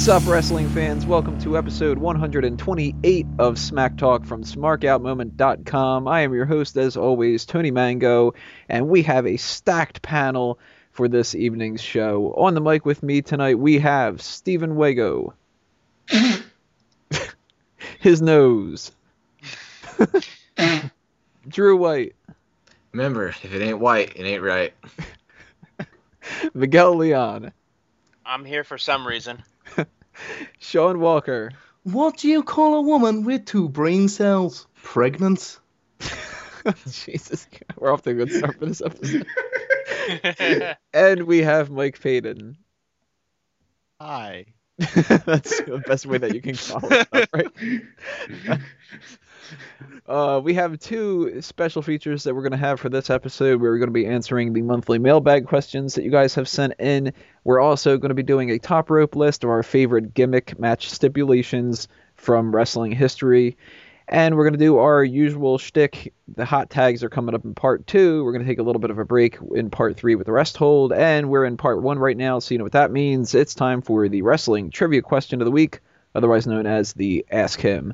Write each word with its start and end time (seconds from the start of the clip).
What's 0.00 0.08
up, 0.08 0.26
wrestling 0.26 0.70
fans? 0.70 1.04
Welcome 1.04 1.38
to 1.40 1.58
episode 1.58 1.98
128 1.98 3.26
of 3.38 3.58
Smack 3.58 3.98
Talk 3.98 4.24
from 4.24 4.44
SmarkOutMoment.com. 4.44 6.08
I 6.08 6.22
am 6.22 6.32
your 6.32 6.46
host, 6.46 6.78
as 6.78 6.96
always, 6.96 7.44
Tony 7.44 7.70
Mango, 7.70 8.32
and 8.66 8.88
we 8.88 9.02
have 9.02 9.26
a 9.26 9.36
stacked 9.36 10.00
panel 10.00 10.58
for 10.92 11.06
this 11.06 11.34
evening's 11.34 11.82
show. 11.82 12.32
On 12.38 12.54
the 12.54 12.62
mic 12.62 12.86
with 12.86 13.02
me 13.02 13.20
tonight, 13.20 13.58
we 13.58 13.78
have 13.80 14.22
Stephen 14.22 14.74
Wago. 14.74 15.34
His 18.00 18.22
nose. 18.22 18.92
Drew 21.46 21.76
White. 21.76 22.16
Remember, 22.92 23.28
if 23.28 23.52
it 23.52 23.60
ain't 23.60 23.80
white, 23.80 24.16
it 24.16 24.24
ain't 24.24 24.42
right. 24.42 24.72
Miguel 26.54 26.96
Leon. 26.96 27.52
I'm 28.24 28.46
here 28.46 28.64
for 28.64 28.78
some 28.78 29.06
reason. 29.06 29.42
Sean 30.58 31.00
Walker. 31.00 31.50
What 31.82 32.18
do 32.18 32.28
you 32.28 32.42
call 32.42 32.76
a 32.76 32.82
woman 32.82 33.24
with 33.24 33.46
two 33.46 33.68
brain 33.68 34.08
cells? 34.08 34.66
Pregnant? 34.82 35.58
Jesus, 36.90 37.46
we're 37.76 37.92
off 37.92 38.02
to 38.02 38.10
a 38.10 38.14
good 38.14 38.32
start 38.32 38.58
for 38.58 38.66
this 38.66 38.82
episode. 38.82 39.26
and 40.92 41.22
we 41.22 41.38
have 41.42 41.70
Mike 41.70 42.00
Payton. 42.00 42.56
Hi. 44.00 44.46
That's 44.78 45.60
the 45.62 45.82
best 45.86 46.06
way 46.06 46.18
that 46.18 46.34
you 46.34 46.40
can 46.40 46.56
call 46.56 46.80
it, 46.90 47.28
right? 47.32 48.60
Uh, 50.06 50.40
we 50.42 50.54
have 50.54 50.78
two 50.78 51.40
special 51.40 51.82
features 51.82 52.24
that 52.24 52.34
we're 52.34 52.42
going 52.42 52.52
to 52.52 52.58
have 52.58 52.80
for 52.80 52.88
this 52.88 53.10
episode. 53.10 53.60
We're 53.60 53.78
going 53.78 53.88
to 53.88 53.92
be 53.92 54.06
answering 54.06 54.52
the 54.52 54.62
monthly 54.62 54.98
mailbag 54.98 55.46
questions 55.46 55.94
that 55.94 56.04
you 56.04 56.10
guys 56.10 56.34
have 56.34 56.48
sent 56.48 56.74
in. 56.78 57.12
We're 57.44 57.60
also 57.60 57.96
going 57.98 58.10
to 58.10 58.14
be 58.14 58.22
doing 58.22 58.50
a 58.50 58.58
top 58.58 58.90
rope 58.90 59.16
list 59.16 59.44
of 59.44 59.50
our 59.50 59.62
favorite 59.62 60.14
gimmick 60.14 60.58
match 60.58 60.90
stipulations 60.90 61.88
from 62.16 62.54
wrestling 62.54 62.92
history. 62.92 63.56
And 64.08 64.36
we're 64.36 64.42
going 64.42 64.58
to 64.58 64.64
do 64.64 64.78
our 64.78 65.04
usual 65.04 65.56
shtick. 65.56 66.12
The 66.34 66.44
hot 66.44 66.68
tags 66.68 67.04
are 67.04 67.08
coming 67.08 67.32
up 67.32 67.44
in 67.44 67.54
part 67.54 67.86
two. 67.86 68.24
We're 68.24 68.32
going 68.32 68.44
to 68.44 68.50
take 68.50 68.58
a 68.58 68.64
little 68.64 68.80
bit 68.80 68.90
of 68.90 68.98
a 68.98 69.04
break 69.04 69.38
in 69.54 69.70
part 69.70 69.96
three 69.96 70.16
with 70.16 70.26
the 70.26 70.32
rest 70.32 70.56
hold. 70.56 70.92
And 70.92 71.30
we're 71.30 71.44
in 71.44 71.56
part 71.56 71.80
one 71.80 71.96
right 71.96 72.16
now, 72.16 72.40
so 72.40 72.52
you 72.52 72.58
know 72.58 72.64
what 72.64 72.72
that 72.72 72.90
means. 72.90 73.36
It's 73.36 73.54
time 73.54 73.82
for 73.82 74.08
the 74.08 74.22
wrestling 74.22 74.70
trivia 74.70 75.00
question 75.00 75.40
of 75.40 75.44
the 75.44 75.52
week, 75.52 75.78
otherwise 76.16 76.48
known 76.48 76.66
as 76.66 76.92
the 76.92 77.24
Ask 77.30 77.60
Him. 77.60 77.92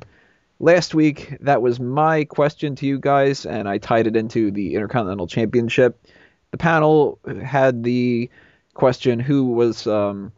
Last 0.59 0.95
week, 0.95 1.37
that 1.41 1.61
was 1.61 1.79
my 1.79 2.23
question 2.23 2.75
to 2.77 2.85
you 2.87 2.99
guys, 2.99 3.45
and 3.45 3.69
I 3.69 3.77
tied 3.77 4.07
it 4.07 4.15
into 4.15 4.49
the 4.49 4.73
Intercontinental 4.73 5.27
Championship. 5.27 6.03
The 6.51 6.57
panel 6.57 7.19
had 7.43 7.83
the 7.83 8.29
question 8.73 9.19
who 9.19 9.51
was. 9.51 9.87
Um, 9.87 10.31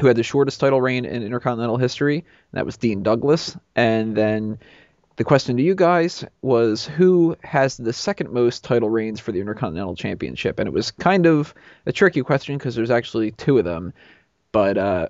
who 0.00 0.06
had 0.06 0.16
the 0.16 0.22
shortest 0.22 0.60
title 0.60 0.80
reign 0.80 1.04
in 1.04 1.22
Intercontinental 1.22 1.76
history? 1.76 2.16
And 2.16 2.58
that 2.58 2.64
was 2.64 2.78
Dean 2.78 3.02
Douglas. 3.02 3.56
And 3.76 4.16
then 4.16 4.58
the 5.16 5.24
question 5.24 5.58
to 5.58 5.62
you 5.62 5.74
guys 5.74 6.24
was 6.40 6.86
who 6.86 7.36
has 7.42 7.76
the 7.76 7.92
second 7.92 8.30
most 8.30 8.64
title 8.64 8.88
reigns 8.88 9.20
for 9.20 9.32
the 9.32 9.40
Intercontinental 9.40 9.94
Championship? 9.94 10.58
And 10.58 10.66
it 10.66 10.72
was 10.72 10.90
kind 10.90 11.26
of 11.26 11.54
a 11.84 11.92
tricky 11.92 12.22
question 12.22 12.56
because 12.56 12.74
there's 12.74 12.90
actually 12.90 13.32
two 13.32 13.58
of 13.58 13.64
them, 13.66 13.92
but 14.52 14.78
uh, 14.78 15.08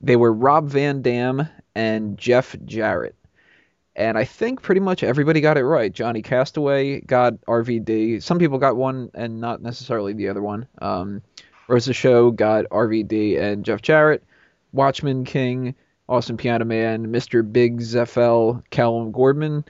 they 0.00 0.16
were 0.16 0.32
Rob 0.32 0.68
Van 0.68 1.02
Dam 1.02 1.48
and 1.76 2.18
Jeff 2.18 2.56
Jarrett. 2.64 3.14
And 3.94 4.16
I 4.16 4.24
think 4.24 4.62
pretty 4.62 4.80
much 4.80 5.02
everybody 5.02 5.40
got 5.40 5.58
it 5.58 5.64
right. 5.64 5.92
Johnny 5.92 6.22
Castaway 6.22 7.00
got 7.00 7.34
RVD. 7.42 8.22
Some 8.22 8.38
people 8.38 8.58
got 8.58 8.76
one 8.76 9.10
and 9.14 9.40
not 9.40 9.60
necessarily 9.60 10.14
the 10.14 10.28
other 10.28 10.42
one. 10.42 10.66
Um, 10.80 11.22
Rosa 11.68 11.92
Show 11.92 12.30
got 12.30 12.64
RVD 12.66 13.38
and 13.38 13.64
Jeff 13.64 13.82
Jarrett. 13.82 14.24
Watchman 14.72 15.24
King 15.24 15.74
Awesome 16.08 16.36
Piano 16.36 16.64
Man, 16.64 17.06
Mr. 17.06 17.50
Big 17.50 17.80
Zeffel, 17.80 18.62
Callum 18.70 19.12
Gordman. 19.12 19.64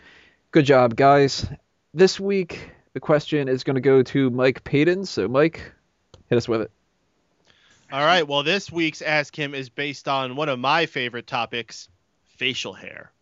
Good 0.50 0.64
job, 0.64 0.96
guys. 0.96 1.46
This 1.94 2.18
week, 2.18 2.70
the 2.94 3.00
question 3.00 3.48
is 3.48 3.64
going 3.64 3.76
to 3.76 3.80
go 3.80 4.02
to 4.02 4.30
Mike 4.30 4.64
Payton. 4.64 5.06
So, 5.06 5.28
Mike, 5.28 5.72
hit 6.28 6.36
us 6.36 6.48
with 6.48 6.62
it. 6.62 6.70
All 7.92 8.04
right. 8.04 8.26
Well, 8.26 8.42
this 8.42 8.72
week's 8.72 9.02
Ask 9.02 9.36
Him 9.36 9.54
is 9.54 9.68
based 9.68 10.08
on 10.08 10.34
one 10.34 10.48
of 10.48 10.58
my 10.58 10.86
favorite 10.86 11.26
topics 11.26 11.88
facial 12.24 12.72
hair. 12.72 13.12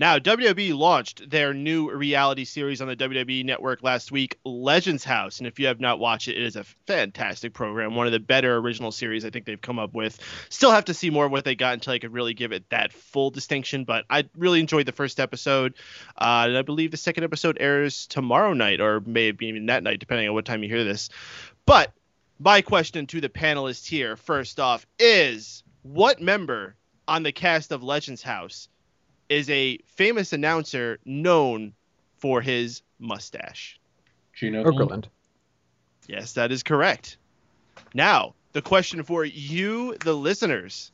Now, 0.00 0.20
WWE 0.20 0.78
launched 0.78 1.28
their 1.28 1.52
new 1.52 1.90
reality 1.90 2.44
series 2.44 2.80
on 2.80 2.86
the 2.86 2.94
WWE 2.94 3.44
network 3.44 3.82
last 3.82 4.12
week, 4.12 4.38
Legends 4.44 5.02
House. 5.02 5.38
And 5.38 5.48
if 5.48 5.58
you 5.58 5.66
have 5.66 5.80
not 5.80 5.98
watched 5.98 6.28
it, 6.28 6.36
it 6.36 6.44
is 6.44 6.54
a 6.54 6.62
fantastic 6.86 7.52
program, 7.52 7.96
one 7.96 8.06
of 8.06 8.12
the 8.12 8.20
better 8.20 8.58
original 8.58 8.92
series 8.92 9.24
I 9.24 9.30
think 9.30 9.44
they've 9.44 9.60
come 9.60 9.80
up 9.80 9.94
with. 9.94 10.20
Still 10.50 10.70
have 10.70 10.84
to 10.84 10.94
see 10.94 11.10
more 11.10 11.26
of 11.26 11.32
what 11.32 11.44
they 11.44 11.56
got 11.56 11.74
until 11.74 11.94
I 11.94 11.98
could 11.98 12.12
really 12.12 12.32
give 12.32 12.52
it 12.52 12.70
that 12.70 12.92
full 12.92 13.30
distinction, 13.30 13.82
but 13.82 14.04
I 14.08 14.28
really 14.36 14.60
enjoyed 14.60 14.86
the 14.86 14.92
first 14.92 15.18
episode. 15.18 15.74
Uh, 16.16 16.44
and 16.46 16.56
I 16.56 16.62
believe 16.62 16.92
the 16.92 16.96
second 16.96 17.24
episode 17.24 17.56
airs 17.58 18.06
tomorrow 18.06 18.52
night, 18.52 18.80
or 18.80 19.00
maybe 19.04 19.46
even 19.46 19.66
that 19.66 19.82
night, 19.82 19.98
depending 19.98 20.28
on 20.28 20.34
what 20.34 20.44
time 20.44 20.62
you 20.62 20.68
hear 20.68 20.84
this. 20.84 21.08
But 21.66 21.92
my 22.38 22.62
question 22.62 23.08
to 23.08 23.20
the 23.20 23.28
panelists 23.28 23.88
here, 23.88 24.14
first 24.14 24.60
off, 24.60 24.86
is 25.00 25.64
what 25.82 26.20
member 26.20 26.76
on 27.08 27.24
the 27.24 27.32
cast 27.32 27.72
of 27.72 27.82
Legends 27.82 28.22
House 28.22 28.68
is 29.28 29.48
a 29.50 29.78
famous 29.86 30.32
announcer 30.32 30.98
known 31.04 31.74
for 32.18 32.40
his 32.40 32.82
mustache. 32.98 33.78
Gino 34.34 34.64
Okerlund. 34.64 35.06
Yes, 36.06 36.34
that 36.34 36.52
is 36.52 36.62
correct. 36.62 37.16
Now, 37.94 38.34
the 38.52 38.62
question 38.62 39.02
for 39.02 39.24
you, 39.24 39.96
the 39.98 40.14
listeners. 40.14 40.90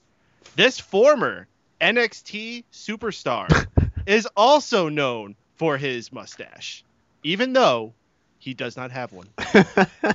This 0.56 0.78
former 0.80 1.46
NXT 1.80 2.64
superstar 2.72 3.66
is 4.06 4.26
also 4.36 4.88
known 4.88 5.36
for 5.56 5.76
his 5.76 6.12
mustache, 6.12 6.84
even 7.22 7.52
though 7.52 7.94
he 8.38 8.54
does 8.54 8.76
not 8.76 8.90
have 8.90 9.12
one. 9.12 9.28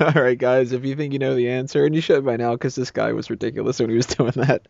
All 0.00 0.12
right, 0.12 0.38
guys, 0.38 0.72
if 0.72 0.84
you 0.84 0.94
think 0.94 1.12
you 1.12 1.18
know 1.18 1.34
the 1.34 1.50
answer, 1.50 1.84
and 1.84 1.94
you 1.94 2.00
should 2.00 2.24
by 2.24 2.36
now 2.36 2.52
because 2.52 2.74
this 2.74 2.90
guy 2.90 3.12
was 3.12 3.30
ridiculous 3.30 3.80
when 3.80 3.90
he 3.90 3.96
was 3.96 4.06
doing 4.06 4.32
that, 4.36 4.68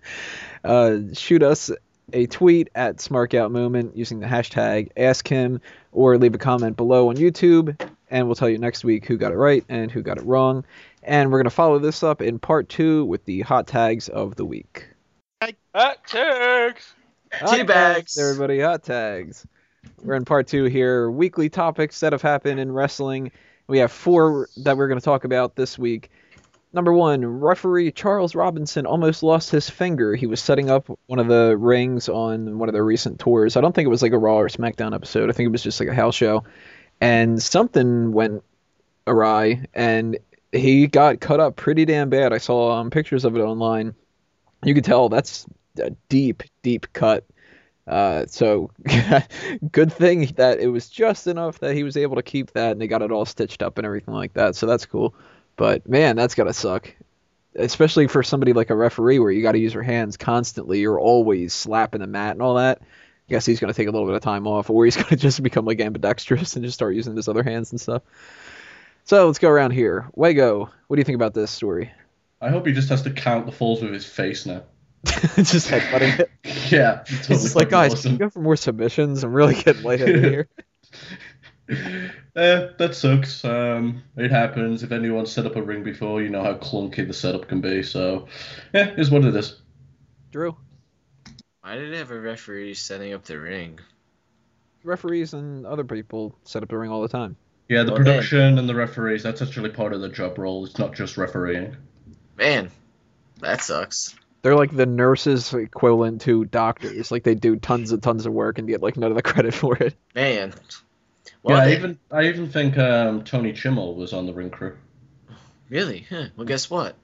uh, 0.65 0.99
shoot 1.13 1.43
us 1.43 1.71
a 2.13 2.27
tweet 2.27 2.69
at 2.75 2.97
SmarkOut 2.97 3.51
Moment 3.51 3.97
using 3.97 4.21
the 4.21 4.27
hashtag 4.27 4.91
Ask 4.97 5.27
Him, 5.29 5.61
or 5.93 6.19
leave 6.19 6.35
a 6.35 6.39
comment 6.39 6.77
below 6.77 7.09
on 7.09 7.17
YouTube, 7.17 7.81
and 8.11 8.27
we'll 8.27 8.35
tell 8.35 8.49
you 8.49 8.59
next 8.59 8.85
week 8.85 9.07
who 9.07 9.17
got 9.17 9.33
it 9.33 9.37
right 9.37 9.65
and 9.69 9.91
who 9.91 10.03
got 10.03 10.19
it 10.19 10.25
wrong. 10.25 10.65
And 11.03 11.31
we're 11.31 11.39
gonna 11.39 11.51
follow 11.51 11.79
this 11.79 12.03
up 12.03 12.21
in 12.21 12.39
part 12.39 12.69
two 12.69 13.05
with 13.07 13.25
the 13.25 13.41
hot 13.41 13.67
tags 13.67 14.09
of 14.09 14.37
the 14.37 14.45
week. 14.45 14.89
Hot 15.75 16.07
tags. 16.07 16.95
Hot 17.33 17.57
Tea 17.57 17.63
bags. 17.63 18.15
tags, 18.15 18.19
everybody, 18.19 18.61
hot 18.61 18.83
tags. 18.83 19.47
We're 20.03 20.15
in 20.15 20.25
part 20.25 20.47
two 20.47 20.65
here. 20.65 21.11
Weekly 21.11 21.49
topics 21.49 22.01
that 22.01 22.13
have 22.13 22.23
happened 22.23 22.61
in 22.61 22.73
wrestling. 22.73 23.31
We 23.67 23.79
have 23.79 23.93
four 23.93 24.49
that 24.59 24.77
we're 24.77 24.89
going 24.89 24.99
to 24.99 25.05
talk 25.05 25.25
about 25.25 25.57
this 25.57 25.79
week. 25.79 26.11
Number 26.73 26.93
one, 26.93 27.27
referee 27.27 27.91
Charles 27.91 28.37
Robinson 28.37 28.87
almost 28.87 29.25
lost 29.25 29.51
his 29.51 29.69
finger. 29.69 30.15
He 30.15 30.27
was 30.27 30.41
setting 30.41 30.71
up 30.71 30.89
one 31.07 31.19
of 31.19 31.27
the 31.27 31.57
rings 31.57 32.09
on 32.09 32.59
one 32.59 32.69
of 32.69 32.73
their 32.73 32.85
recent 32.85 33.19
tours. 33.19 33.57
I 33.57 33.61
don't 33.61 33.75
think 33.75 33.87
it 33.87 33.91
was 33.91 34.03
like 34.03 34.13
a 34.13 34.19
Raw 34.19 34.39
or 34.39 34.49
SmackDown 34.49 34.95
episode. 34.95 35.29
I 35.29 35.33
think 35.33 35.49
it 35.49 35.53
was 35.53 35.65
just 35.65 35.81
like 35.81 35.89
a 35.89 35.95
house 35.95 36.15
show. 36.15 36.45
And 37.01 37.43
something 37.43 38.13
went 38.13 38.45
awry, 39.07 39.67
and 39.75 40.19
he 40.53 40.87
got 40.87 41.19
cut 41.19 41.41
up 41.41 41.57
pretty 41.57 41.85
damn 41.87 42.09
bad. 42.09 42.33
I 42.33 42.39
saw 42.39 42.73
um, 42.73 42.91
pictures 42.91 43.25
of 43.25 43.37
it 43.37 43.41
online. 43.41 43.95
You 44.65 44.75
could 44.75 44.85
tell 44.85 45.09
that's 45.09 45.47
a 45.83 45.91
deep, 46.09 46.45
deep 46.63 46.93
cut. 46.93 47.25
Uh, 47.87 48.27
so 48.29 48.71
good 49.73 49.93
thing 49.93 50.27
that 50.37 50.61
it 50.61 50.69
was 50.69 50.89
just 50.89 51.27
enough 51.27 51.59
that 51.59 51.75
he 51.75 51.83
was 51.83 51.97
able 51.97 52.15
to 52.15 52.23
keep 52.23 52.53
that, 52.53 52.73
and 52.73 52.81
they 52.81 52.87
got 52.87 53.03
it 53.03 53.11
all 53.11 53.25
stitched 53.25 53.63
up 53.63 53.79
and 53.79 53.87
everything 53.87 54.15
like 54.15 54.35
that. 54.35 54.55
So 54.55 54.67
that's 54.67 54.87
cool. 54.87 55.17
But 55.61 55.87
man, 55.87 56.17
that's 56.17 56.35
gotta 56.35 56.55
suck, 56.55 56.91
especially 57.55 58.07
for 58.07 58.23
somebody 58.23 58.55
like 58.55 58.71
a 58.71 58.75
referee 58.75 59.19
where 59.19 59.31
you 59.31 59.43
got 59.43 59.53
to 59.53 59.59
use 59.59 59.75
your 59.75 59.83
hands 59.83 60.17
constantly. 60.17 60.81
You're 60.81 60.99
always 60.99 61.53
slapping 61.53 62.01
the 62.01 62.07
mat 62.07 62.33
and 62.33 62.41
all 62.41 62.55
that. 62.55 62.79
I 62.81 62.85
guess 63.29 63.45
he's 63.45 63.61
gonna 63.61 63.75
take 63.75 63.87
a 63.87 63.91
little 63.91 64.07
bit 64.07 64.17
of 64.17 64.23
time 64.23 64.47
off, 64.47 64.71
or 64.71 64.87
he's 64.87 64.97
gonna 65.03 65.17
just 65.17 65.43
become 65.43 65.67
like 65.67 65.79
ambidextrous 65.79 66.57
and 66.57 66.65
just 66.65 66.77
start 66.77 66.95
using 66.95 67.15
his 67.15 67.29
other 67.29 67.43
hands 67.43 67.73
and 67.73 67.79
stuff. 67.79 68.01
So 69.05 69.27
let's 69.27 69.39
go 69.39 69.51
around 69.51 69.73
here. 69.73 70.09
Wago, 70.15 70.71
what 70.87 70.97
do 70.97 70.99
you 70.99 71.05
think 71.05 71.17
about 71.17 71.35
this 71.35 71.51
story? 71.51 71.93
I 72.41 72.49
hope 72.49 72.67
he 72.67 72.73
just 72.73 72.89
has 72.89 73.03
to 73.03 73.11
count 73.11 73.45
the 73.45 73.53
falls 73.53 73.83
with 73.83 73.93
his 73.93 74.07
face 74.07 74.47
now. 74.47 74.63
just 75.05 75.69
headbutting 75.69 76.21
it. 76.21 76.31
Yeah. 76.71 77.05
He's 77.05 77.43
just 77.43 77.57
like, 77.57 77.69
guys, 77.69 78.01
can 78.01 78.13
you 78.13 78.19
go 78.19 78.31
for 78.31 78.41
more 78.41 78.57
submissions? 78.57 79.25
I'm 79.25 79.33
really 79.35 79.57
getting 79.57 79.83
lightheaded 79.83 80.25
here. 80.25 80.49
Eh, 82.37 82.69
that 82.79 82.95
sucks. 82.95 83.45
Um, 83.45 84.05
it 84.17 84.31
happens. 84.31 84.85
If 84.85 84.93
anyone's 84.93 85.33
set 85.33 85.47
up 85.47 85.57
a 85.57 85.63
ring 85.63 85.83
before, 85.83 86.23
you 86.23 86.29
know 86.31 86.45
how 86.45 86.55
clunky 86.55 87.05
the 87.07 87.13
setup 87.13 87.49
can 87.49 87.61
be. 87.61 87.83
So, 87.83 88.29
yeah, 88.73 88.95
is 88.97 89.11
what 89.11 89.25
it 89.25 89.35
is. 89.35 89.61
Drew, 90.31 90.57
Why 91.63 91.75
did 91.75 91.93
it 91.93 91.97
have 91.99 92.13
a 92.13 92.21
referee 92.21 92.75
setting 92.75 93.13
up 93.15 93.25
the 93.25 93.39
ring? 93.41 93.81
referees 94.85 95.35
and 95.35 95.67
other 95.67 95.85
people 95.85 96.35
set 96.45 96.63
up 96.63 96.69
the 96.71 96.79
ring 96.79 96.91
all 96.91 97.03
the 97.03 97.09
time. 97.09 97.37
Yeah, 97.69 97.83
the 97.83 97.93
Well, 97.93 97.97
then- 97.97 98.05
production 98.07 98.59
and 98.59 98.69
the 98.69 98.75
referees, 98.77 99.23
that's 99.25 99.43
actually 99.43 99.71
part 99.71 99.93
of 99.93 100.01
the 100.01 100.09
job 100.09 100.39
role. 100.39 100.65
It's 100.65 100.79
not 100.79 100.95
just 100.95 101.17
refereeing. 101.17 101.77
Man, 102.39 102.71
that 103.41 103.61
sucks. 103.61 104.15
They're 104.43 104.57
like 104.57 104.75
the 104.75 104.87
nurses 104.87 105.53
equivalent 105.53 106.23
to 106.23 106.45
doctors. 106.47 107.11
Like 107.11 107.25
they 107.25 107.35
do 107.35 107.57
tons 107.57 107.93
and 107.93 108.03
tons 108.03 108.25
of 108.25 108.33
work 108.33 108.59
and 108.59 108.67
get 108.69 108.81
like 108.83 108.97
none 108.97 109.11
of 109.11 109.17
the 109.17 109.23
credit 109.31 109.53
for 109.53 109.77
it. 109.77 109.95
Man. 110.15 110.55
Well, 111.43 111.57
yeah, 111.57 111.73
I 111.73 111.77
even 111.77 111.99
I 112.11 112.25
even 112.29 112.51
think 112.51 112.77
um, 112.79 113.25
Tony 113.25 113.53
Chimel 113.53 113.97
was 113.97 114.13
on 114.13 114.27
the 114.27 114.33
ring 114.33 114.51
crew. 114.51 114.77
Really? 115.69 116.07
Huh. 116.09 116.27
Well, 116.37 116.47
guess 116.47 116.69
what? 116.69 116.97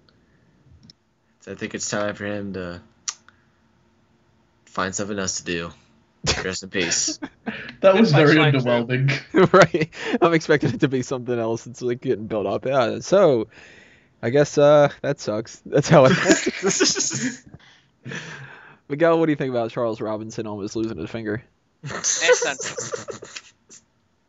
I 1.47 1.55
think 1.55 1.75
it's 1.75 1.89
time 1.89 2.15
for 2.15 2.27
him 2.27 2.55
to 2.55 2.83
find 4.65 4.95
something 4.95 5.19
else 5.19 5.39
to 5.39 5.45
do. 5.45 5.71
Rest 6.45 6.63
in 6.63 6.71
peace. 6.71 7.19
That 7.81 7.95
was 7.95 8.11
very 8.11 8.35
underwhelming. 8.37 9.13
right. 9.53 9.91
I'm 10.21 10.33
expecting 10.33 10.71
it 10.75 10.81
to 10.81 10.89
be 10.89 11.03
something 11.03 11.39
else. 11.39 11.67
It's 11.67 11.83
like 11.83 12.01
getting 12.01 12.27
built 12.27 12.47
up. 12.47 12.65
Yeah. 12.65 12.99
So, 13.01 13.49
I 14.23 14.31
guess 14.31 14.59
uh 14.59 14.89
that 15.03 15.21
sucks. 15.21 15.63
That's 15.67 15.89
how 15.89 16.07
it. 16.09 16.17
Miguel, 18.89 19.21
what 19.21 19.27
do 19.27 19.33
you 19.33 19.37
think 19.37 19.51
about 19.51 19.71
Charles 19.71 20.01
Robinson 20.01 20.47
almost 20.47 20.75
losing 20.75 20.97
his 20.97 21.11
finger? 21.11 21.45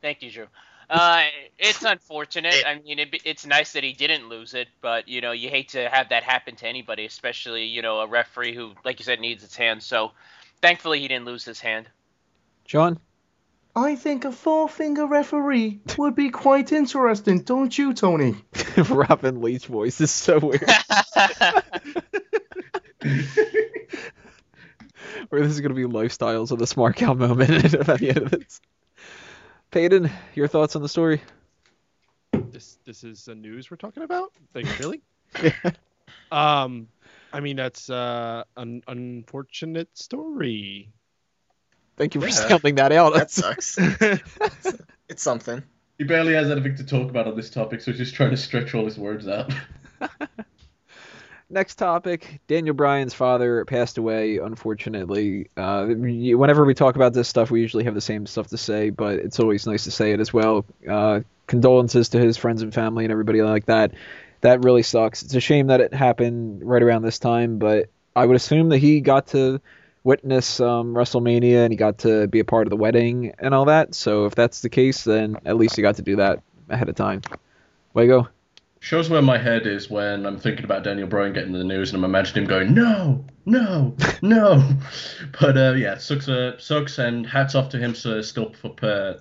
Thank 0.02 0.22
you, 0.22 0.32
Drew. 0.32 0.48
Uh, 0.90 1.26
it's 1.58 1.84
unfortunate. 1.84 2.64
I 2.66 2.80
mean, 2.80 3.00
it, 3.00 3.16
it's 3.26 3.46
nice 3.46 3.74
that 3.74 3.84
he 3.84 3.94
didn't 3.94 4.30
lose 4.30 4.54
it, 4.54 4.68
but 4.82 5.08
you 5.08 5.22
know, 5.22 5.32
you 5.32 5.50
hate 5.50 5.70
to 5.70 5.90
have 5.90 6.10
that 6.10 6.24
happen 6.24 6.56
to 6.58 6.68
anybody, 6.68 7.06
especially 7.06 7.66
you 7.66 7.82
know 7.82 8.00
a 8.00 8.08
referee 8.08 8.56
who, 8.56 8.74
like 8.86 9.00
you 9.00 9.06
said, 9.06 9.20
needs 9.20 9.44
its 9.44 9.56
hand. 9.56 9.84
So, 9.84 10.12
thankfully, 10.62 11.00
he 11.00 11.08
didn't 11.08 11.26
lose 11.26 11.44
his 11.44 11.60
hand. 11.60 11.90
John? 12.66 13.00
I 13.76 13.96
think 13.96 14.26
a 14.26 14.32
four 14.32 14.68
finger 14.68 15.06
referee 15.06 15.82
would 16.00 16.16
be 16.16 16.32
quite 16.32 16.72
interesting, 16.72 17.42
don't 17.42 17.78
you, 17.78 17.94
Tony? 17.94 18.36
Robin 18.90 19.40
Leach 19.40 19.68
voice 19.68 20.02
is 20.02 20.10
so 20.10 20.40
weird. 20.40 20.64
or 25.30 25.40
this 25.40 25.52
is 25.52 25.62
going 25.62 25.76
to 25.76 25.76
be 25.76 25.84
lifestyles 25.84 26.50
of 26.50 26.58
the 26.58 26.66
Smark 26.66 27.04
Out 27.04 27.20
Moment 27.20 27.76
at 27.76 28.00
the 28.00 28.10
end 28.10 28.18
of 28.18 28.32
this. 28.32 28.60
Peyton, 29.72 30.10
your 30.36 30.48
thoughts 30.48 30.76
on 30.76 30.82
the 30.82 30.90
story? 30.90 31.22
This 32.52 32.78
this 32.86 33.04
is 33.04 33.26
the 33.26 33.36
news 33.36 33.70
we're 33.70 33.78
talking 33.78 34.04
about. 34.04 34.32
Like 34.54 34.66
really? 34.80 35.02
Yeah. 35.44 35.52
Um, 36.32 36.88
I 37.34 37.40
mean 37.40 37.58
that's 37.58 37.90
uh 37.90 38.44
an 38.56 38.82
unfortunate 38.88 39.90
story. 39.98 40.90
Thank 41.98 42.16
you 42.16 42.22
for 42.22 42.28
Yeah. 42.28 42.34
sounding 42.34 42.76
that 42.76 42.92
out. 42.92 43.14
that 43.14 43.32
sucks. 43.32 43.78
It's 45.10 45.24
something. 45.24 45.64
He 45.98 46.04
barely 46.04 46.34
has 46.34 46.52
anything 46.52 46.76
to 46.76 46.86
talk 46.86 47.10
about 47.10 47.28
on 47.28 47.36
this 47.38 47.50
topic, 47.50 47.80
so 47.82 47.92
he's 47.92 47.98
just 47.98 48.14
trying 48.14 48.32
to 48.32 48.38
stretch 48.38 48.76
all 48.76 48.84
his 48.86 48.98
words 48.98 49.28
out. 49.28 49.52
Next 51.50 51.76
topic: 51.76 52.42
Daniel 52.48 52.76
Bryan's 52.76 53.14
father 53.14 53.64
passed 53.64 53.98
away. 53.98 54.38
Unfortunately, 54.38 55.50
uh, 55.56 55.86
whenever 55.86 56.66
we 56.66 56.74
talk 56.74 56.98
about 56.98 57.14
this 57.14 57.30
stuff, 57.30 57.50
we 57.50 57.62
usually 57.62 57.86
have 57.86 57.94
the 57.94 58.02
same 58.02 58.26
stuff 58.26 58.48
to 58.48 58.58
say, 58.58 58.90
but 58.90 59.20
it's 59.20 59.40
always 59.40 59.66
nice 59.66 59.86
to 59.86 59.92
say 59.92 60.12
it 60.12 60.20
as 60.20 60.34
well. 60.34 60.66
Uh, 60.88 61.22
condolences 61.48 62.10
to 62.10 62.20
his 62.20 62.36
friends 62.36 62.62
and 62.62 62.74
family 62.74 63.06
and 63.06 63.14
everybody 63.14 63.42
like 63.42 63.66
that. 63.68 63.94
That 64.42 64.64
really 64.66 64.84
sucks. 64.84 65.24
It's 65.24 65.36
a 65.36 65.40
shame 65.40 65.68
that 65.68 65.80
it 65.80 65.94
happened 65.94 66.64
right 66.64 66.84
around 66.84 67.04
this 67.04 67.18
time, 67.18 67.60
but 67.60 67.90
I 68.14 68.26
would 68.26 68.36
assume 68.36 68.70
that 68.70 68.80
he 68.80 69.00
got 69.00 69.28
to 69.28 69.62
witness 70.04 70.60
um, 70.60 70.94
WrestleMania 70.94 71.64
and 71.64 71.72
he 71.72 71.78
got 71.78 72.00
to 72.00 72.28
be 72.28 72.40
a 72.40 72.46
part 72.46 72.68
of 72.68 72.72
the 72.72 72.78
wedding 72.78 73.34
and 73.40 73.54
all 73.54 73.66
that. 73.66 73.96
So 73.96 74.26
if 74.26 74.36
that's 74.36 74.62
the 74.62 74.70
case, 74.70 75.06
then 75.06 75.38
at 75.46 75.56
least 75.56 75.78
he 75.78 75.82
got 75.82 75.96
to 75.96 76.02
do 76.02 76.18
that 76.18 76.44
ahead 76.70 76.90
of 76.90 76.96
time. 76.96 77.22
Wago. 77.94 78.28
Shows 78.80 79.10
where 79.10 79.22
my 79.22 79.38
head 79.38 79.66
is 79.66 79.90
when 79.90 80.26
I'm 80.26 80.40
thinking 80.40 80.64
about 80.64 80.84
Daniel 80.84 81.08
Bryan 81.08 81.34
getting 81.34 81.54
in 81.54 81.60
the 81.60 81.66
news, 81.66 81.90
and 81.92 81.98
I'm 81.98 82.10
imagining 82.10 82.44
him 82.44 82.50
going, 82.50 82.74
"No, 82.74 83.26
no, 83.46 83.96
no." 84.22 84.64
But 85.40 85.58
uh, 85.58 85.74
yeah, 85.74 85.98
sucks. 85.98 86.30
Uh, 86.30 86.58
sucks, 86.60 87.00
and 87.00 87.26
hats 87.26 87.56
off 87.56 87.70
to 87.70 87.78
him 87.78 87.94
for 87.94 88.22
still 88.22 88.54
uh, 88.82 89.14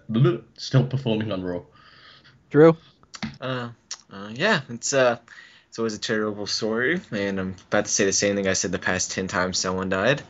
still 0.56 0.86
performing 0.86 1.32
on 1.32 1.42
Raw. 1.42 1.62
Drew. 2.50 2.76
Uh, 3.40 3.70
uh, 4.12 4.30
yeah, 4.32 4.60
it's 4.68 4.92
uh, 4.92 5.18
it's 5.68 5.78
always 5.78 5.94
a 5.94 6.00
terrible 6.00 6.46
story, 6.46 7.00
and 7.10 7.40
I'm 7.40 7.56
about 7.68 7.86
to 7.86 7.90
say 7.90 8.04
the 8.04 8.12
same 8.12 8.36
thing 8.36 8.48
I 8.48 8.52
said 8.52 8.72
the 8.72 8.78
past 8.78 9.12
ten 9.12 9.26
times 9.26 9.58
someone 9.58 9.88
died. 9.88 10.22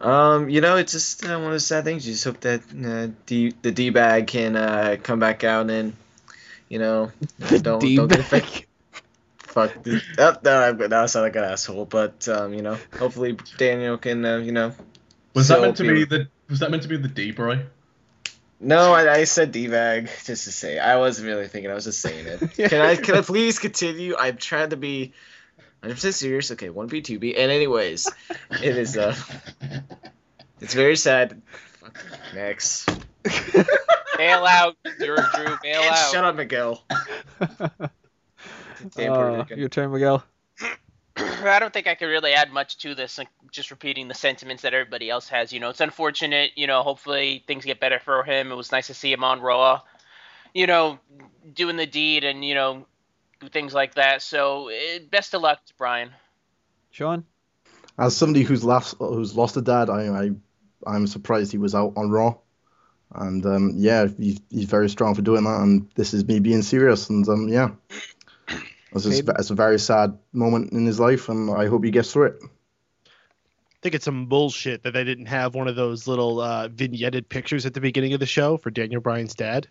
Um, 0.00 0.48
you 0.48 0.60
know, 0.60 0.76
it's 0.76 0.92
just 0.92 1.24
uh, 1.24 1.36
one 1.36 1.46
of 1.46 1.50
those 1.52 1.66
sad 1.66 1.84
things. 1.84 2.06
You 2.06 2.12
just 2.12 2.24
hope 2.24 2.40
that 2.40 2.60
uh, 2.84 3.12
D, 3.26 3.54
the 3.62 3.72
D 3.72 3.90
bag 3.90 4.28
can 4.28 4.56
uh, 4.56 4.96
come 5.02 5.18
back 5.18 5.42
out 5.42 5.70
and, 5.70 5.94
you 6.68 6.78
know, 6.78 7.12
don't 7.38 7.62
don't 7.62 8.08
get 8.08 8.20
affected. 8.20 8.52
D-bag. 8.52 8.66
Fuck. 9.38 9.82
The, 9.82 10.02
oh, 10.18 10.36
no, 10.44 10.62
I'm 10.62 10.90
now 10.90 11.02
I 11.02 11.06
sound 11.06 11.24
like 11.24 11.36
an 11.36 11.44
asshole, 11.44 11.86
but 11.86 12.28
um, 12.28 12.54
you 12.54 12.62
know, 12.62 12.78
hopefully 12.98 13.36
Daniel 13.56 13.96
can, 13.98 14.24
uh, 14.24 14.36
you 14.36 14.52
know. 14.52 14.74
Was 15.34 15.48
that 15.48 15.60
meant 15.60 15.76
to 15.78 15.84
be 15.84 16.04
the 16.04 16.28
Was 16.48 16.60
that 16.60 16.70
meant 16.70 16.82
to 16.82 16.88
be 16.88 16.96
the 16.96 17.08
D 17.08 17.32
Bry? 17.32 17.62
No, 18.60 18.92
I, 18.92 19.12
I 19.12 19.24
said 19.24 19.52
D-bag 19.52 20.10
just 20.24 20.44
to 20.44 20.52
say. 20.52 20.78
I 20.78 20.96
wasn't 20.96 21.28
really 21.28 21.46
thinking. 21.46 21.70
I 21.70 21.74
was 21.74 21.84
just 21.84 22.00
saying 22.00 22.26
it. 22.26 22.40
Can 22.70 22.80
I 22.80 22.96
can 22.96 23.14
I 23.14 23.20
please 23.20 23.58
continue? 23.58 24.16
I'm 24.18 24.36
trying 24.36 24.70
to 24.70 24.76
be 24.76 25.12
100% 25.82 26.12
serious. 26.12 26.50
Okay, 26.50 26.68
one 26.68 26.88
B, 26.88 27.00
two 27.00 27.18
B. 27.18 27.36
And 27.36 27.52
anyways, 27.52 28.10
it 28.50 28.76
is 28.76 28.96
uh, 28.96 29.14
it's 30.60 30.74
very 30.74 30.96
sad. 30.96 31.40
Fuck, 31.80 32.04
Next. 32.34 32.88
Bail 34.18 34.44
out, 34.44 34.76
Drew. 34.98 35.16
Drew 35.16 35.56
bail 35.62 35.80
And 35.82 35.90
out. 35.94 36.10
shut 36.12 36.24
up, 36.24 36.36
Miguel. 36.36 36.84
Uh, 38.96 39.44
your 39.56 39.68
turn, 39.68 39.90
Miguel. 39.90 40.22
I 41.16 41.58
don't 41.58 41.72
think 41.72 41.88
I 41.88 41.96
can 41.96 42.08
really 42.08 42.32
add 42.32 42.52
much 42.52 42.78
to 42.78 42.94
this. 42.94 43.18
Like 43.18 43.28
just 43.50 43.72
repeating 43.72 44.06
the 44.06 44.14
sentiments 44.14 44.62
that 44.62 44.72
everybody 44.72 45.10
else 45.10 45.28
has. 45.28 45.52
You 45.52 45.58
know, 45.58 45.68
it's 45.70 45.80
unfortunate. 45.80 46.52
You 46.54 46.68
know, 46.68 46.82
hopefully 46.82 47.42
things 47.46 47.64
get 47.64 47.80
better 47.80 47.98
for 47.98 48.22
him. 48.22 48.52
It 48.52 48.54
was 48.54 48.70
nice 48.70 48.86
to 48.86 48.94
see 48.94 49.12
him 49.12 49.24
on 49.24 49.40
Raw. 49.40 49.80
You 50.54 50.66
know, 50.68 50.98
doing 51.52 51.76
the 51.76 51.86
deed 51.86 52.22
and 52.24 52.44
you 52.44 52.54
know 52.54 52.86
things 53.50 53.74
like 53.74 53.94
that. 53.94 54.22
So 54.22 54.68
eh, 54.68 55.00
best 55.10 55.34
of 55.34 55.42
luck, 55.42 55.64
to 55.66 55.74
Brian. 55.76 56.10
Sean. 56.90 57.24
As 57.98 58.16
somebody 58.16 58.44
who's 58.44 58.62
lost 58.64 58.94
who's 58.98 59.34
lost 59.36 59.56
a 59.56 59.62
dad, 59.62 59.90
I, 59.90 60.08
I 60.08 60.30
I'm 60.86 61.06
surprised 61.08 61.50
he 61.50 61.58
was 61.58 61.74
out 61.74 61.94
on 61.96 62.10
Raw, 62.10 62.36
and 63.14 63.44
um, 63.46 63.72
yeah, 63.76 64.06
he's, 64.18 64.40
he's 64.50 64.64
very 64.64 64.88
strong 64.88 65.14
for 65.14 65.22
doing 65.22 65.44
that. 65.44 65.60
And 65.60 65.88
this 65.94 66.14
is 66.14 66.26
me 66.26 66.40
being 66.40 66.62
serious, 66.62 67.08
and 67.10 67.26
um, 67.28 67.48
yeah, 67.48 67.70
it's, 68.92 69.04
just, 69.04 69.28
it's 69.28 69.50
a 69.50 69.54
very 69.54 69.78
sad 69.78 70.18
moment 70.32 70.72
in 70.72 70.86
his 70.86 70.98
life, 71.00 71.28
and 71.28 71.50
I 71.50 71.66
hope 71.66 71.84
he 71.84 71.90
gets 71.90 72.12
through 72.12 72.26
it. 72.26 72.36
I 72.44 73.80
think 73.82 73.94
it's 73.94 74.04
some 74.04 74.26
bullshit 74.26 74.82
that 74.82 74.92
they 74.92 75.04
didn't 75.04 75.26
have 75.26 75.54
one 75.54 75.68
of 75.68 75.76
those 75.76 76.08
little 76.08 76.40
uh, 76.40 76.68
vignetted 76.68 77.28
pictures 77.28 77.64
at 77.64 77.74
the 77.74 77.80
beginning 77.80 78.12
of 78.12 78.18
the 78.20 78.26
show 78.26 78.56
for 78.56 78.70
Daniel 78.70 79.00
Bryan's 79.00 79.34
dad. 79.34 79.68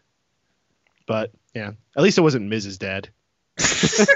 But 1.05 1.31
yeah, 1.53 1.71
at 1.95 2.03
least 2.03 2.17
it 2.17 2.21
wasn't 2.21 2.49
Mrs. 2.51 2.79
Dad. 2.79 3.09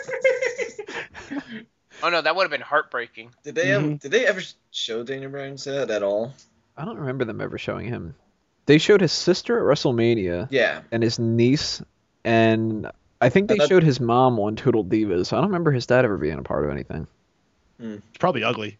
Oh 2.04 2.10
no, 2.10 2.20
that 2.20 2.36
would 2.36 2.44
have 2.44 2.52
been 2.52 2.62
heartbreaking. 2.62 3.30
Did 3.44 3.54
they 3.54 3.74
um, 3.74 3.84
Mhm. 3.92 4.00
did 4.00 4.12
they 4.12 4.26
ever 4.26 4.42
show 4.72 5.04
Daniel 5.04 5.30
Bryan's 5.30 5.66
dad 5.66 5.92
at 5.92 6.02
all? 6.02 6.34
I 6.76 6.84
don't 6.84 6.98
remember 6.98 7.26
them 7.26 7.42
ever 7.42 7.60
showing 7.60 7.86
him. 7.88 8.16
They 8.66 8.78
showed 8.78 9.02
his 9.02 9.12
sister 9.12 9.58
at 9.58 9.64
WrestleMania 9.78 10.48
Yeah. 10.52 10.82
and 10.92 11.02
his 11.04 11.20
niece, 11.20 11.82
and 12.24 12.90
I 13.20 13.30
think 13.30 13.48
they 13.50 13.56
I 13.56 13.58
thought- 13.60 13.70
showed 13.70 13.84
his 13.84 14.00
mom 14.00 14.40
on 14.40 14.56
Total 14.56 14.84
Divas. 14.84 15.34
I 15.34 15.38
don't 15.38 15.48
remember 15.48 15.72
his 15.72 15.86
dad 15.86 16.06
ever 16.06 16.18
being 16.18 16.38
a 16.38 16.44
part 16.44 16.64
of 16.66 16.72
anything. 16.72 17.08
It's 17.80 18.18
probably 18.20 18.44
ugly. 18.44 18.78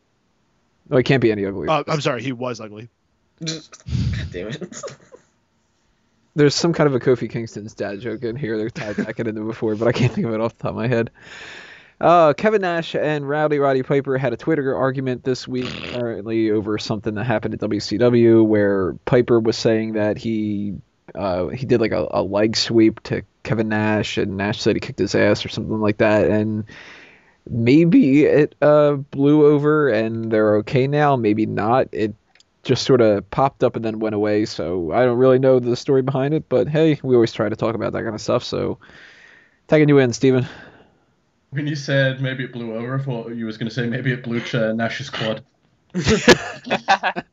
Oh, 0.92 0.98
he 0.98 1.04
can't 1.04 1.22
be 1.22 1.32
any 1.32 1.46
uglier. 1.46 1.70
Uh, 1.70 1.84
I'm 1.88 2.02
sorry, 2.02 2.22
he 2.22 2.32
was 2.32 2.60
ugly. 2.60 2.90
God 3.44 3.62
damn 4.32 4.48
it. 4.50 4.82
There's 6.36 6.56
some 6.56 6.72
kind 6.72 6.88
of 6.88 6.96
a 6.96 7.00
Kofi 7.00 7.30
Kingston's 7.30 7.74
dad 7.74 8.00
joke 8.00 8.24
in 8.24 8.36
here. 8.38 8.58
They're 8.58 8.70
tied 8.70 8.96
back 8.98 9.20
into 9.20 9.34
before, 9.46 9.76
but 9.76 9.88
I 9.88 9.92
can't 9.92 10.14
think 10.14 10.28
of 10.28 10.34
it 10.34 10.40
off 10.40 10.56
the 10.58 10.64
top 10.64 10.70
of 10.70 10.76
my 10.78 10.88
head. 10.88 11.10
Uh, 12.02 12.34
Kevin 12.34 12.62
Nash 12.62 12.96
and 12.96 13.30
Rowdy 13.30 13.60
Roddy 13.60 13.84
Piper 13.84 14.18
had 14.18 14.34
a 14.34 14.38
Twitter 14.38 14.76
argument 14.76 15.24
this 15.24 15.48
week, 15.48 15.70
apparently 15.86 16.50
over 16.50 16.80
something 16.80 17.14
that 17.14 17.26
happened 17.26 17.54
at 17.54 17.60
WCW, 17.60 18.44
where 18.44 18.94
Piper 19.06 19.40
was 19.40 19.56
saying 19.56 19.94
that 19.94 20.18
he 20.18 20.74
uh, 21.14 21.50
he 21.50 21.68
did 21.68 21.80
like 21.80 21.92
a, 21.92 22.08
a 22.10 22.24
leg 22.24 22.58
sweep 22.58 23.04
to 23.04 23.22
Kevin 23.44 23.70
Nash, 23.70 24.18
and 24.18 24.36
Nash 24.36 24.60
said 24.60 24.76
he 24.76 24.80
kicked 24.80 24.98
his 24.98 25.14
ass 25.14 25.46
or 25.46 25.50
something 25.50 25.80
like 25.80 25.98
that, 25.98 26.28
and 26.28 26.66
maybe 27.48 28.26
it 28.26 28.56
uh, 28.64 28.94
blew 28.94 29.46
over 29.46 29.88
and 29.90 30.32
they're 30.32 30.58
okay 30.58 30.88
now, 30.88 31.16
maybe 31.16 31.46
not. 31.46 31.88
It 31.92 32.16
just 32.64 32.84
sort 32.84 33.02
of 33.02 33.30
popped 33.30 33.64
up 33.64 33.76
and 33.76 33.86
then 33.86 34.00
went 34.00 34.16
away. 34.16 34.46
So 34.46 34.92
I 34.92 35.06
don't 35.06 35.18
really 35.18 35.40
know 35.40 35.60
the 35.60 35.76
story 35.76 36.02
behind 36.02 36.34
it, 36.34 36.50
but 36.50 36.68
hey, 36.68 37.00
we 37.04 37.14
always 37.14 37.34
try 37.34 37.50
to 37.50 37.56
talk 37.56 37.76
about 37.76 37.94
that 37.94 38.04
kind 38.04 38.16
of 38.16 38.22
stuff. 38.22 38.44
So 38.44 38.80
tagging 39.68 39.90
you 39.90 40.00
in, 40.00 40.14
Steven. 40.14 40.48
When 41.52 41.68
you 41.68 41.76
said 41.76 42.22
maybe 42.22 42.44
it 42.46 42.54
blew 42.54 42.76
over, 42.76 43.00
I 43.00 43.04
thought 43.04 43.32
you 43.34 43.46
was 43.46 43.58
going 43.58 43.70
to 43.70 43.74
say 43.74 43.86
maybe 43.88 44.12
it 44.12 44.24
blew 44.24 44.42
uh, 44.54 44.74
Nash's 44.74 45.10
quad. 45.10 45.44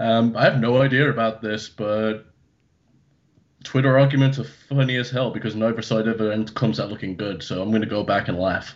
Um, 0.00 0.36
I 0.36 0.44
have 0.44 0.60
no 0.60 0.82
idea 0.82 1.08
about 1.08 1.40
this, 1.42 1.68
but 1.68 2.24
Twitter 3.64 3.98
arguments 3.98 4.38
are 4.38 4.44
funny 4.44 4.96
as 4.96 5.10
hell 5.10 5.30
because 5.30 5.54
neither 5.54 5.82
side 5.82 6.08
ever 6.08 6.32
end 6.32 6.54
comes 6.54 6.80
out 6.80 6.90
looking 6.90 7.16
good. 7.16 7.42
So 7.42 7.62
I'm 7.62 7.70
going 7.70 7.82
to 7.82 7.88
go 7.88 8.04
back 8.04 8.28
and 8.28 8.38
laugh. 8.38 8.74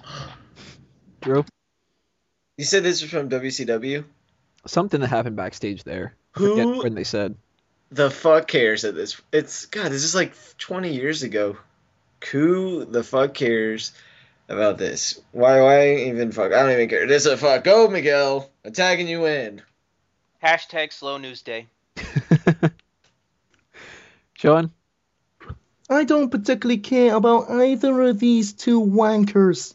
Drew. 1.21 1.45
You 2.57 2.65
said 2.65 2.83
this 2.83 3.03
was 3.03 3.11
from 3.11 3.29
WCW. 3.29 4.05
Something 4.67 5.01
that 5.01 5.09
happened 5.09 5.37
backstage 5.37 5.85
there. 5.85 6.15
Who 6.33 6.83
when 6.83 6.95
they 6.95 7.05
said. 7.05 7.35
the 7.91 8.11
fuck 8.11 8.49
cares 8.49 8.85
at 8.85 8.95
this? 8.95 9.21
It's 9.33 9.67
God. 9.67 9.91
This 9.91 10.05
is 10.05 10.15
like 10.15 10.35
20 10.59 10.93
years 10.93 11.23
ago. 11.23 11.57
Who 12.31 12.85
the 12.85 13.03
fuck 13.03 13.35
cares 13.35 13.93
about 14.49 14.79
this? 14.79 15.21
Why? 15.33 15.61
Why 15.61 15.95
even 15.95 16.33
fuck? 16.33 16.53
I 16.53 16.63
don't 16.63 16.73
even 16.73 16.89
care. 16.89 17.07
This 17.07 17.27
is 17.27 17.33
a 17.33 17.37
fuck. 17.37 17.65
Go, 17.65 17.89
Miguel. 17.89 18.49
Attacking 18.65 19.09
you 19.09 19.27
in. 19.27 19.63
Hashtag 20.43 20.93
slow 20.93 21.19
news 21.19 21.43
day. 21.43 21.67
Sean? 24.35 24.73
I 25.89 26.05
don't 26.05 26.31
particularly 26.31 26.79
care 26.79 27.15
about 27.15 27.51
either 27.51 28.01
of 28.03 28.19
these 28.19 28.53
two 28.55 28.81
wankers. 28.81 29.75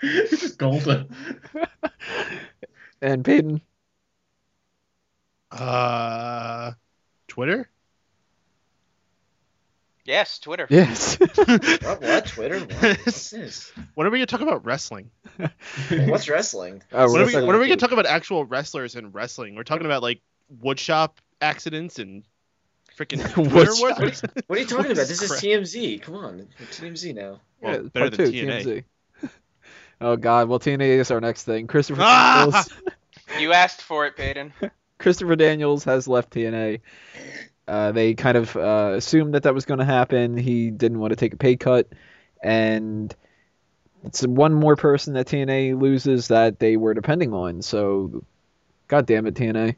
this 0.00 0.42
is 0.42 0.56
golden. 0.56 1.14
And 3.02 3.24
Peyton? 3.24 3.60
Uh, 5.50 6.72
Twitter. 7.26 7.68
Yes, 10.10 10.38
Twitter. 10.40 10.66
Yes. 10.68 11.16
What? 11.36 12.02
What? 12.02 12.26
Twitter? 12.26 12.58
What? 12.60 12.98
What's 13.04 13.30
this? 13.30 13.72
When 13.94 14.06
are 14.06 14.10
we 14.10 14.18
gonna 14.18 14.26
talk 14.26 14.40
about 14.40 14.64
wrestling? 14.64 15.10
What's 15.90 16.28
wrestling? 16.28 16.82
Uh, 16.92 17.06
When 17.08 17.22
are 17.22 17.24
we, 17.24 17.24
wrestling- 17.26 17.46
when 17.46 17.56
are 17.56 17.58
we 17.60 17.66
gonna 17.68 17.76
talk 17.76 17.92
about 17.92 18.06
actual 18.06 18.44
wrestlers 18.44 18.96
and 18.96 19.14
wrestling? 19.14 19.54
We're 19.54 19.62
talking 19.64 19.86
about 19.86 20.02
like 20.02 20.20
woodshop 20.62 21.10
accidents 21.40 21.98
and 21.98 22.24
freaking 22.98 23.20
Twitter 23.32 23.70
Woodshop. 23.70 24.00
wars. 24.00 24.22
What 24.46 24.58
are 24.58 24.60
you 24.60 24.66
talking 24.66 24.86
about? 24.92 25.02
is 25.02 25.08
This 25.08 25.22
is? 25.22 25.30
TMZ. 25.32 26.02
Come 26.02 26.16
on, 26.16 26.48
TMZ 26.72 27.14
now. 27.14 27.40
Well, 27.60 27.72
Yeah, 27.72 27.78
better 27.78 27.90
part 27.92 28.16
than 28.16 28.32
two, 28.32 28.46
TNA. 28.46 28.64
TMZ. 29.22 29.30
Oh 30.02 30.16
God! 30.16 30.48
Well, 30.48 30.58
TNA 30.58 30.98
is 30.98 31.10
our 31.10 31.20
next 31.20 31.44
thing. 31.44 31.66
Christopher 31.66 32.00
Ah! 32.02 32.46
Daniels. 32.46 32.68
You 33.38 33.52
asked 33.52 33.82
for 33.82 34.06
it, 34.06 34.16
Peyton. 34.16 34.52
Christopher 34.98 35.36
Daniels 35.36 35.84
has 35.84 36.08
left 36.08 36.30
TNA. 36.32 36.80
Uh, 37.70 37.92
they 37.92 38.14
kind 38.14 38.36
of 38.36 38.56
uh, 38.56 38.94
assumed 38.96 39.34
that 39.34 39.44
that 39.44 39.54
was 39.54 39.64
going 39.64 39.78
to 39.78 39.84
happen. 39.84 40.36
He 40.36 40.72
didn't 40.72 40.98
want 40.98 41.12
to 41.12 41.16
take 41.16 41.34
a 41.34 41.36
pay 41.36 41.54
cut, 41.56 41.86
and 42.42 43.14
it's 44.02 44.22
one 44.26 44.52
more 44.52 44.74
person 44.74 45.14
that 45.14 45.28
TNA 45.28 45.80
loses 45.80 46.28
that 46.28 46.58
they 46.58 46.76
were 46.76 46.94
depending 46.94 47.32
on. 47.32 47.62
So, 47.62 48.24
God 48.88 49.06
damn 49.06 49.26
it, 49.28 49.34
TNA. 49.34 49.76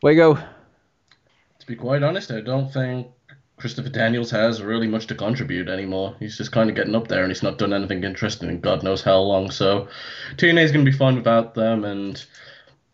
Wago. 0.00 0.34
To 0.34 1.66
be 1.66 1.74
quite 1.74 2.04
honest, 2.04 2.30
I 2.30 2.40
don't 2.40 2.72
think 2.72 3.08
Christopher 3.56 3.88
Daniels 3.88 4.30
has 4.30 4.62
really 4.62 4.86
much 4.86 5.08
to 5.08 5.16
contribute 5.16 5.68
anymore. 5.68 6.14
He's 6.20 6.38
just 6.38 6.52
kind 6.52 6.70
of 6.70 6.76
getting 6.76 6.94
up 6.94 7.08
there, 7.08 7.22
and 7.22 7.32
he's 7.32 7.42
not 7.42 7.58
done 7.58 7.72
anything 7.72 8.04
interesting 8.04 8.48
in 8.48 8.60
God 8.60 8.84
knows 8.84 9.02
how 9.02 9.18
long. 9.18 9.50
So 9.50 9.88
TNA 10.36 10.62
is 10.62 10.70
going 10.70 10.84
to 10.84 10.90
be 10.90 10.96
fine 10.96 11.16
without 11.16 11.56
them, 11.56 11.84
and 11.84 12.24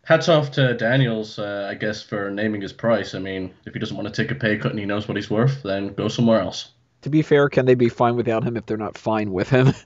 hats 0.05 0.29
off 0.29 0.51
to 0.51 0.73
Daniels, 0.75 1.37
uh, 1.37 1.67
I 1.69 1.73
guess, 1.73 2.01
for 2.01 2.29
naming 2.29 2.61
his 2.61 2.71
price. 2.71 3.13
I 3.13 3.19
mean, 3.19 3.53
if 3.65 3.73
he 3.73 3.79
doesn't 3.79 3.97
want 3.97 4.11
to 4.11 4.23
take 4.23 4.31
a 4.31 4.35
pay 4.35 4.57
cut 4.57 4.71
and 4.71 4.79
he 4.79 4.85
knows 4.85 5.07
what 5.07 5.17
he's 5.17 5.29
worth, 5.29 5.63
then 5.63 5.93
go 5.93 6.07
somewhere 6.07 6.39
else. 6.39 6.69
To 7.01 7.09
be 7.09 7.21
fair, 7.21 7.49
can 7.49 7.65
they 7.65 7.75
be 7.75 7.89
fine 7.89 8.15
without 8.15 8.43
him 8.43 8.55
if 8.55 8.65
they're 8.65 8.77
not 8.77 8.97
fine 8.97 9.31
with 9.31 9.49
him? 9.49 9.73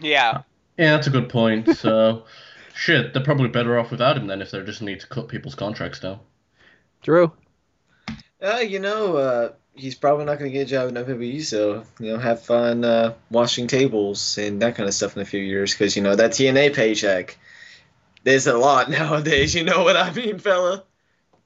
Yeah. 0.00 0.42
Yeah, 0.76 0.96
that's 0.96 1.06
a 1.06 1.10
good 1.10 1.28
point. 1.28 1.76
So, 1.76 2.24
shit, 2.74 3.12
they're 3.12 3.22
probably 3.22 3.50
better 3.50 3.78
off 3.78 3.92
without 3.92 4.16
him 4.16 4.26
then 4.26 4.42
if 4.42 4.50
they 4.50 4.60
just 4.64 4.82
need 4.82 4.98
to 5.00 5.06
cut 5.06 5.28
people's 5.28 5.54
contracts 5.54 6.00
down. 6.00 6.18
Drew. 7.02 7.30
Uh, 8.42 8.64
you 8.66 8.80
know, 8.80 9.16
uh, 9.16 9.52
he's 9.74 9.94
probably 9.94 10.24
not 10.24 10.40
going 10.40 10.50
to 10.50 10.58
get 10.58 10.66
a 10.66 10.70
job 10.70 10.88
in 10.88 10.94
WWE, 10.94 11.44
so, 11.44 11.84
you 12.00 12.12
know, 12.12 12.18
have 12.18 12.42
fun 12.42 12.84
uh, 12.84 13.14
washing 13.30 13.68
tables 13.68 14.38
and 14.38 14.60
that 14.62 14.74
kind 14.74 14.88
of 14.88 14.94
stuff 14.94 15.14
in 15.14 15.22
a 15.22 15.26
few 15.26 15.40
years, 15.40 15.72
because, 15.72 15.94
you 15.94 16.02
know, 16.02 16.16
that 16.16 16.32
TNA 16.32 16.74
paycheck, 16.74 17.38
there's 18.22 18.46
a 18.46 18.56
lot 18.56 18.90
nowadays, 18.90 19.54
you 19.54 19.64
know 19.64 19.82
what 19.84 19.96
I 19.96 20.12
mean, 20.12 20.38
fella? 20.38 20.84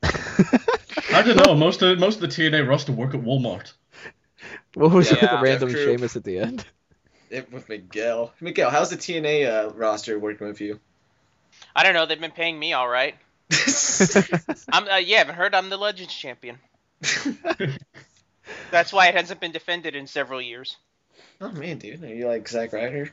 I 0.03 1.23
don't 1.23 1.37
know. 1.47 1.55
Most 1.55 1.83
of 1.83 1.99
most 1.99 2.17
of 2.17 2.21
the 2.23 2.29
TNA 2.29 2.69
roster 2.69 2.93
work 2.93 3.15
at 3.15 3.23
Walmart. 3.23 3.73
What 4.75 4.91
was 4.91 5.11
Yeah, 5.11 5.37
the 5.37 5.43
random 5.43 5.71
Jeff 5.71 5.79
Sheamus 5.79 6.17
at 6.17 6.25
the 6.25 6.39
end? 6.39 6.65
It, 7.31 7.51
with 7.51 7.69
Miguel. 7.69 8.33
Miguel, 8.41 8.71
how's 8.71 8.91
the 8.91 8.97
TNA 8.97 9.47
uh, 9.47 9.71
roster 9.71 10.19
working 10.19 10.47
with 10.47 10.61
you? 10.61 10.79
I 11.75 11.83
don't 11.83 11.95
know. 11.95 12.07
They've 12.07 12.21
been 12.21 12.31
paying 12.31 12.59
me 12.59 12.73
all 12.73 12.89
right. 12.89 13.15
I'm. 14.69 14.89
Uh, 14.89 14.97
yeah, 14.97 15.19
haven't 15.19 15.37
heard 15.37 15.55
I'm 15.55 15.71
the 15.71 15.77
Legends 15.77 16.15
champion. 16.15 16.59
That's 18.71 18.93
why 18.93 19.09
it 19.09 19.15
hasn't 19.15 19.41
been 19.41 19.53
defended 19.53 19.97
in 19.97 20.07
several 20.07 20.41
years. 20.43 20.77
oh, 21.41 21.51
man, 21.53 21.79
dude. 21.79 22.03
Are 22.05 22.15
you 22.15 22.29
like 22.29 22.49
Zack 22.49 22.73
Ryder? 22.73 23.11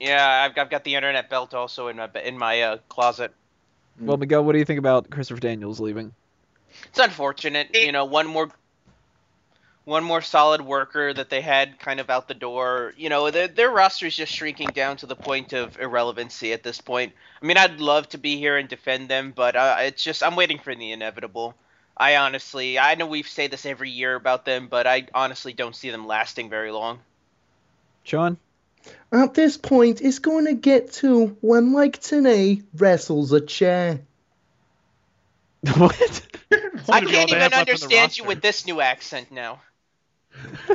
Yeah, 0.00 0.26
I've, 0.44 0.58
I've 0.58 0.70
got 0.70 0.84
the 0.84 0.94
internet 0.94 1.30
belt 1.30 1.54
also 1.54 1.88
in 1.88 1.96
my 1.96 2.10
in 2.24 2.38
my 2.38 2.62
uh, 2.62 2.78
closet. 2.88 3.32
well, 4.00 4.16
Miguel, 4.16 4.44
what 4.44 4.52
do 4.52 4.58
you 4.58 4.64
think 4.64 4.78
about 4.78 5.10
Christopher 5.10 5.40
Daniels 5.40 5.80
leaving? 5.80 6.12
It's 6.86 6.98
unfortunate, 6.98 7.74
you 7.74 7.92
know, 7.92 8.04
one 8.04 8.26
more 8.26 8.50
one 9.84 10.02
more 10.02 10.22
solid 10.22 10.62
worker 10.62 11.12
that 11.12 11.28
they 11.28 11.40
had 11.40 11.78
kind 11.78 12.00
of 12.00 12.08
out 12.08 12.26
the 12.26 12.34
door. 12.34 12.94
You 12.96 13.08
know, 13.08 13.30
their 13.30 13.48
their 13.48 13.70
roster 13.70 14.06
is 14.06 14.16
just 14.16 14.32
shrinking 14.32 14.68
down 14.68 14.96
to 14.98 15.06
the 15.06 15.16
point 15.16 15.52
of 15.52 15.78
irrelevancy 15.78 16.52
at 16.52 16.62
this 16.62 16.80
point. 16.80 17.12
I 17.42 17.46
mean, 17.46 17.56
I'd 17.56 17.80
love 17.80 18.08
to 18.10 18.18
be 18.18 18.36
here 18.36 18.56
and 18.56 18.68
defend 18.68 19.08
them, 19.08 19.32
but 19.34 19.56
uh, 19.56 19.76
it's 19.80 20.02
just 20.02 20.22
I'm 20.22 20.36
waiting 20.36 20.58
for 20.58 20.74
the 20.74 20.92
inevitable. 20.92 21.54
I 21.96 22.16
honestly, 22.16 22.78
I 22.78 22.96
know 22.96 23.06
we 23.06 23.22
say 23.22 23.46
this 23.46 23.66
every 23.66 23.90
year 23.90 24.16
about 24.16 24.44
them, 24.44 24.66
but 24.66 24.86
I 24.86 25.06
honestly 25.14 25.52
don't 25.52 25.76
see 25.76 25.90
them 25.90 26.06
lasting 26.06 26.50
very 26.50 26.72
long. 26.72 26.98
Sean? 28.02 28.36
At 29.12 29.34
this 29.34 29.56
point, 29.56 30.00
it's 30.00 30.18
going 30.18 30.46
to 30.46 30.54
get 30.54 30.92
to 30.94 31.36
when 31.40 31.72
Mike 31.72 32.00
Tenay 32.00 32.62
wrestles 32.76 33.32
a 33.32 33.40
chair. 33.40 34.00
what? 35.76 36.26
I 36.88 37.00
can't 37.00 37.30
even 37.30 37.40
have 37.40 37.52
left 37.52 37.54
on 37.54 37.64
the 37.66 37.70
understand 37.70 38.18
you 38.18 38.24
with 38.24 38.42
this 38.42 38.66
new 38.66 38.80
accent 38.80 39.30
now. 39.32 39.60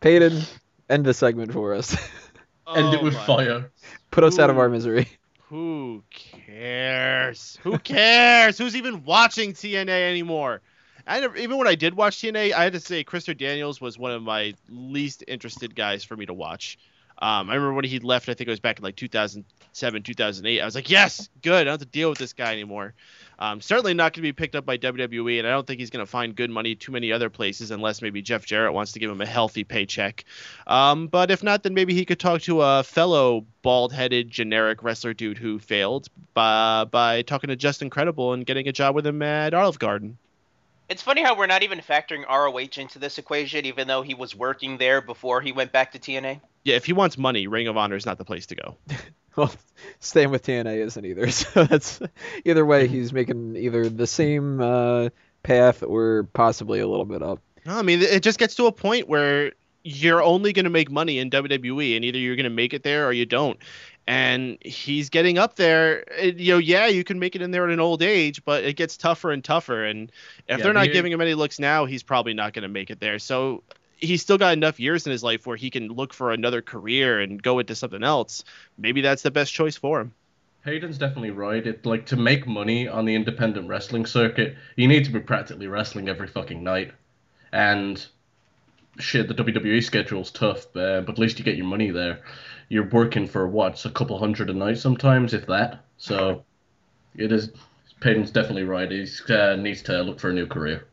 Peyton, 0.00 0.42
end 0.88 1.04
the 1.04 1.14
segment 1.14 1.52
for 1.52 1.74
us. 1.74 1.94
End 2.74 2.94
it 2.94 3.00
Oh 3.00 3.04
with 3.04 3.14
my- 3.14 3.26
fire. 3.26 3.70
Put 4.10 4.24
us 4.24 4.38
out 4.38 4.50
of 4.50 4.58
our 4.58 4.68
misery. 4.68 5.08
Who 5.48 6.02
cares? 6.10 7.58
Who 7.62 7.78
cares? 7.78 8.58
Who's 8.58 8.74
even 8.76 9.04
watching 9.04 9.52
TNA 9.52 9.88
anymore? 10.10 10.62
I 11.10 11.20
never, 11.20 11.36
even 11.36 11.58
when 11.58 11.66
I 11.66 11.74
did 11.74 11.94
watch 11.94 12.18
TNA, 12.18 12.52
I 12.52 12.62
had 12.62 12.72
to 12.74 12.80
say 12.80 13.02
Christopher 13.02 13.34
Daniels 13.34 13.80
was 13.80 13.98
one 13.98 14.12
of 14.12 14.22
my 14.22 14.54
least 14.68 15.24
interested 15.26 15.74
guys 15.74 16.04
for 16.04 16.16
me 16.16 16.26
to 16.26 16.32
watch. 16.32 16.78
Um, 17.18 17.50
I 17.50 17.54
remember 17.54 17.74
when 17.74 17.84
he 17.84 17.98
left, 17.98 18.28
I 18.28 18.34
think 18.34 18.46
it 18.48 18.52
was 18.52 18.60
back 18.60 18.78
in 18.78 18.84
like 18.84 18.96
2007, 18.96 20.02
2008. 20.02 20.60
I 20.60 20.64
was 20.64 20.74
like, 20.74 20.88
yes, 20.88 21.28
good. 21.42 21.52
I 21.52 21.64
don't 21.64 21.72
have 21.72 21.80
to 21.80 21.86
deal 21.86 22.08
with 22.08 22.18
this 22.18 22.32
guy 22.32 22.52
anymore. 22.52 22.94
Um, 23.40 23.60
certainly 23.60 23.92
not 23.92 24.12
going 24.12 24.22
to 24.22 24.28
be 24.28 24.32
picked 24.32 24.54
up 24.54 24.64
by 24.64 24.78
WWE, 24.78 25.38
and 25.38 25.48
I 25.48 25.50
don't 25.50 25.66
think 25.66 25.80
he's 25.80 25.90
going 25.90 26.04
to 26.04 26.10
find 26.10 26.34
good 26.34 26.50
money 26.50 26.76
too 26.76 26.92
many 26.92 27.10
other 27.10 27.28
places 27.28 27.70
unless 27.70 28.00
maybe 28.00 28.22
Jeff 28.22 28.46
Jarrett 28.46 28.72
wants 28.72 28.92
to 28.92 29.00
give 29.00 29.10
him 29.10 29.20
a 29.20 29.26
healthy 29.26 29.64
paycheck. 29.64 30.24
Um, 30.66 31.08
but 31.08 31.30
if 31.30 31.42
not, 31.42 31.62
then 31.62 31.74
maybe 31.74 31.92
he 31.92 32.04
could 32.04 32.20
talk 32.20 32.42
to 32.42 32.62
a 32.62 32.84
fellow 32.84 33.44
bald-headed 33.62 34.30
generic 34.30 34.82
wrestler 34.82 35.12
dude 35.12 35.38
who 35.38 35.58
failed 35.58 36.08
by 36.34 36.84
by 36.84 37.22
talking 37.22 37.48
to 37.48 37.56
Justin 37.56 37.90
Credible 37.90 38.32
and 38.32 38.46
getting 38.46 38.68
a 38.68 38.72
job 38.72 38.94
with 38.94 39.06
him 39.06 39.20
at 39.22 39.52
Olive 39.52 39.78
Garden. 39.78 40.16
It's 40.90 41.02
funny 41.02 41.22
how 41.22 41.36
we're 41.36 41.46
not 41.46 41.62
even 41.62 41.78
factoring 41.78 42.26
ROH 42.28 42.82
into 42.82 42.98
this 42.98 43.16
equation, 43.18 43.64
even 43.64 43.86
though 43.86 44.02
he 44.02 44.14
was 44.14 44.34
working 44.34 44.76
there 44.76 45.00
before 45.00 45.40
he 45.40 45.52
went 45.52 45.70
back 45.70 45.92
to 45.92 46.00
TNA. 46.00 46.40
Yeah, 46.64 46.74
if 46.74 46.84
he 46.84 46.92
wants 46.92 47.16
money, 47.16 47.46
Ring 47.46 47.68
of 47.68 47.76
Honor 47.76 47.94
is 47.94 48.04
not 48.04 48.18
the 48.18 48.24
place 48.24 48.46
to 48.46 48.56
go. 48.56 48.76
Well, 49.36 49.54
staying 50.00 50.32
with 50.32 50.44
TNA 50.44 50.84
isn't 50.86 51.04
either. 51.04 51.30
So 51.30 51.62
that's 51.62 52.00
either 52.44 52.66
way, 52.66 52.88
he's 52.88 53.12
making 53.12 53.54
either 53.54 53.88
the 53.88 54.08
same 54.08 54.60
uh, 54.60 55.10
path 55.44 55.84
or 55.84 56.24
possibly 56.32 56.80
a 56.80 56.88
little 56.88 57.04
bit 57.04 57.22
up. 57.22 57.38
No, 57.64 57.78
I 57.78 57.82
mean, 57.82 58.02
it 58.02 58.24
just 58.24 58.40
gets 58.40 58.56
to 58.56 58.66
a 58.66 58.72
point 58.72 59.08
where 59.08 59.52
you're 59.82 60.22
only 60.22 60.52
going 60.52 60.64
to 60.64 60.70
make 60.70 60.90
money 60.90 61.18
in 61.18 61.30
WWE, 61.30 61.96
and 61.96 62.04
either 62.04 62.18
you're 62.18 62.36
going 62.36 62.44
to 62.44 62.50
make 62.50 62.74
it 62.74 62.82
there 62.82 63.06
or 63.06 63.12
you 63.12 63.24
don't. 63.24 63.58
And 64.06 64.58
he's 64.62 65.08
getting 65.10 65.38
up 65.38 65.56
there. 65.56 66.04
It- 66.18 66.38
you 66.38 66.52
know, 66.52 66.58
yeah, 66.58 66.86
you 66.86 67.04
can 67.04 67.18
make 67.18 67.36
it 67.36 67.42
in 67.42 67.50
there 67.50 67.64
at 67.64 67.70
an 67.72 67.80
old 67.80 68.02
age, 68.02 68.44
but 68.44 68.64
it 68.64 68.74
gets 68.76 68.96
tougher 68.96 69.30
and 69.30 69.44
tougher. 69.44 69.84
And 69.84 70.10
if 70.48 70.58
Yeah, 70.58 70.64
they're 70.64 70.72
not 70.72 70.86
giving 70.92 71.12
him 71.12 71.20
any 71.20 71.34
looks 71.34 71.58
now, 71.58 71.84
he's 71.84 72.02
probably 72.02 72.34
not 72.34 72.52
going 72.52 72.62
to 72.64 72.68
make 72.68 72.90
it 72.90 72.98
there. 72.98 73.18
So 73.18 73.62
he's 73.98 74.22
still 74.22 74.38
got 74.38 74.52
enough 74.54 74.80
years 74.80 75.06
in 75.06 75.12
his 75.12 75.22
life 75.22 75.46
where 75.46 75.56
he 75.56 75.70
can 75.70 75.88
look 75.88 76.12
for 76.12 76.32
another 76.32 76.62
career 76.62 77.20
and 77.20 77.40
go 77.42 77.58
into 77.58 77.74
something 77.74 78.02
else. 78.02 78.44
Maybe 78.78 79.00
that's 79.00 79.22
the 79.22 79.30
best 79.30 79.52
choice 79.52 79.76
for 79.76 80.00
him. 80.00 80.12
Hayden's 80.64 80.98
definitely 80.98 81.30
right. 81.30 81.66
It 81.66 81.86
like 81.86 82.06
to 82.06 82.16
make 82.16 82.46
money 82.46 82.86
on 82.88 83.04
the 83.04 83.14
independent 83.14 83.68
wrestling 83.68 84.06
circuit, 84.06 84.56
you 84.76 84.88
need 84.88 85.04
to 85.04 85.10
be 85.10 85.20
practically 85.20 85.68
wrestling 85.68 86.08
every 86.08 86.26
fucking 86.26 86.62
night. 86.62 86.92
And 87.52 88.04
shit, 88.98 89.28
the 89.28 89.34
WWE 89.34 89.82
schedule's 89.82 90.30
tough, 90.30 90.64
uh, 90.76 91.00
but 91.00 91.10
at 91.10 91.18
least 91.18 91.38
you 91.38 91.44
get 91.44 91.56
your 91.56 91.66
money 91.66 91.90
there. 91.90 92.20
You're 92.70 92.88
working 92.88 93.26
for 93.26 93.46
what's 93.46 93.84
a 93.84 93.90
couple 93.90 94.18
hundred 94.18 94.48
a 94.48 94.54
night 94.54 94.78
sometimes, 94.78 95.34
if 95.34 95.44
that. 95.46 95.84
So 95.98 96.44
it 97.14 97.30
is. 97.30 97.50
Hayden's 98.02 98.30
definitely 98.30 98.64
right. 98.64 98.90
He 98.90 99.06
uh, 99.28 99.56
needs 99.56 99.82
to 99.82 100.00
look 100.02 100.18
for 100.18 100.30
a 100.30 100.32
new 100.32 100.46
career. 100.46 100.86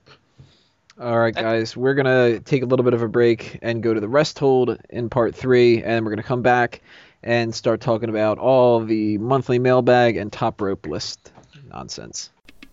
All 1.00 1.20
right, 1.20 1.34
guys, 1.34 1.78
we're 1.78 1.94
gonna 1.94 2.40
take 2.40 2.64
a 2.64 2.66
little 2.66 2.84
bit 2.84 2.96
of 2.96 3.04
a 3.04 3.08
break 3.08 3.60
and 3.62 3.84
go 3.84 3.94
to 3.94 4.00
the 4.00 4.10
rest 4.10 4.40
hold 4.40 4.78
in 4.90 5.10
part 5.10 5.36
three, 5.36 5.84
and 5.84 6.04
we're 6.04 6.12
gonna 6.12 6.24
come 6.24 6.42
back 6.42 6.82
and 7.22 7.54
start 7.54 7.80
talking 7.80 8.10
about 8.10 8.40
all 8.40 8.84
the 8.84 9.20
monthly 9.20 9.60
mailbag 9.60 10.18
and 10.18 10.34
top 10.34 10.60
rope 10.60 10.88
list 10.88 11.32
nonsense. 11.70 12.32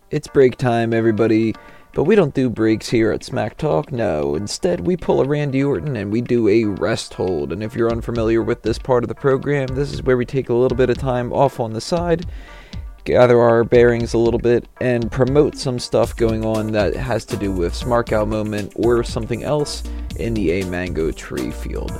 It's 0.09 0.27
break 0.27 0.57
time, 0.57 0.93
everybody. 0.93 1.53
But 1.95 2.03
we 2.03 2.15
don't 2.15 2.33
do 2.33 2.49
breaks 2.49 2.89
here 2.89 3.13
at 3.13 3.23
Smack 3.23 3.57
Talk, 3.57 3.89
no. 3.89 4.35
Instead, 4.35 4.81
we 4.81 4.97
pull 4.97 5.21
a 5.21 5.25
Randy 5.25 5.63
Orton 5.63 5.95
and 5.95 6.11
we 6.11 6.19
do 6.19 6.49
a 6.49 6.65
rest 6.65 7.13
hold. 7.13 7.53
And 7.53 7.63
if 7.63 7.73
you're 7.73 7.89
unfamiliar 7.89 8.41
with 8.41 8.61
this 8.63 8.77
part 8.77 9.05
of 9.05 9.07
the 9.07 9.15
program, 9.15 9.67
this 9.67 9.93
is 9.93 10.03
where 10.03 10.17
we 10.17 10.25
take 10.25 10.49
a 10.49 10.53
little 10.53 10.75
bit 10.75 10.89
of 10.89 10.97
time 10.97 11.31
off 11.31 11.61
on 11.61 11.71
the 11.71 11.79
side, 11.79 12.25
gather 13.05 13.39
our 13.39 13.63
bearings 13.63 14.13
a 14.13 14.17
little 14.17 14.41
bit, 14.41 14.67
and 14.81 15.09
promote 15.09 15.57
some 15.57 15.79
stuff 15.79 16.13
going 16.17 16.43
on 16.43 16.73
that 16.73 16.93
has 16.97 17.23
to 17.23 17.37
do 17.37 17.49
with 17.49 17.71
Smark 17.71 18.11
Out 18.11 18.27
Moment 18.27 18.73
or 18.75 19.01
something 19.01 19.43
else 19.43 19.81
in 20.17 20.33
the 20.33 20.51
A 20.51 20.65
Mango 20.65 21.11
Tree 21.11 21.51
field. 21.51 21.93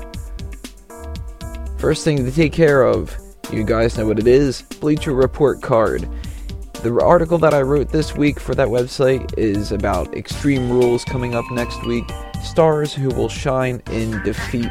First 1.77 2.03
thing 2.03 2.17
to 2.17 2.31
take 2.33 2.51
care 2.51 2.83
of, 2.83 3.15
you 3.49 3.63
guys 3.63 3.97
know 3.97 4.07
what 4.07 4.19
it 4.19 4.27
is 4.27 4.61
Bleacher 4.61 5.13
Report 5.13 5.61
card. 5.61 6.05
The 6.83 6.99
article 7.01 7.37
that 7.39 7.53
I 7.53 7.61
wrote 7.61 7.89
this 7.89 8.15
week 8.15 8.39
for 8.39 8.53
that 8.55 8.67
website 8.67 9.37
is 9.37 9.71
about 9.71 10.15
Extreme 10.15 10.69
Rules 10.69 11.03
coming 11.03 11.33
up 11.33 11.45
next 11.51 11.83
week, 11.85 12.03
stars 12.43 12.93
who 12.93 13.09
will 13.09 13.29
shine 13.29 13.81
in 13.91 14.21
defeat. 14.23 14.69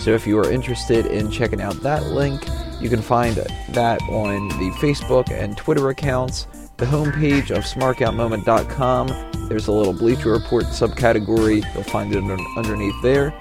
So 0.00 0.10
if 0.10 0.26
you 0.26 0.38
are 0.38 0.50
interested 0.50 1.06
in 1.06 1.30
checking 1.30 1.62
out 1.62 1.80
that 1.82 2.04
link, 2.08 2.46
you 2.80 2.90
can 2.90 3.00
find 3.00 3.36
that 3.70 4.02
on 4.02 4.48
the 4.48 4.70
Facebook 4.78 5.30
and 5.30 5.56
Twitter 5.56 5.88
accounts, 5.88 6.46
the 6.76 6.84
homepage 6.84 7.50
of 7.50 7.64
smarkoutmoment.com. 7.64 9.48
There's 9.48 9.68
a 9.68 9.72
little 9.72 9.94
Bleacher 9.94 10.32
Report 10.32 10.64
subcategory, 10.64 11.64
you'll 11.74 11.84
find 11.84 12.14
it 12.14 12.18
under, 12.18 12.36
underneath 12.56 13.00
there. 13.02 13.32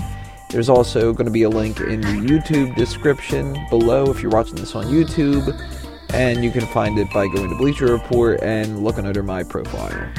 There's 0.49 0.69
also 0.69 1.13
going 1.13 1.25
to 1.25 1.31
be 1.31 1.43
a 1.43 1.49
link 1.49 1.79
in 1.81 1.99
the 2.01 2.07
YouTube 2.07 2.75
description 2.75 3.57
below 3.69 4.09
if 4.11 4.21
you're 4.21 4.31
watching 4.31 4.55
this 4.55 4.75
on 4.75 4.85
YouTube 4.85 5.51
and 6.13 6.43
you 6.43 6.51
can 6.51 6.65
find 6.67 6.99
it 6.99 7.09
by 7.11 7.27
going 7.27 7.49
to 7.49 7.55
Bleacher 7.55 7.87
Report 7.87 8.39
and 8.43 8.83
looking 8.83 9.05
under 9.05 9.23
my 9.23 9.43
profile. 9.43 10.11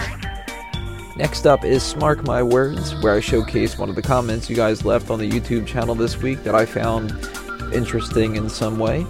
Next 1.17 1.47
up 1.47 1.65
is 1.65 1.83
Smark 1.83 2.27
My 2.27 2.43
Words, 2.43 3.01
where 3.01 3.15
I 3.15 3.21
showcase 3.21 3.79
one 3.79 3.89
of 3.89 3.95
the 3.95 4.03
comments 4.03 4.51
you 4.51 4.57
guys 4.57 4.85
left 4.85 5.09
on 5.11 5.21
the 5.21 5.31
YouTube 5.31 5.65
channel 5.65 5.95
this 5.95 6.17
week 6.17 6.43
that 6.43 6.57
I 6.57 6.67
found 6.67 7.13
interesting 7.73 8.35
in 8.35 8.49
some 8.49 8.81
way. 8.81 9.07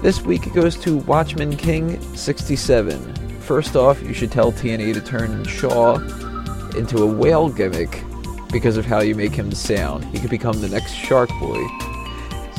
This 0.00 0.22
week 0.22 0.46
it 0.46 0.54
goes 0.54 0.76
to 0.76 0.96
Watchman 0.96 1.54
King 1.56 2.00
67. 2.16 3.40
First 3.40 3.76
off, 3.76 4.02
you 4.02 4.14
should 4.14 4.32
tell 4.32 4.50
TNA 4.50 4.94
to 4.94 5.00
turn 5.02 5.44
Shaw 5.44 5.96
into 6.76 7.02
a 7.02 7.06
whale 7.06 7.50
gimmick 7.50 8.02
because 8.50 8.78
of 8.78 8.86
how 8.86 9.00
you 9.00 9.14
make 9.14 9.34
him 9.34 9.52
sound. 9.52 10.04
He 10.06 10.18
could 10.18 10.30
become 10.30 10.62
the 10.62 10.68
next 10.68 10.92
Shark 10.92 11.28
Boy. 11.38 11.62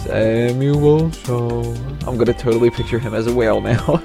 Samuel 0.03 1.11
Shaw. 1.11 1.73
I'm 2.05 2.17
gonna 2.17 2.33
totally 2.33 2.69
picture 2.69 2.99
him 2.99 3.13
as 3.13 3.27
a 3.27 3.33
whale 3.33 3.61
now. 3.61 3.97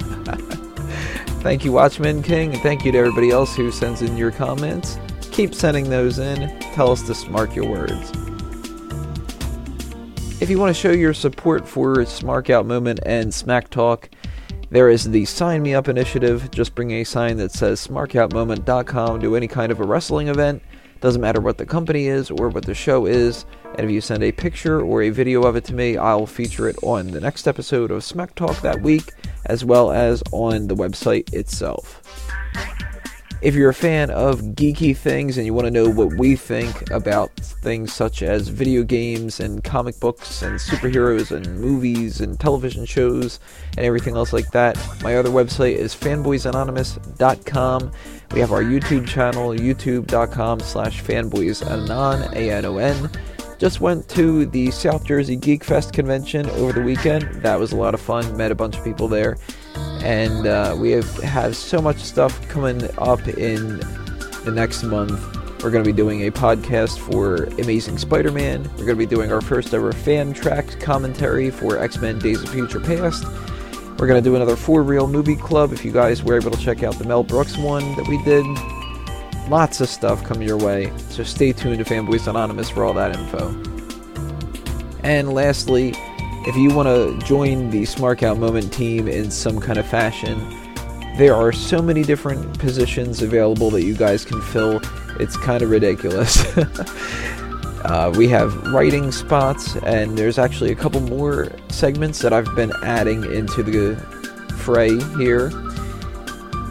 thank 1.41 1.63
you, 1.63 1.71
Watchman 1.71 2.23
King, 2.23 2.53
and 2.53 2.61
thank 2.61 2.83
you 2.83 2.91
to 2.91 2.97
everybody 2.97 3.31
else 3.31 3.55
who 3.55 3.71
sends 3.71 4.01
in 4.01 4.17
your 4.17 4.31
comments. 4.31 4.97
Keep 5.31 5.55
sending 5.55 5.89
those 5.89 6.19
in. 6.19 6.59
Tell 6.73 6.91
us 6.91 7.01
to 7.03 7.13
smark 7.13 7.55
your 7.55 7.65
words. 7.65 8.11
If 10.41 10.49
you 10.49 10.59
want 10.59 10.75
to 10.75 10.81
show 10.81 10.91
your 10.91 11.13
support 11.13 11.67
for 11.67 11.95
Smark 11.97 12.49
Out 12.49 12.65
Moment 12.65 12.99
and 13.05 13.33
Smack 13.33 13.69
Talk, 13.69 14.09
there 14.69 14.89
is 14.89 15.05
the 15.05 15.23
Sign 15.23 15.61
Me 15.61 15.73
Up 15.73 15.87
initiative. 15.87 16.51
Just 16.51 16.75
bring 16.75 16.91
a 16.91 17.03
sign 17.03 17.37
that 17.37 17.51
says 17.51 17.87
smarkoutmoment.com 17.87 19.21
to 19.21 19.35
any 19.35 19.47
kind 19.47 19.71
of 19.71 19.79
a 19.79 19.85
wrestling 19.85 20.27
event. 20.27 20.61
Doesn't 20.99 21.21
matter 21.21 21.39
what 21.39 21.57
the 21.57 21.65
company 21.65 22.07
is 22.07 22.29
or 22.29 22.49
what 22.49 22.65
the 22.65 22.73
show 22.73 23.05
is. 23.05 23.45
And 23.75 23.85
if 23.85 23.91
you 23.91 24.01
send 24.01 24.23
a 24.23 24.31
picture 24.31 24.81
or 24.81 25.01
a 25.01 25.09
video 25.09 25.43
of 25.43 25.55
it 25.55 25.63
to 25.65 25.73
me, 25.73 25.97
I'll 25.97 26.27
feature 26.27 26.67
it 26.67 26.77
on 26.83 27.07
the 27.07 27.19
next 27.19 27.47
episode 27.47 27.89
of 27.91 28.03
Smack 28.03 28.35
Talk 28.35 28.61
that 28.61 28.81
week, 28.81 29.11
as 29.45 29.65
well 29.65 29.91
as 29.91 30.21
on 30.31 30.67
the 30.67 30.75
website 30.75 31.33
itself. 31.33 32.01
If 33.43 33.55
you're 33.55 33.71
a 33.71 33.73
fan 33.73 34.09
of 34.09 34.39
geeky 34.41 34.95
things 34.95 35.37
and 35.37 35.45
you 35.45 35.53
want 35.53 35.65
to 35.65 35.71
know 35.71 35.89
what 35.89 36.17
we 36.17 36.37
think 36.37 36.89
about 36.91 37.35
things 37.35 37.91
such 37.91 38.23
as 38.23 38.47
video 38.47 38.83
games 38.83 39.41
and 39.41 39.61
comic 39.61 39.99
books 39.99 40.43
and 40.43 40.57
superheroes 40.57 41.31
and 41.31 41.59
movies 41.59 42.21
and 42.21 42.39
television 42.39 42.85
shows 42.85 43.41
and 43.75 43.85
everything 43.85 44.15
else 44.15 44.31
like 44.31 44.49
that, 44.51 44.77
my 45.01 45.17
other 45.17 45.29
website 45.29 45.75
is 45.75 45.93
fanboysanonymous.com. 45.93 47.91
We 48.31 48.39
have 48.39 48.53
our 48.53 48.63
YouTube 48.63 49.09
channel, 49.09 49.49
youtube.com 49.49 50.61
slash 50.61 51.03
fanboysanon, 51.03 52.33
A-N-O-N. 52.33 53.09
Just 53.57 53.81
went 53.81 54.09
to 54.09 54.45
the 54.45 54.71
South 54.71 55.05
Jersey 55.05 55.35
Geek 55.35 55.63
Fest 55.63 55.93
convention 55.93 56.49
over 56.51 56.73
the 56.73 56.81
weekend. 56.81 57.23
That 57.41 57.59
was 57.59 57.71
a 57.71 57.75
lot 57.75 57.93
of 57.93 58.01
fun. 58.01 58.35
Met 58.35 58.51
a 58.51 58.55
bunch 58.55 58.77
of 58.77 58.83
people 58.83 59.07
there 59.07 59.37
and 60.03 60.47
uh, 60.47 60.75
we 60.77 60.91
have, 60.91 61.09
have 61.19 61.55
so 61.55 61.81
much 61.81 61.97
stuff 61.97 62.47
coming 62.49 62.83
up 62.97 63.25
in 63.27 63.79
the 64.43 64.51
next 64.53 64.83
month. 64.83 65.11
We're 65.63 65.71
going 65.71 65.83
to 65.83 65.89
be 65.89 65.95
doing 65.95 66.27
a 66.27 66.31
podcast 66.31 66.99
for 66.99 67.45
Amazing 67.61 67.97
Spider 67.97 68.31
Man. 68.31 68.63
We're 68.71 68.85
going 68.85 68.89
to 68.89 68.95
be 68.95 69.05
doing 69.05 69.31
our 69.31 69.39
first 69.39 69.73
ever 69.73 69.93
fan 69.93 70.33
track 70.33 70.77
commentary 70.81 71.49
for 71.49 71.77
X 71.77 71.99
Men 71.99 72.19
Days 72.19 72.43
of 72.43 72.49
Future 72.49 72.81
Past. 72.81 73.23
We're 73.97 74.07
going 74.07 74.21
to 74.21 74.29
do 74.29 74.35
another 74.35 74.57
four 74.57 74.83
Real 74.83 75.07
Movie 75.07 75.37
Club 75.37 75.71
if 75.71 75.85
you 75.85 75.93
guys 75.93 76.21
were 76.21 76.35
able 76.35 76.51
to 76.51 76.59
check 76.59 76.83
out 76.83 76.95
the 76.95 77.05
Mel 77.05 77.23
Brooks 77.23 77.57
one 77.57 77.95
that 77.95 78.05
we 78.09 78.21
did. 78.23 78.45
Lots 79.49 79.81
of 79.81 79.89
stuff 79.89 80.23
coming 80.23 80.47
your 80.47 80.57
way, 80.57 80.91
so 81.09 81.23
stay 81.23 81.51
tuned 81.51 81.77
to 81.77 81.83
Fanboys 81.83 82.27
Anonymous 82.27 82.69
for 82.69 82.85
all 82.85 82.93
that 82.93 83.15
info. 83.15 83.49
And 85.03 85.33
lastly, 85.33 85.93
if 86.45 86.55
you 86.55 86.73
want 86.73 86.87
to 86.87 87.25
join 87.27 87.69
the 87.69 87.83
Smark 87.83 88.23
Out 88.23 88.37
Moment 88.37 88.71
team 88.71 89.07
in 89.07 89.29
some 89.29 89.59
kind 89.59 89.77
of 89.77 89.85
fashion, 89.85 90.39
there 91.17 91.35
are 91.35 91.51
so 91.51 91.81
many 91.81 92.03
different 92.03 92.57
positions 92.57 93.21
available 93.21 93.69
that 93.71 93.83
you 93.83 93.95
guys 93.95 94.25
can 94.25 94.41
fill. 94.41 94.81
It's 95.19 95.37
kind 95.37 95.61
of 95.61 95.69
ridiculous. 95.69 96.43
uh, 96.57 98.13
we 98.15 98.29
have 98.29 98.55
writing 98.67 99.11
spots, 99.11 99.75
and 99.83 100.17
there's 100.17 100.39
actually 100.39 100.71
a 100.71 100.75
couple 100.75 101.01
more 101.01 101.51
segments 101.69 102.19
that 102.19 102.33
I've 102.33 102.55
been 102.55 102.71
adding 102.81 103.23
into 103.31 103.61
the 103.61 103.95
fray 104.57 104.97
here. 105.17 105.51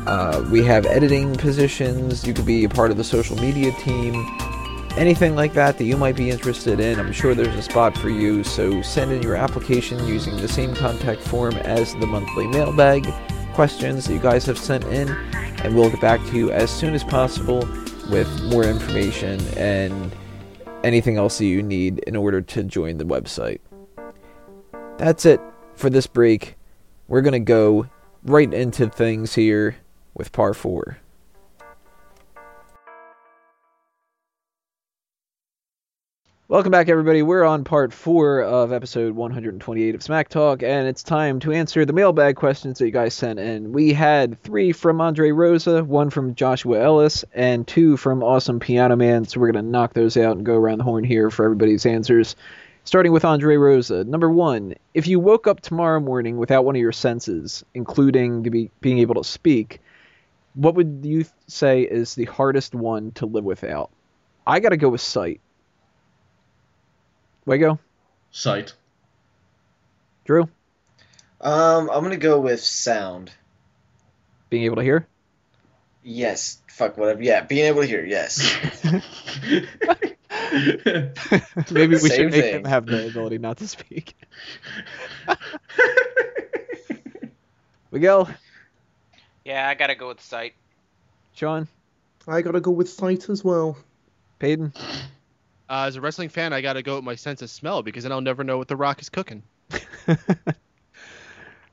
Uh, 0.07 0.45
we 0.51 0.63
have 0.65 0.87
editing 0.87 1.35
positions. 1.37 2.27
You 2.27 2.35
could 2.35 2.47
be 2.47 2.65
a 2.65 2.69
part 2.69 2.91
of 2.91 2.97
the 2.97 3.05
social 3.05 3.37
media 3.37 3.73
team 3.81 4.15
anything 4.97 5.35
like 5.35 5.55
that 5.55 5.79
that 5.79 5.85
you 5.85 5.97
might 5.97 6.17
be 6.17 6.31
interested 6.31 6.79
in, 6.81 7.01
I'm 7.01 7.13
sure 7.13 7.35
there's 7.35 7.55
a 7.55 7.63
spot 7.63 7.97
for 7.97 8.11
you. 8.11 8.45
So 8.45 8.83
send 8.83 9.13
in 9.13 9.23
your 9.23 9.37
application 9.37 10.07
using 10.07 10.37
the 10.37 10.49
same 10.49 10.75
contact 10.75 11.21
form 11.23 11.55
as 11.55 11.95
the 11.95 12.07
monthly 12.07 12.47
mailbag 12.47 13.07
questions 13.55 14.07
that 14.07 14.13
you 14.13 14.21
guys 14.21 14.45
have 14.47 14.59
sent 14.59 14.85
in, 14.85 15.09
and 15.63 15.75
we'll 15.75 15.91
get 15.91 16.01
back 16.01 16.21
to 16.27 16.37
you 16.37 16.51
as 16.51 16.71
soon 16.71 16.95
as 16.95 17.05
possible 17.05 17.61
with 18.11 18.29
more 18.45 18.65
information 18.65 19.41
and 19.57 20.15
anything 20.85 21.17
else 21.17 21.39
that 21.39 21.47
you 21.47 21.63
need 21.63 21.99
in 22.01 22.17
order 22.17 22.41
to 22.41 22.63
join 22.63 22.99
the 22.99 23.05
website. 23.05 23.61
That's 24.99 25.25
it 25.25 25.41
for 25.75 25.89
this 25.89 26.07
break. 26.07 26.57
We're 27.09 27.23
going 27.23 27.33
to 27.33 27.39
go 27.41 27.87
right 28.25 28.53
into 28.53 28.89
things 28.89 29.35
here 29.35 29.77
with 30.15 30.33
par 30.33 30.55
4. 30.55 30.99
Welcome 36.53 36.71
back, 36.71 36.91
everybody. 36.91 37.23
We're 37.23 37.45
on 37.45 37.65
part 37.65 37.95
four 37.95 38.43
of 38.43 38.75
episode 38.75 39.15
128 39.15 39.95
of 39.95 40.03
Smack 40.03 40.29
Talk, 40.29 40.63
and 40.63 40.87
it's 40.87 41.03
time 41.03 41.41
to 41.41 41.53
answer 41.53 41.87
the 41.87 41.95
mailbag 41.95 42.37
questions 42.37 42.79
that 42.79 42.85
you 42.85 42.91
guys 42.91 43.15
sent 43.15 43.39
in. 43.39 43.73
We 43.73 43.95
had 43.95 44.39
three 44.43 44.73
from 44.73 45.01
Andre 45.01 45.31
Rosa, 45.31 45.83
one 45.83 46.11
from 46.11 46.35
Joshua 46.35 46.79
Ellis, 46.79 47.25
and 47.33 47.67
two 47.67 47.97
from 47.97 48.23
Awesome 48.23 48.61
Piano 48.61 48.97
Man. 48.97 49.25
So 49.25 49.41
we're 49.41 49.51
going 49.51 49.65
to 49.65 49.71
knock 49.71 49.95
those 49.95 50.19
out 50.19 50.37
and 50.37 50.45
go 50.45 50.55
around 50.55 50.77
the 50.77 50.85
horn 50.85 51.05
here 51.05 51.31
for 51.31 51.47
everybody's 51.47 51.87
answers. 51.87 52.37
Starting 52.85 53.13
with 53.13 53.25
Andre 53.25 53.57
Rosa. 53.57 54.05
Number 54.05 54.29
one, 54.29 54.75
if 54.93 55.07
you 55.07 55.21
woke 55.21 55.47
up 55.47 55.61
tomorrow 55.61 56.01
morning 56.01 56.37
without 56.37 56.67
one 56.67 56.77
of 56.77 56.83
your 56.83 56.93
senses, 56.93 57.65
including 57.73 58.43
be, 58.43 58.71
being 58.83 58.99
able 58.99 59.15
to 59.15 59.25
speak, 59.25 59.81
what 60.55 60.75
would 60.75 61.01
you 61.05 61.25
say 61.47 61.83
is 61.83 62.15
the 62.15 62.25
hardest 62.27 62.75
one 62.75 63.13
to 63.13 63.27
live 63.27 63.45
without? 63.45 63.91
I 64.47 64.61
got 64.61 64.71
to 64.71 64.77
go 64.77 64.89
with 64.89 65.01
sight. 65.01 65.41
Wago? 67.47 67.79
Sight. 68.31 68.75
Drew? 70.25 70.49
Um, 71.41 71.91
I'm 71.91 72.03
gonna 72.05 72.17
go 72.17 72.41
with 72.41 72.61
sound. 72.61 73.33
Being 74.51 74.65
able 74.65 74.77
to 74.77 74.83
hear? 74.83 75.07
Yes. 76.05 76.61
Fuck 76.69 76.97
whatever. 76.97 77.23
Yeah, 77.23 77.43
being 77.43 77.67
able 77.67 77.83
to 77.83 77.87
hear. 77.89 78.05
Yes. 78.05 78.39
Maybe 81.71 81.95
we 81.95 81.99
Same 81.99 82.11
should 82.11 82.31
make 82.33 82.43
thing. 82.43 82.55
him 82.57 82.65
have 82.65 82.87
the 82.87 83.07
ability 83.09 83.39
not 83.39 83.59
to 83.59 83.69
speak. 83.69 84.15
Miguel? 87.91 88.29
Yeah, 89.45 89.69
I 89.69 89.75
gotta 89.75 89.95
go 89.95 90.09
with 90.09 90.21
sight. 90.21 90.55
Sean? 91.35 91.69
I 92.29 92.43
gotta 92.43 92.61
go 92.61 92.71
with 92.71 92.89
sight 92.89 93.29
as 93.29 93.43
well. 93.43 93.77
Peyton. 94.39 94.73
Uh, 95.69 95.85
as 95.87 95.97
a 95.97 96.01
wrestling 96.01 96.29
fan, 96.29 96.53
I 96.53 96.61
gotta 96.61 96.83
go 96.83 96.97
with 96.97 97.05
my 97.05 97.15
sense 97.15 97.43
of 97.43 97.51
smell 97.51 97.83
because 97.83 98.03
then 98.05 98.13
I'll 98.13 98.21
never 98.21 98.45
know 98.45 98.59
what 98.59 98.69
The 98.69 98.77
Rock 98.77 99.01
is 99.01 99.09
cooking. 99.09 99.43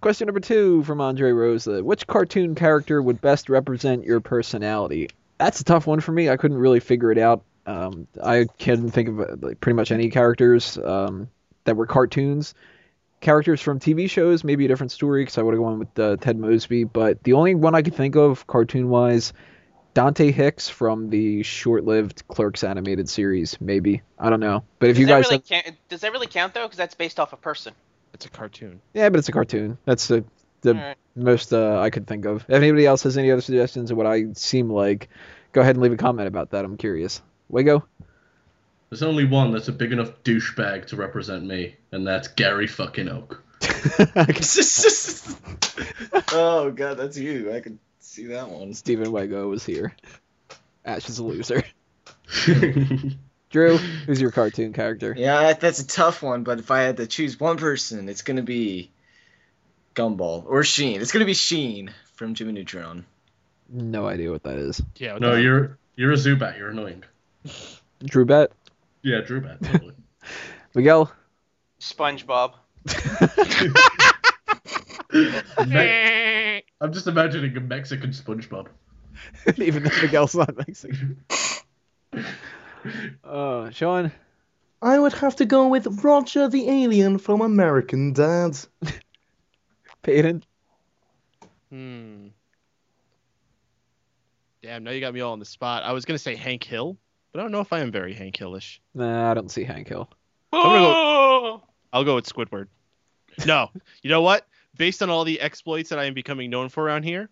Question 0.01 0.27
number 0.27 0.39
two 0.39 0.83
from 0.83 1.01
Andre 1.01 1.31
Rosa. 1.31 1.83
Which 1.83 2.07
cartoon 2.07 2.55
character 2.55 3.01
would 3.01 3.19
best 3.19 3.49
represent 3.49 4.05
your 4.05 4.21
personality? 4.21 5.09
That's 5.37 5.59
a 5.59 5.65
tough 5.65 5.85
one 5.85 5.99
for 5.99 6.13
me. 6.13 6.29
I 6.29 6.37
couldn't 6.37 6.57
really 6.57 6.79
figure 6.79 7.11
it 7.11 7.17
out. 7.17 7.43
Um, 7.65 8.07
I 8.23 8.47
can 8.57 8.89
think 8.89 9.09
of 9.09 9.19
uh, 9.19 9.35
like 9.41 9.59
pretty 9.59 9.75
much 9.75 9.91
any 9.91 10.09
characters 10.09 10.77
um, 10.77 11.29
that 11.65 11.75
were 11.75 11.85
cartoons. 11.85 12.55
Characters 13.21 13.61
from 13.61 13.79
TV 13.79 14.09
shows, 14.09 14.43
maybe 14.43 14.65
a 14.65 14.67
different 14.67 14.91
story 14.91 15.21
because 15.23 15.37
I 15.37 15.41
would 15.41 15.53
have 15.53 15.61
gone 15.61 15.79
with 15.79 15.99
uh, 15.99 16.15
Ted 16.17 16.37
Mosby. 16.37 16.85
But 16.85 17.21
the 17.23 17.33
only 17.33 17.53
one 17.55 17.75
I 17.75 17.81
could 17.81 17.95
think 17.95 18.15
of 18.15 18.47
cartoon-wise, 18.47 19.33
Dante 19.93 20.31
Hicks 20.31 20.69
from 20.69 21.09
the 21.09 21.43
short-lived 21.43 22.27
Clerks 22.29 22.63
animated 22.63 23.09
series. 23.09 23.59
Maybe 23.59 24.01
I 24.17 24.29
don't 24.29 24.39
know. 24.39 24.63
But 24.79 24.89
if 24.89 24.95
does 24.95 24.99
you 25.01 25.05
that 25.07 25.11
guys, 25.11 25.25
really 25.25 25.43
have- 25.49 25.63
count, 25.65 25.75
does 25.89 26.01
that 26.01 26.11
really 26.13 26.27
count 26.27 26.53
though? 26.53 26.63
Because 26.65 26.77
that's 26.77 26.95
based 26.95 27.19
off 27.19 27.33
a 27.33 27.37
person. 27.37 27.73
It's 28.13 28.25
a 28.25 28.29
cartoon. 28.29 28.81
yeah, 28.93 29.09
but 29.09 29.19
it's 29.19 29.29
a 29.29 29.33
cartoon. 29.33 29.77
That's 29.85 30.07
the 30.07 30.23
the 30.61 30.71
Alright. 30.75 30.97
most 31.15 31.53
uh, 31.53 31.79
I 31.79 31.89
could 31.89 32.07
think 32.07 32.25
of. 32.25 32.43
If 32.47 32.55
anybody 32.55 32.85
else 32.85 33.03
has 33.03 33.17
any 33.17 33.31
other 33.31 33.41
suggestions 33.41 33.91
of 33.91 33.97
what 33.97 34.07
I 34.07 34.33
seem 34.33 34.69
like, 34.69 35.09
go 35.53 35.61
ahead 35.61 35.75
and 35.75 35.83
leave 35.83 35.93
a 35.93 35.97
comment 35.97 36.27
about 36.27 36.51
that. 36.51 36.65
I'm 36.65 36.75
curious. 36.77 37.21
Wago? 37.49 37.85
There's 38.89 39.03
only 39.03 39.25
one 39.25 39.51
that's 39.51 39.67
a 39.67 39.71
big 39.71 39.91
enough 39.91 40.23
douchebag 40.23 40.87
to 40.87 40.95
represent 40.95 41.45
me, 41.45 41.75
and 41.91 42.07
that's 42.07 42.27
Gary 42.29 42.65
fucking 42.67 43.07
Oak. 43.07 43.43
oh 46.33 46.71
god, 46.71 46.97
that's 46.97 47.17
you. 47.17 47.53
I 47.53 47.59
can 47.59 47.79
see 47.99 48.27
that 48.27 48.49
one. 48.49 48.73
Stephen 48.73 49.11
Wago 49.11 49.47
was 49.47 49.63
here. 49.63 49.95
Ash 50.85 51.07
is 51.07 51.19
a 51.19 51.23
loser. 51.23 51.63
Drew, 53.51 53.77
who's 53.77 54.21
your 54.21 54.31
cartoon 54.31 54.73
character? 54.73 55.13
Yeah, 55.17 55.53
that's 55.53 55.79
a 55.79 55.87
tough 55.87 56.23
one, 56.23 56.43
but 56.43 56.59
if 56.59 56.71
I 56.71 56.81
had 56.81 56.97
to 56.97 57.07
choose 57.07 57.39
one 57.39 57.57
person, 57.57 58.09
it's 58.09 58.21
gonna 58.23 58.43
be 58.43 58.91
Gumball 59.95 60.45
or 60.47 60.63
Sheen. 60.63 61.01
It's 61.01 61.11
gonna 61.11 61.25
be 61.25 61.33
Sheen 61.33 61.93
from 62.15 62.33
Jimmy 62.33 62.53
Neutron. 62.53 63.05
No 63.69 64.07
idea 64.07 64.31
what 64.31 64.43
that 64.43 64.57
is. 64.57 64.81
Yeah. 64.97 65.17
no, 65.19 65.35
you're 65.35 65.77
you're 65.95 66.11
a 66.11 66.15
Zubat. 66.15 66.57
You're 66.57 66.69
annoying. 66.69 67.03
Drew 68.03 68.25
Bat? 68.25 68.51
Yeah, 69.01 69.21
Drew 69.21 69.41
Bat, 69.41 69.61
totally. 69.63 69.93
Miguel? 70.75 71.11
SpongeBob. 71.79 72.53
Me- 75.13 76.63
I'm 76.81 76.93
just 76.93 77.07
imagining 77.07 77.55
a 77.57 77.61
Mexican 77.61 78.11
SpongeBob. 78.11 78.67
Even 79.57 79.83
though 79.83 80.01
Miguel's 80.01 80.35
not 80.35 80.55
Mexican. 80.57 81.23
Uh, 83.23 83.69
Sean? 83.71 84.11
I 84.81 84.97
would 84.97 85.13
have 85.13 85.35
to 85.37 85.45
go 85.45 85.67
with 85.67 86.03
Roger 86.03 86.47
the 86.47 86.69
Alien 86.69 87.17
from 87.17 87.41
American 87.41 88.13
Dad. 88.13 88.57
Peyton? 90.03 90.43
Hmm. 91.69 92.27
Damn, 94.61 94.83
now 94.83 94.91
you 94.91 95.01
got 95.01 95.13
me 95.13 95.21
all 95.21 95.33
on 95.33 95.39
the 95.39 95.45
spot. 95.45 95.83
I 95.83 95.91
was 95.93 96.05
gonna 96.05 96.19
say 96.19 96.35
Hank 96.35 96.63
Hill, 96.63 96.97
but 97.31 97.39
I 97.39 97.43
don't 97.43 97.51
know 97.51 97.61
if 97.61 97.73
I 97.73 97.79
am 97.79 97.91
very 97.91 98.13
Hank 98.13 98.35
Hillish. 98.35 98.81
Nah, 98.93 99.31
I 99.31 99.33
don't 99.33 99.49
see 99.49 99.63
Hank 99.63 99.87
Hill. 99.87 100.09
gonna 100.51 100.79
Oh! 100.79 101.63
I'll 101.93 102.03
go 102.03 102.15
with 102.15 102.25
Squidward. 102.25 102.67
No, 103.45 103.69
you 104.01 104.09
know 104.09 104.21
what? 104.21 104.45
Based 104.77 105.01
on 105.01 105.09
all 105.09 105.23
the 105.23 105.41
exploits 105.41 105.89
that 105.89 105.99
I 105.99 106.05
am 106.05 106.13
becoming 106.13 106.49
known 106.49 106.69
for 106.69 106.83
around 106.83 107.03
here, 107.03 107.29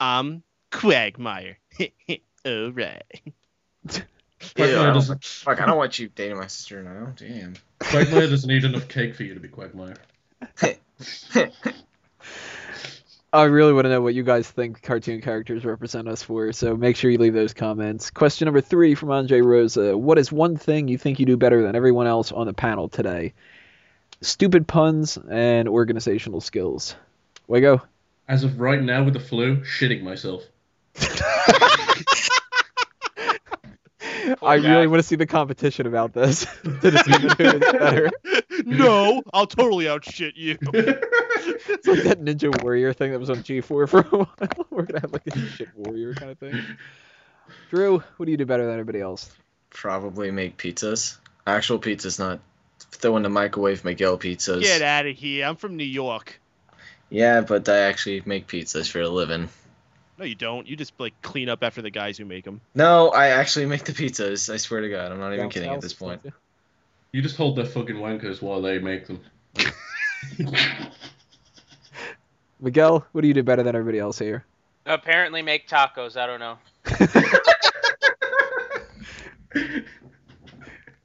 I'm 0.00 0.42
Quagmire. 0.70 1.58
all 2.44 2.70
right. 2.72 3.02
Ew, 3.22 3.30
Quagmire 4.54 4.76
don't, 4.76 4.94
doesn't, 4.94 5.24
fuck, 5.24 5.60
I 5.60 5.66
don't 5.66 5.78
want 5.78 5.98
you 5.98 6.08
dating 6.08 6.38
my 6.38 6.46
sister 6.48 6.82
now. 6.82 7.12
Damn. 7.16 7.54
Quagmire 7.78 8.28
doesn't 8.28 8.48
need 8.48 8.64
enough 8.64 8.88
cake 8.88 9.14
for 9.14 9.22
you 9.22 9.34
to 9.34 9.40
be 9.40 9.48
Quagmire. 9.48 9.96
I 13.34 13.46
really 13.46 13.72
want 13.72 13.86
to 13.86 13.88
know 13.88 14.00
what 14.00 14.14
you 14.14 14.22
guys 14.22 14.48
think 14.48 14.80
cartoon 14.80 15.20
characters 15.20 15.64
represent 15.64 16.06
us 16.06 16.22
for, 16.22 16.52
so 16.52 16.76
make 16.76 16.94
sure 16.94 17.10
you 17.10 17.18
leave 17.18 17.34
those 17.34 17.52
comments. 17.52 18.10
Question 18.10 18.46
number 18.46 18.60
three 18.60 18.94
from 18.94 19.10
Andre 19.10 19.40
Rosa. 19.40 19.98
What 19.98 20.18
is 20.18 20.30
one 20.30 20.56
thing 20.56 20.86
you 20.86 20.96
think 20.98 21.18
you 21.18 21.26
do 21.26 21.36
better 21.36 21.60
than 21.60 21.74
everyone 21.74 22.06
else 22.06 22.30
on 22.30 22.46
the 22.46 22.52
panel 22.54 22.88
today? 22.88 23.34
Stupid 24.20 24.68
puns 24.68 25.18
and 25.28 25.68
organizational 25.68 26.40
skills. 26.40 26.94
Wago? 27.48 27.82
As 28.28 28.44
of 28.44 28.60
right 28.60 28.80
now 28.80 29.02
with 29.02 29.14
the 29.14 29.20
flu, 29.20 29.62
shitting 29.62 30.04
myself. 30.04 30.44
I 34.42 34.58
guy. 34.58 34.74
really 34.74 34.86
want 34.86 35.00
to 35.00 35.06
see 35.06 35.16
the 35.16 35.26
competition 35.26 35.88
about 35.88 36.12
this 36.12 36.46
to 36.62 36.90
determine 36.90 37.30
who 37.36 37.44
is 37.44 37.72
better. 37.72 38.10
no, 38.64 39.22
I'll 39.32 39.48
totally 39.48 39.88
outshit 39.88 40.36
you. 40.36 40.56
It's 41.36 41.86
like 41.86 42.02
that 42.04 42.22
Ninja 42.22 42.62
Warrior 42.62 42.92
thing 42.92 43.12
that 43.12 43.20
was 43.20 43.30
on 43.30 43.38
G4 43.38 43.64
for 43.64 44.00
a 44.00 44.02
while. 44.10 44.66
We're 44.70 44.84
gonna 44.84 45.00
have 45.00 45.12
like 45.12 45.26
a 45.26 45.38
shit 45.50 45.68
warrior 45.76 46.14
kind 46.14 46.30
of 46.30 46.38
thing. 46.38 46.60
Drew, 47.70 48.02
what 48.16 48.26
do 48.26 48.32
you 48.32 48.36
do 48.36 48.46
better 48.46 48.64
than 48.64 48.72
everybody 48.72 49.00
else? 49.00 49.30
Probably 49.70 50.30
make 50.30 50.56
pizzas. 50.56 51.18
Actual 51.46 51.78
pizzas, 51.78 52.18
not 52.18 52.40
throw 52.78 53.16
in 53.16 53.22
the 53.22 53.28
microwave 53.28 53.84
Miguel 53.84 54.18
pizzas. 54.18 54.62
Get 54.62 54.82
out 54.82 55.06
of 55.06 55.16
here. 55.16 55.46
I'm 55.46 55.56
from 55.56 55.76
New 55.76 55.84
York. 55.84 56.40
Yeah, 57.10 57.42
but 57.42 57.68
I 57.68 57.80
actually 57.80 58.22
make 58.24 58.46
pizzas 58.46 58.90
for 58.90 59.00
a 59.00 59.08
living. 59.08 59.48
No, 60.18 60.24
you 60.24 60.34
don't. 60.34 60.66
You 60.66 60.76
just 60.76 60.98
like 60.98 61.20
clean 61.22 61.48
up 61.48 61.62
after 61.62 61.82
the 61.82 61.90
guys 61.90 62.16
who 62.16 62.24
make 62.24 62.44
them. 62.44 62.60
No, 62.74 63.10
I 63.10 63.28
actually 63.28 63.66
make 63.66 63.84
the 63.84 63.92
pizzas. 63.92 64.52
I 64.52 64.56
swear 64.56 64.80
to 64.80 64.88
God, 64.88 65.12
I'm 65.12 65.18
not 65.18 65.32
even 65.32 65.44
Bounce 65.44 65.54
kidding 65.54 65.70
at 65.70 65.80
this 65.80 65.92
point. 65.92 66.22
You 67.12 67.22
just 67.22 67.36
hold 67.36 67.56
their 67.56 67.66
fucking 67.66 67.96
wankers 67.96 68.40
while 68.40 68.62
they 68.62 68.78
make 68.78 69.06
them. 69.06 69.20
Miguel, 72.60 73.06
what 73.12 73.20
do 73.20 73.28
you 73.28 73.34
do 73.34 73.42
better 73.42 73.62
than 73.62 73.74
everybody 73.74 73.98
else 73.98 74.18
here? 74.18 74.44
Apparently 74.86 75.42
make 75.42 75.68
tacos. 75.68 76.16
I 76.16 76.26
don't 76.26 76.40
know. 76.40 76.58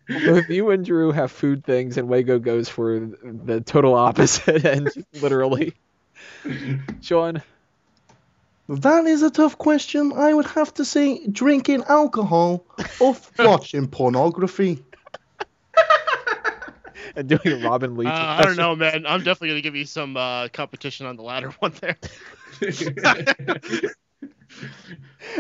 So 0.10 0.36
if 0.36 0.50
you 0.50 0.72
and 0.72 0.84
Drew 0.84 1.12
have 1.12 1.32
food 1.32 1.64
things 1.64 1.98
and 1.98 2.10
Wago 2.10 2.40
goes 2.40 2.68
for 2.68 3.00
the 3.24 3.62
total 3.62 3.94
opposite 3.94 4.66
and 4.66 4.90
literally. 5.22 5.76
Sean, 7.02 7.44
That 8.68 9.06
is 9.06 9.22
a 9.22 9.30
tough 9.30 9.58
question. 9.58 10.14
I 10.16 10.34
would 10.34 10.48
have 10.48 10.74
to 10.76 10.86
say 10.86 11.26
drinking 11.28 11.84
alcohol 11.88 12.66
or 13.00 13.16
watching 13.40 13.88
pornography. 13.88 14.84
and 17.16 17.28
doing 17.30 17.64
a 17.64 17.68
Robin 17.68 17.96
Leach. 17.96 18.08
Uh, 18.08 18.38
I 18.40 18.44
don't 18.44 18.58
know, 18.58 18.76
man. 18.76 19.06
I'm 19.06 19.20
definitely 19.20 19.50
gonna 19.50 19.62
give 19.62 19.76
you 19.76 19.86
some 19.86 20.18
uh, 20.18 20.48
competition 20.50 21.06
on 21.06 21.16
the 21.16 21.24
latter 21.24 21.50
one 21.60 21.74
there. 21.80 21.98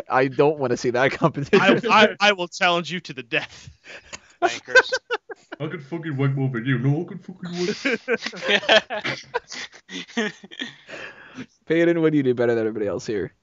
I 0.09 0.27
don't 0.27 0.59
want 0.59 0.71
to 0.71 0.77
see 0.77 0.91
that 0.91 1.11
competition. 1.11 1.59
I, 1.61 1.79
I, 1.89 2.15
I 2.19 2.31
will 2.33 2.47
challenge 2.47 2.91
you 2.91 2.99
to 3.01 3.13
the 3.13 3.23
death. 3.23 3.69
Bankers. 4.39 4.93
I 5.59 5.67
could 5.67 5.83
fucking 5.83 6.15
wank 6.15 6.35
more 6.35 6.49
than 6.49 6.65
you. 6.65 6.79
No, 6.79 7.01
I 7.01 7.05
could 7.05 7.25
fucking 7.25 7.51
wank. 10.15 10.33
Peyton, 11.65 12.01
what 12.01 12.11
do 12.11 12.17
you 12.17 12.23
do 12.23 12.33
better 12.33 12.55
than 12.55 12.65
everybody 12.65 12.87
else 12.87 13.05
here? 13.05 13.33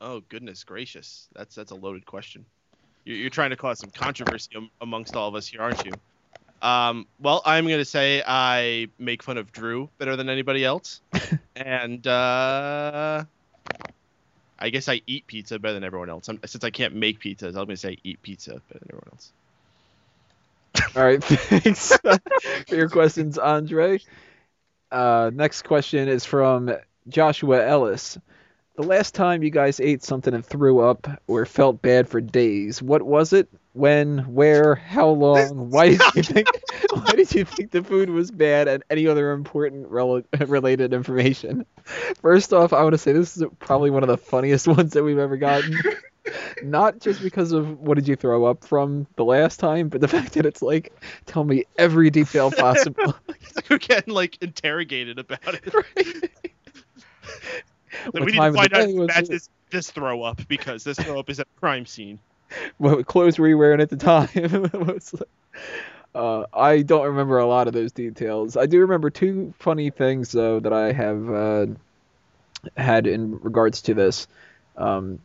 Oh 0.00 0.20
goodness 0.28 0.64
gracious, 0.64 1.28
that's 1.34 1.54
that's 1.54 1.70
a 1.70 1.76
loaded 1.76 2.06
question. 2.06 2.44
You're, 3.04 3.18
you're 3.18 3.30
trying 3.30 3.50
to 3.50 3.56
cause 3.56 3.78
some 3.78 3.90
controversy 3.90 4.50
amongst 4.80 5.14
all 5.14 5.28
of 5.28 5.34
us 5.34 5.46
here, 5.46 5.60
aren't 5.60 5.84
you? 5.84 5.92
Um, 6.62 7.08
well, 7.18 7.42
I'm 7.44 7.66
gonna 7.66 7.84
say 7.84 8.22
I 8.24 8.86
make 8.98 9.22
fun 9.22 9.36
of 9.36 9.50
Drew 9.50 9.90
better 9.98 10.14
than 10.14 10.28
anybody 10.28 10.64
else, 10.64 11.00
and 11.56 12.06
uh, 12.06 13.24
I 14.60 14.70
guess 14.70 14.88
I 14.88 15.02
eat 15.08 15.26
pizza 15.26 15.58
better 15.58 15.74
than 15.74 15.82
everyone 15.82 16.08
else. 16.08 16.28
I'm, 16.28 16.38
since 16.46 16.62
I 16.62 16.70
can't 16.70 16.94
make 16.94 17.18
pizzas, 17.18 17.48
I'm 17.48 17.64
gonna 17.66 17.76
say 17.76 17.90
I 17.90 17.96
eat 18.04 18.22
pizza 18.22 18.62
better 18.68 18.78
than 18.78 18.88
everyone 18.90 19.08
else. 19.12 19.32
All 20.96 21.04
right, 21.04 21.22
thanks 21.22 21.96
for 22.68 22.76
your 22.76 22.88
questions, 22.88 23.38
Andre. 23.38 24.00
Uh, 24.92 25.32
next 25.34 25.62
question 25.62 26.08
is 26.08 26.24
from 26.24 26.72
Joshua 27.08 27.66
Ellis. 27.66 28.18
The 28.76 28.84
last 28.84 29.14
time 29.14 29.42
you 29.42 29.50
guys 29.50 29.80
ate 29.80 30.02
something 30.04 30.32
and 30.32 30.46
threw 30.46 30.80
up 30.80 31.08
or 31.26 31.44
felt 31.44 31.82
bad 31.82 32.08
for 32.08 32.20
days, 32.20 32.80
what 32.80 33.02
was 33.02 33.32
it? 33.32 33.48
When? 33.72 34.18
Where? 34.18 34.74
How 34.74 35.08
long? 35.08 35.70
Why 35.70 35.88
did 35.88 36.00
you 36.14 36.22
think? 36.22 36.48
Why 36.92 37.12
did 37.12 37.34
you 37.34 37.44
think 37.44 37.70
the 37.70 37.82
food 37.82 38.10
was 38.10 38.30
bad? 38.30 38.68
And 38.68 38.82
any 38.90 39.06
other 39.06 39.32
important 39.32 39.88
rel- 39.88 40.22
related 40.46 40.92
information. 40.92 41.64
First 42.20 42.52
off, 42.52 42.72
I 42.72 42.82
want 42.82 42.92
to 42.92 42.98
say 42.98 43.12
this 43.12 43.36
is 43.36 43.44
probably 43.58 43.90
one 43.90 44.02
of 44.02 44.08
the 44.08 44.18
funniest 44.18 44.68
ones 44.76 44.92
that 44.92 45.02
we've 45.02 45.18
ever 45.18 45.36
gotten. 45.36 45.78
Not 46.62 47.00
just 47.00 47.22
because 47.22 47.52
of 47.52 47.80
what 47.80 47.94
did 47.94 48.06
you 48.06 48.14
throw 48.14 48.44
up 48.44 48.64
from 48.64 49.06
the 49.16 49.24
last 49.24 49.58
time, 49.58 49.88
but 49.88 50.00
the 50.00 50.08
fact 50.08 50.34
that 50.34 50.46
it's 50.46 50.62
like, 50.62 50.92
tell 51.26 51.42
me 51.42 51.64
every 51.78 52.10
detail 52.10 52.50
possible. 52.56 53.14
We're 53.68 53.78
getting 53.78 54.14
like 54.14 54.38
interrogated 54.40 55.18
about 55.18 55.54
it. 55.54 55.74
Right? 55.74 56.30
Like, 58.12 58.24
we 58.24 58.32
need 58.32 58.32
to 58.32 58.52
find 58.52 58.58
out 58.58 58.70
day 58.70 58.92
who 58.92 59.00
was 59.00 59.08
matches 59.08 59.46
it? 59.46 59.70
this 59.70 59.90
throw 59.90 60.22
up 60.22 60.46
because 60.48 60.84
this 60.84 60.98
throw 60.98 61.18
up 61.18 61.28
is 61.30 61.40
at 61.40 61.46
a 61.46 61.60
crime 61.60 61.86
scene. 61.86 62.18
what 62.78 63.06
clothes 63.06 63.38
were 63.38 63.48
you 63.48 63.58
wearing 63.58 63.80
at 63.80 63.90
the 63.90 63.96
time? 63.96 64.70
Uh, 66.14 66.44
I 66.52 66.82
don't 66.82 67.06
remember 67.06 67.38
a 67.38 67.46
lot 67.46 67.68
of 67.68 67.72
those 67.72 67.90
details. 67.90 68.58
I 68.58 68.66
do 68.66 68.80
remember 68.80 69.08
two 69.08 69.54
funny 69.58 69.88
things 69.88 70.30
though 70.30 70.60
that 70.60 70.72
I 70.72 70.92
have 70.92 71.30
uh, 71.30 71.66
had 72.76 73.06
in 73.06 73.38
regards 73.40 73.80
to 73.82 73.94
this. 73.94 74.26
Um, 74.76 75.20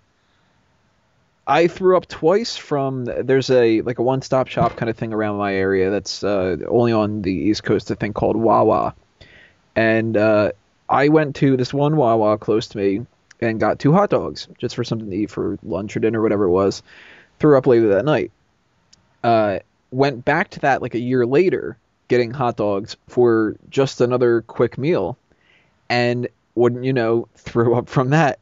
I 1.45 1.67
threw 1.67 1.95
up 1.95 2.07
twice 2.07 2.57
from 2.57 3.05
there's 3.05 3.49
a 3.49 3.81
like 3.81 3.99
a 3.99 4.03
one-stop 4.03 4.47
shop 4.47 4.75
kind 4.75 4.89
of 4.89 4.97
thing 4.97 5.13
around 5.13 5.37
my 5.37 5.55
area 5.55 5.89
that's 5.89 6.23
uh, 6.23 6.57
only 6.67 6.91
on 6.91 7.21
the 7.21 7.33
East 7.33 7.63
Coast. 7.63 7.89
A 7.91 7.95
thing 7.95 8.13
called 8.13 8.35
Wawa, 8.35 8.93
and 9.75 10.17
uh, 10.17 10.51
I 10.89 11.07
went 11.07 11.37
to 11.37 11.55
this 11.55 11.73
one 11.73 11.95
Wawa 11.95 12.37
close 12.37 12.67
to 12.69 12.77
me 12.77 13.05
and 13.39 13.59
got 13.59 13.79
two 13.79 13.93
hot 13.93 14.09
dogs 14.09 14.47
just 14.57 14.75
for 14.75 14.83
something 14.83 15.09
to 15.09 15.15
eat 15.15 15.31
for 15.31 15.57
lunch 15.63 15.95
or 15.95 15.99
dinner, 16.01 16.21
whatever 16.21 16.45
it 16.45 16.51
was. 16.51 16.83
Threw 17.39 17.58
up 17.58 17.67
later 17.67 17.89
that 17.89 18.06
night. 18.06 18.32
Uh, 19.23 19.60
went 19.91 20.26
back 20.26 20.50
to 20.52 20.60
that 20.62 20.82
like 20.82 20.95
a 20.95 21.00
year 21.00 21.26
later, 21.26 21.78
getting 22.08 22.32
hot 22.32 22.58
dogs 22.58 22.95
for 23.08 23.56
just 23.69 24.02
another 24.02 24.41
quick 24.41 24.78
meal, 24.78 25.17
and 25.89 26.28
wouldn't 26.56 26.84
you 26.84 26.93
know, 26.93 27.28
threw 27.36 27.76
up 27.76 27.88
from 27.88 28.10
that. 28.10 28.39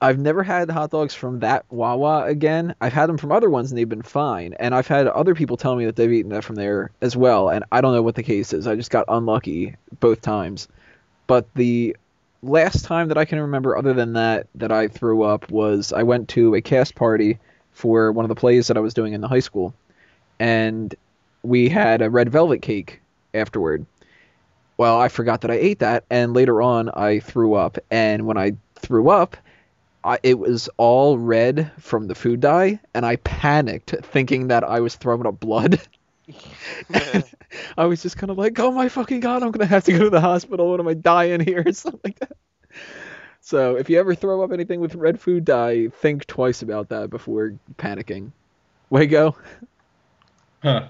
I've 0.00 0.18
never 0.18 0.42
had 0.42 0.70
hot 0.70 0.90
dogs 0.90 1.14
from 1.14 1.40
that 1.40 1.64
Wawa 1.70 2.24
again. 2.26 2.74
I've 2.80 2.92
had 2.92 3.08
them 3.08 3.16
from 3.16 3.32
other 3.32 3.48
ones 3.48 3.70
and 3.70 3.78
they've 3.78 3.88
been 3.88 4.02
fine. 4.02 4.54
And 4.58 4.74
I've 4.74 4.86
had 4.86 5.06
other 5.06 5.34
people 5.34 5.56
tell 5.56 5.76
me 5.76 5.86
that 5.86 5.96
they've 5.96 6.12
eaten 6.12 6.30
that 6.32 6.44
from 6.44 6.56
there 6.56 6.90
as 7.00 7.16
well. 7.16 7.48
And 7.48 7.64
I 7.72 7.80
don't 7.80 7.94
know 7.94 8.02
what 8.02 8.16
the 8.16 8.22
case 8.22 8.52
is. 8.52 8.66
I 8.66 8.76
just 8.76 8.90
got 8.90 9.06
unlucky 9.08 9.76
both 10.00 10.20
times. 10.20 10.68
But 11.26 11.46
the 11.54 11.96
last 12.42 12.84
time 12.84 13.08
that 13.08 13.16
I 13.16 13.24
can 13.24 13.40
remember, 13.40 13.78
other 13.78 13.94
than 13.94 14.12
that, 14.12 14.46
that 14.56 14.70
I 14.70 14.88
threw 14.88 15.22
up 15.22 15.50
was 15.50 15.90
I 15.90 16.02
went 16.02 16.28
to 16.30 16.54
a 16.54 16.60
cast 16.60 16.94
party 16.94 17.38
for 17.74 18.10
one 18.12 18.24
of 18.24 18.30
the 18.30 18.34
plays 18.34 18.68
that 18.68 18.76
I 18.76 18.80
was 18.80 18.94
doing 18.94 19.12
in 19.12 19.20
the 19.20 19.28
high 19.28 19.40
school. 19.40 19.74
And 20.38 20.94
we 21.42 21.68
had 21.68 22.00
a 22.00 22.08
red 22.08 22.30
velvet 22.30 22.62
cake 22.62 23.00
afterward. 23.34 23.84
Well, 24.76 24.98
I 24.98 25.08
forgot 25.08 25.42
that 25.42 25.50
I 25.50 25.54
ate 25.54 25.80
that. 25.80 26.04
And 26.10 26.32
later 26.34 26.62
on, 26.62 26.88
I 26.88 27.20
threw 27.20 27.54
up. 27.54 27.78
And 27.90 28.26
when 28.26 28.38
I 28.38 28.52
threw 28.76 29.10
up, 29.10 29.36
I, 30.04 30.18
it 30.22 30.38
was 30.38 30.68
all 30.76 31.18
red 31.18 31.72
from 31.78 32.08
the 32.08 32.14
food 32.14 32.40
dye, 32.40 32.78
and 32.92 33.06
I 33.06 33.16
panicked, 33.16 33.94
thinking 34.02 34.48
that 34.48 34.62
I 34.62 34.80
was 34.80 34.96
throwing 34.96 35.26
up 35.26 35.40
blood. 35.40 35.80
I 37.78 37.84
was 37.84 38.02
just 38.02 38.16
kind 38.16 38.30
of 38.30 38.38
like, 38.38 38.58
"Oh 38.58 38.70
my 38.70 38.88
fucking 38.88 39.20
god, 39.20 39.42
I'm 39.42 39.50
gonna 39.50 39.66
have 39.66 39.84
to 39.84 39.92
go 39.92 40.04
to 40.04 40.10
the 40.10 40.20
hospital. 40.20 40.70
What 40.70 40.80
am 40.80 40.88
I 40.88 40.94
dying 40.94 41.40
here?" 41.40 41.64
or 41.66 41.72
something 41.74 42.00
like 42.04 42.18
that. 42.20 42.36
So 43.44 43.76
if 43.76 43.90
you 43.90 44.00
ever 44.00 44.14
throw 44.14 44.42
up 44.42 44.52
anything 44.52 44.80
with 44.80 44.94
red 44.94 45.20
food 45.20 45.44
dye, 45.44 45.88
think 45.88 46.26
twice 46.26 46.62
about 46.62 46.88
that 46.88 47.10
before 47.10 47.52
panicking. 47.76 48.32
Wago. 48.88 49.36
Huh. 50.62 50.88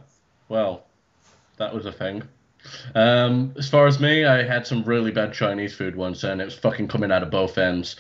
Well, 0.48 0.84
that 1.56 1.74
was 1.74 1.84
a 1.84 1.90
thing. 1.90 2.22
Um, 2.94 3.52
as 3.58 3.68
far 3.68 3.88
as 3.88 3.98
me, 3.98 4.24
I 4.24 4.44
had 4.44 4.68
some 4.68 4.84
really 4.84 5.10
bad 5.10 5.32
Chinese 5.32 5.74
food 5.74 5.96
once, 5.96 6.22
and 6.22 6.40
it 6.40 6.44
was 6.44 6.54
fucking 6.54 6.86
coming 6.86 7.10
out 7.10 7.24
of 7.24 7.30
both 7.32 7.58
ends. 7.58 7.96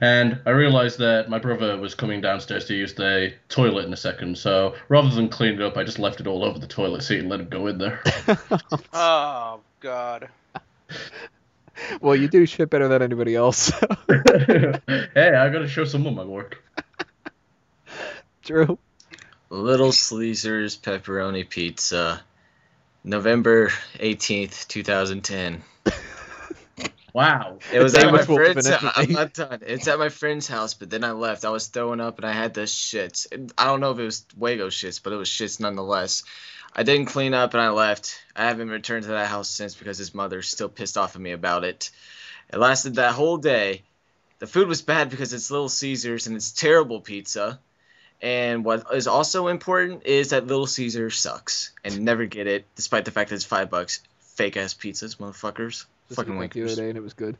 And 0.00 0.40
I 0.46 0.50
realized 0.50 1.00
that 1.00 1.28
my 1.28 1.40
brother 1.40 1.76
was 1.76 1.96
coming 1.96 2.20
downstairs 2.20 2.64
to 2.66 2.74
use 2.74 2.94
the 2.94 3.32
toilet 3.48 3.86
in 3.86 3.92
a 3.92 3.96
second, 3.96 4.38
so 4.38 4.76
rather 4.88 5.10
than 5.10 5.28
clean 5.28 5.54
it 5.54 5.62
up, 5.62 5.76
I 5.76 5.82
just 5.82 5.98
left 5.98 6.20
it 6.20 6.28
all 6.28 6.44
over 6.44 6.60
the 6.60 6.68
toilet 6.68 7.02
seat 7.02 7.18
and 7.18 7.28
let 7.28 7.40
him 7.40 7.48
go 7.48 7.66
in 7.66 7.78
there. 7.78 8.04
Oh 8.92 9.60
God. 9.80 10.28
well, 12.00 12.16
you 12.16 12.28
do 12.28 12.46
shit 12.46 12.70
better 12.70 12.88
than 12.88 13.02
anybody 13.02 13.34
else. 13.34 13.70
hey, 14.08 14.80
I 15.16 15.48
gotta 15.48 15.68
show 15.68 15.84
some 15.84 16.06
of 16.06 16.14
my 16.14 16.24
work. 16.24 16.62
True. 18.42 18.78
Little 19.50 19.92
Sleezer's 19.92 20.76
pepperoni 20.76 21.48
pizza, 21.48 22.22
November 23.04 23.70
eighteenth, 24.00 24.66
two 24.68 24.82
thousand 24.82 25.22
ten. 25.22 25.62
Wow. 27.12 27.60
It 27.72 27.80
was 27.80 27.94
That 27.94 28.04
at 28.04 28.12
my 28.12 28.22
friend's. 28.22 28.68
finish 28.68 28.80
the 28.82 28.92
I'm 28.94 29.12
not 29.12 29.32
done. 29.32 29.60
It's 29.66 29.88
at 29.88 29.98
my 29.98 30.10
friend's 30.10 30.46
house, 30.48 30.74
but 30.74 30.90
then 30.90 31.02
I 31.02 31.12
left. 31.12 31.46
I 31.46 31.50
was 31.50 31.68
throwing 31.68 31.98
up 31.98 32.18
and 32.18 32.26
I 32.26 32.32
had 32.32 32.52
the 32.52 32.62
shits. 32.62 33.26
I 33.56 33.64
don't 33.64 33.80
know 33.80 33.92
if 33.92 33.98
it 33.98 34.04
was 34.04 34.26
Wago 34.36 34.68
shits, 34.68 35.02
but 35.02 35.14
it 35.14 35.16
was 35.16 35.30
shits 35.30 35.58
nonetheless. 35.58 36.24
I 36.74 36.82
didn't 36.82 37.06
clean 37.06 37.34
up 37.34 37.54
and 37.54 37.62
I 37.62 37.70
left. 37.70 38.22
I 38.34 38.44
haven't 38.44 38.68
returned 38.68 39.04
to 39.04 39.10
that 39.10 39.28
house 39.28 39.48
since 39.48 39.74
because 39.74 39.98
his 39.98 40.14
mother's 40.14 40.48
still 40.48 40.68
pissed 40.68 40.98
off 40.98 41.14
at 41.14 41.22
me 41.22 41.32
about 41.32 41.64
it. 41.64 41.90
It 42.52 42.58
lasted 42.58 42.96
that 42.96 43.12
whole 43.12 43.38
day. 43.38 43.82
The 44.38 44.46
food 44.46 44.68
was 44.68 44.82
bad 44.82 45.10
because 45.10 45.32
it's 45.32 45.50
Little 45.50 45.68
Caesars 45.68 46.26
and 46.26 46.36
it's 46.36 46.52
terrible 46.52 47.00
pizza. 47.00 47.58
And 48.20 48.64
what 48.64 48.86
is 48.94 49.06
also 49.06 49.48
important 49.48 50.04
is 50.06 50.30
that 50.30 50.46
Little 50.46 50.66
Caesar 50.66 51.10
sucks 51.10 51.72
and 51.84 52.00
never 52.00 52.26
get 52.26 52.46
it, 52.46 52.66
despite 52.74 53.04
the 53.04 53.10
fact 53.10 53.30
that 53.30 53.36
it's 53.36 53.44
five 53.44 53.70
bucks. 53.70 54.00
Fake 54.20 54.56
ass 54.56 54.74
pizzas, 54.74 55.16
motherfuckers. 55.16 55.86
Just 56.08 56.16
Fucking 56.16 56.36
went 56.36 56.52
the 56.52 56.64
other 56.64 56.76
day 56.76 56.88
and 56.88 56.98
it 56.98 57.02
was 57.02 57.14
good. 57.14 57.36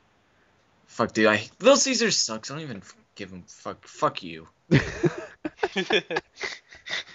Fuck, 0.87 1.13
dude. 1.13 1.27
I 1.27 1.49
Little 1.61 1.77
Caesar 1.77 2.11
sucks. 2.11 2.51
I 2.51 2.55
don't 2.55 2.63
even 2.63 2.83
give 3.15 3.31
him 3.31 3.45
fuck. 3.47 3.87
Fuck 3.87 4.23
you. 4.23 4.49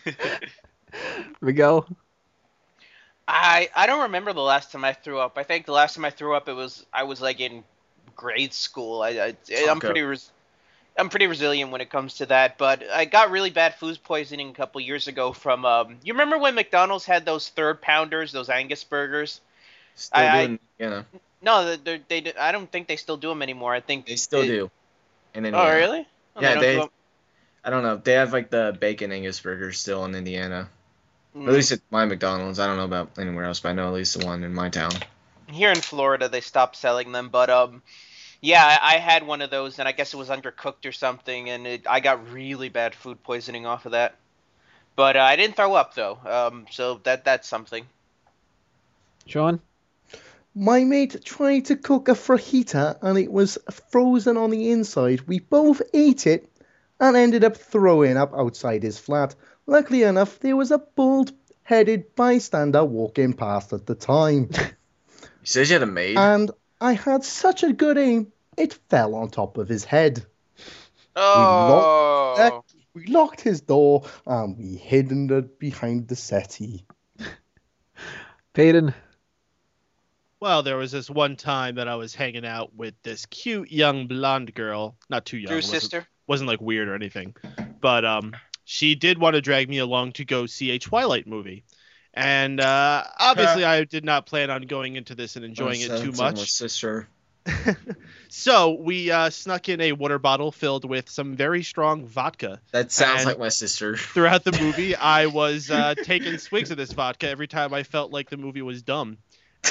Miguel. 1.42 1.88
I 3.28 3.70
I 3.76 3.86
don't 3.88 4.04
remember 4.04 4.34
the 4.34 4.42
last 4.42 4.72
time 4.72 4.84
I 4.84 4.94
threw 4.94 5.20
up. 5.20 5.38
I 5.38 5.44
think 5.44 5.66
the 5.66 5.72
last 5.72 5.96
time 5.96 6.06
I 6.06 6.10
threw 6.10 6.36
up, 6.36 6.50
it 6.50 6.54
was 6.54 6.86
I 6.94 7.04
was 7.04 7.22
like 7.22 7.40
in 7.40 7.64
grade 8.16 8.54
school. 8.54 9.02
I, 9.02 9.10
I 9.10 9.36
I'm 9.70 9.78
Okay. 9.78 9.88
pretty 9.88 10.02
res- 10.02 10.32
I'm 10.98 11.10
pretty 11.10 11.28
resilient 11.28 11.72
when 11.72 11.80
it 11.82 11.90
comes 11.90 12.16
to 12.16 12.26
that. 12.28 12.58
But 12.58 12.84
I 12.90 13.06
got 13.06 13.32
really 13.32 13.50
bad 13.50 13.76
food 13.76 14.00
poisoning 14.04 14.50
a 14.50 14.54
couple 14.54 14.82
years 14.82 15.08
ago 15.08 15.32
from 15.34 15.66
um. 15.66 15.98
You 16.04 16.14
remember 16.14 16.38
when 16.38 16.56
McDonald's 16.56 17.06
had 17.06 17.26
those 17.26 17.48
third 17.48 17.82
pounders, 17.82 18.32
those 18.32 18.50
Angus 18.50 18.84
burgers? 18.84 19.40
Still 19.96 20.22
I- 20.22 20.28
I- 20.28 20.46
doing, 20.48 20.60
you 20.80 20.90
know, 20.90 21.06
No, 21.42 21.76
they 21.78 22.02
they 22.08 22.22
they- 22.22 22.36
I 22.36 22.52
don't 22.52 22.70
think 22.72 22.88
they 22.88 22.98
still 22.98 23.18
do 23.18 23.30
them 23.30 23.42
anymore. 23.42 23.74
I 23.74 23.80
think 23.82 24.06
they 24.08 24.16
still 24.18 24.42
it- 24.42 24.48
do. 24.48 24.72
In 25.34 25.46
Indiana. 25.46 25.70
Oh 25.72 25.74
really? 25.76 26.08
Oh, 26.36 26.42
Yeah, 26.42 26.60
they- 26.60 26.76
do 26.76 26.82
'em- 26.84 26.90
I 27.64 27.70
don't 27.70 27.84
know. 27.84 27.96
They 27.98 28.14
have 28.14 28.34
like 28.34 28.50
the 28.50 28.76
bacon 28.80 29.12
Angus 29.12 29.40
burgers 29.40 29.80
still 29.80 30.04
in 30.06 30.16
Indiana. 30.16 30.70
Mm. 31.36 31.48
At 31.48 31.54
least 31.54 31.72
at 31.72 31.80
my 31.90 32.06
McDonald's. 32.06 32.60
I 32.60 32.68
don't 32.68 32.78
know 32.78 32.86
about 32.86 33.18
anywhere 33.18 33.46
else, 33.46 33.60
but 33.60 33.70
I 33.70 33.74
know 33.74 33.88
at 33.88 33.94
least 33.94 34.20
the 34.20 34.26
one 34.26 34.44
in 34.44 34.54
my 34.54 34.70
town. 34.70 34.92
here 35.50 35.72
in 35.72 35.82
Florida 35.82 36.30
they 36.30 36.42
stopped 36.42 36.76
selling 36.76 37.12
them, 37.12 37.30
but 37.30 37.50
um, 37.50 37.82
yeah, 38.42 38.66
I, 38.66 38.96
I 38.96 38.98
had 38.98 39.26
one 39.26 39.42
of 39.42 39.50
those, 39.50 39.80
and 39.80 39.88
I 39.88 39.92
guess 39.92 40.14
it 40.14 40.18
was 40.18 40.30
undercooked 40.30 40.86
or 40.86 40.92
something, 40.92 41.50
and 41.50 41.68
it, 41.68 41.88
I 41.88 42.00
got 42.00 42.32
really 42.32 42.70
bad 42.70 42.96
food 42.96 43.24
poisoning 43.24 43.66
off 43.66 43.86
of 43.86 43.92
that. 43.94 44.16
But 44.96 45.16
uh, 45.16 45.22
I 45.22 45.36
didn't 45.36 45.56
throw 45.56 45.74
up 45.74 45.96
though, 45.96 46.20
um, 46.26 46.66
so 46.70 47.00
that 47.04 47.26
that's 47.26 47.48
something. 47.48 47.86
Sean. 49.26 49.62
My 50.54 50.84
mate 50.84 51.24
tried 51.24 51.66
to 51.68 51.78
cook 51.78 52.10
a 52.10 52.12
fajita 52.12 52.98
and 53.02 53.18
it 53.18 53.32
was 53.32 53.58
frozen 53.90 54.36
on 54.36 54.50
the 54.50 54.72
inside. 54.72 55.22
We 55.22 55.40
both 55.40 55.82
ate 55.94 56.28
it 56.28 56.52
and 57.00 57.16
ended 57.16 57.46
up 57.46 57.56
throwing 57.56 58.18
up 58.18 58.34
outside 58.34 58.84
his 58.84 59.00
flat. 59.00 59.34
Luckily 59.68 60.04
enough, 60.04 60.40
there 60.40 60.56
was 60.56 60.72
a 60.72 60.78
bald 60.80 61.32
headed 61.64 62.16
bystander 62.16 62.84
walking 62.84 63.34
past 63.34 63.74
at 63.74 63.86
the 63.86 63.96
time. 63.96 64.50
You 65.44 65.48
said 65.48 65.68
you 65.70 65.74
had 65.74 65.82
a 65.82 65.88
maid. 65.88 66.18
and 66.20 66.52
I 66.80 66.94
had 66.94 67.24
such 67.24 67.64
a 67.64 67.74
good 67.74 67.98
aim, 67.98 68.32
it 68.58 68.74
fell 68.90 69.16
on 69.16 69.30
top 69.30 69.58
of 69.58 69.68
his 69.68 69.84
head. 69.84 70.24
Oh, 71.16 72.36
locked 72.38 72.76
We 72.94 73.06
locked 73.08 73.42
his 73.42 73.62
door 73.62 74.04
and 74.28 74.56
we 74.56 74.76
hid 74.76 75.10
in 75.12 75.26
the, 75.26 75.42
behind 75.42 76.08
the 76.10 76.16
settee. 76.16 76.86
Peyton. 78.54 78.94
Well, 80.40 80.62
there 80.62 80.78
was 80.78 80.92
this 80.92 81.10
one 81.10 81.36
time 81.38 81.76
that 81.76 81.88
I 81.88 81.96
was 81.96 82.14
hanging 82.14 82.46
out 82.46 82.76
with 82.76 82.94
this 83.02 83.26
cute 83.26 83.72
young 83.72 84.06
blonde 84.08 84.54
girl. 84.54 84.96
Not 85.10 85.26
too 85.26 85.38
young. 85.38 85.50
Drew's 85.52 85.66
wasn't- 85.66 85.82
sister. 85.82 86.08
wasn't 86.28 86.50
like 86.50 86.62
weird 86.62 86.88
or 86.88 86.94
anything, 86.94 87.36
but 87.80 88.06
um, 88.06 88.36
she 88.72 88.96
did 88.96 89.18
want 89.18 89.34
to 89.34 89.42
drag 89.42 89.68
me 89.68 89.80
along 89.80 90.14
to 90.14 90.24
go 90.24 90.46
see 90.46 90.72
a 90.72 90.80
Twilight 90.80 91.28
movie, 91.28 91.66
and 92.14 92.58
uh, 92.62 93.04
obviously 93.20 93.66
I 93.66 93.84
did 93.84 94.06
not 94.06 94.26
plan 94.26 94.50
on 94.50 94.62
going 94.62 94.96
into 94.96 95.14
this 95.14 95.36
and 95.36 95.44
enjoying 95.44 95.82
it 95.82 95.88
Sounds 95.88 96.02
too 96.02 96.12
like 96.12 96.18
my 96.18 96.40
much. 96.40 96.50
sister. 96.50 97.10
so 98.30 98.72
we 98.80 99.12
uh, 99.12 99.30
snuck 99.30 99.68
in 99.68 99.82
a 99.82 99.92
water 99.92 100.20
bottle 100.20 100.52
filled 100.54 100.86
with 100.86 101.10
some 101.10 101.36
very 101.36 101.64
strong 101.64 102.06
vodka. 102.06 102.62
That 102.72 102.92
sounds 102.94 103.22
And- 103.22 103.28
like 103.30 103.40
my 103.40 103.50
sister. 103.50 103.98
Throughout 104.14 104.44
the 104.46 104.58
movie, 104.62 104.96
I 104.96 105.26
was 105.26 105.70
uh, 105.70 105.96
taking 106.04 106.38
swigs 106.38 106.72
of 106.72 106.78
this 106.78 106.94
vodka 106.94 107.28
every 107.28 107.48
time 107.48 107.74
I 107.74 107.84
felt 107.84 108.12
like 108.14 108.30
the 108.30 108.38
movie 108.38 108.62
was 108.62 108.84
dumb. 108.84 109.18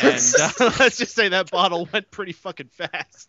and 0.02 0.22
uh, 0.40 0.50
let's 0.78 0.98
just 0.98 1.14
say 1.14 1.28
that 1.30 1.50
bottle 1.50 1.88
went 1.92 2.10
pretty 2.10 2.32
fucking 2.32 2.68
fast. 2.68 3.28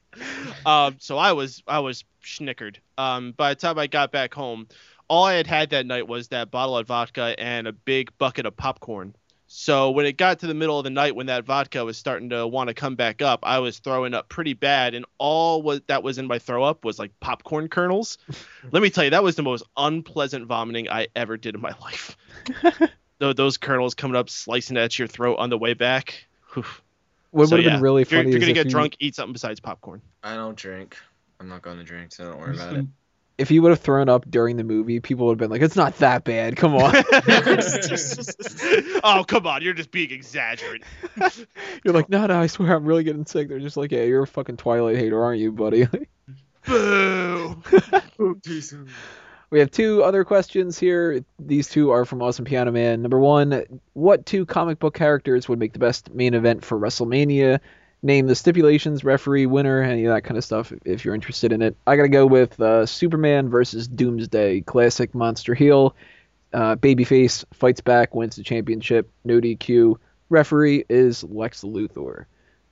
Um, 0.66 0.98
so 1.00 1.18
I 1.18 1.32
was 1.32 1.64
I 1.68 1.80
was 1.80 2.04
schnickered. 2.24 2.76
Um, 2.98 3.32
by 3.32 3.50
the 3.54 3.60
time 3.60 3.80
I 3.80 3.88
got 3.88 4.12
back 4.12 4.34
home, 4.34 4.68
all 5.12 5.26
I 5.26 5.34
had 5.34 5.46
had 5.46 5.72
that 5.72 5.86
night 5.86 6.08
was 6.08 6.30
that 6.30 6.52
bottle 6.52 6.78
of 6.78 6.88
vodka 6.88 7.36
and 7.38 7.68
a 7.68 7.74
big 7.74 8.18
bucket 8.18 8.46
of 8.46 8.56
popcorn. 8.56 9.14
So 9.48 9.92
when 9.92 10.06
it 10.06 10.16
got 10.16 10.40
to 10.40 10.48
the 10.48 10.54
middle 10.54 10.78
of 10.80 10.86
the 10.86 10.90
night 10.90 11.18
when 11.18 11.26
that 11.26 11.44
vodka 11.44 11.84
was 11.84 11.98
starting 11.98 12.30
to 12.30 12.48
want 12.48 12.70
to 12.70 12.74
come 12.74 12.96
back 12.96 13.22
up, 13.22 13.42
I 13.44 13.60
was 13.60 13.80
throwing 13.80 14.14
up 14.14 14.30
pretty 14.30 14.54
bad, 14.54 14.94
and 14.94 15.06
all 15.18 15.62
was, 15.62 15.82
that 15.88 16.02
was 16.02 16.18
in 16.18 16.28
my 16.28 16.40
throw 16.40 16.64
up 16.64 16.86
was 16.86 16.98
like 16.98 17.12
popcorn 17.20 17.68
kernels. 17.68 18.18
Let 18.72 18.82
me 18.82 18.90
tell 18.90 19.04
you, 19.04 19.10
that 19.10 19.22
was 19.24 19.36
the 19.36 19.44
most 19.44 19.66
unpleasant 19.76 20.46
vomiting 20.48 20.90
I 20.90 21.08
ever 21.14 21.36
did 21.36 21.56
in 21.56 21.62
my 21.62 21.74
life. 21.82 22.16
Those 23.20 23.58
kernels 23.58 23.94
coming 23.94 24.16
up, 24.16 24.30
slicing 24.30 24.78
at 24.78 24.98
your 24.98 25.10
throat 25.10 25.36
on 25.40 25.50
the 25.50 25.58
way 25.58 25.74
back. 25.74 26.26
Whew. 26.54 26.64
What 27.32 27.50
So, 27.50 27.56
would 27.58 27.66
have 27.66 27.66
yeah, 27.66 27.76
been 27.76 27.84
really 27.84 28.02
If 28.04 28.12
you're, 28.12 28.22
funny 28.22 28.30
if 28.30 28.34
you're 28.34 28.40
gonna 28.40 28.52
if 28.52 28.56
get 28.56 28.66
you, 28.66 28.72
drunk, 28.72 28.96
eat 29.00 29.16
something 29.16 29.34
besides 29.34 29.60
popcorn. 29.60 30.02
I 30.24 30.36
don't 30.36 30.56
drink. 30.56 30.98
I'm 31.42 31.50
not 31.50 31.62
going 31.62 31.78
to 31.78 31.84
drink, 31.84 32.14
so 32.14 32.24
don't 32.32 32.40
worry 32.40 32.56
about 32.56 32.76
it. 32.78 32.86
If 33.42 33.50
you 33.50 33.62
would 33.64 33.72
have 33.72 33.80
thrown 33.80 34.08
up 34.08 34.30
during 34.30 34.58
the 34.58 34.64
movie, 34.64 35.00
people 35.00 35.26
would 35.26 35.34
have 35.34 35.40
been 35.40 35.50
like, 35.50 35.62
"It's 35.62 35.76
not 35.76 35.98
that 35.98 36.24
bad. 36.24 36.56
Come 36.56 36.76
on." 36.76 36.96
oh 39.04 39.26
come 39.28 39.48
on, 39.48 39.64
you're 39.64 39.74
just 39.74 39.92
being 39.92 40.12
exaggerated. 40.12 40.86
you're 41.84 41.94
like, 41.94 42.08
"No, 42.08 42.28
no, 42.28 42.40
I 42.40 42.48
swear, 42.48 42.76
I'm 42.76 42.86
really 42.86 43.04
getting 43.04 43.26
sick." 43.26 43.50
They're 43.50 43.60
just 43.60 43.78
like, 43.78 43.92
"Yeah, 43.92 44.04
you're 44.04 44.24
a 44.24 44.28
fucking 44.28 44.58
Twilight 44.58 44.98
hater, 44.98 45.24
aren't 45.24 45.40
you, 45.40 45.52
buddy?" 45.52 45.88
Boo. 46.68 47.62
We 49.50 49.60
have 49.60 49.72
two 49.72 50.04
other 50.04 50.24
questions 50.24 50.78
here. 50.78 51.26
These 51.40 51.70
two 51.70 51.90
are 51.90 52.06
from 52.06 52.22
Awesome 52.22 52.46
Piano 52.46 52.72
Man. 52.72 53.02
Number 53.02 53.20
one, 53.20 53.64
what 53.94 54.26
two 54.26 54.46
comic 54.46 54.80
book 54.80 54.94
characters 54.94 55.50
would 55.50 55.60
make 55.60 55.74
the 55.74 55.80
best 55.80 56.14
main 56.14 56.36
event 56.36 56.64
for 56.64 56.80
WrestleMania? 56.80 57.60
Name 58.04 58.26
the 58.26 58.36
stipulations, 58.36 59.04
referee, 59.04 59.46
winner, 59.46 59.82
any 59.82 60.06
of 60.06 60.14
that 60.14 60.24
kind 60.24 60.38
of 60.38 60.44
stuff 60.44 60.74
if 60.86 61.06
you're 61.06 61.14
interested 61.14 61.52
in 61.52 61.62
it. 61.62 61.76
I 61.86 61.96
gotta 61.96 62.10
go 62.10 62.26
with 62.26 62.60
uh, 62.60 62.86
Superman 62.88 63.48
versus 63.50 63.88
Doomsday, 63.88 64.62
classic 64.62 65.14
monster 65.14 65.54
heel. 65.54 65.96
Uh, 66.52 66.76
babyface 66.76 67.46
fights 67.54 67.80
back, 67.80 68.16
wins 68.16 68.36
the 68.36 68.44
championship, 68.44 69.10
no 69.24 69.40
DQ. 69.40 69.98
Referee 70.30 70.86
is 70.90 71.24
Lex 71.26 71.62
Luthor. 71.62 72.26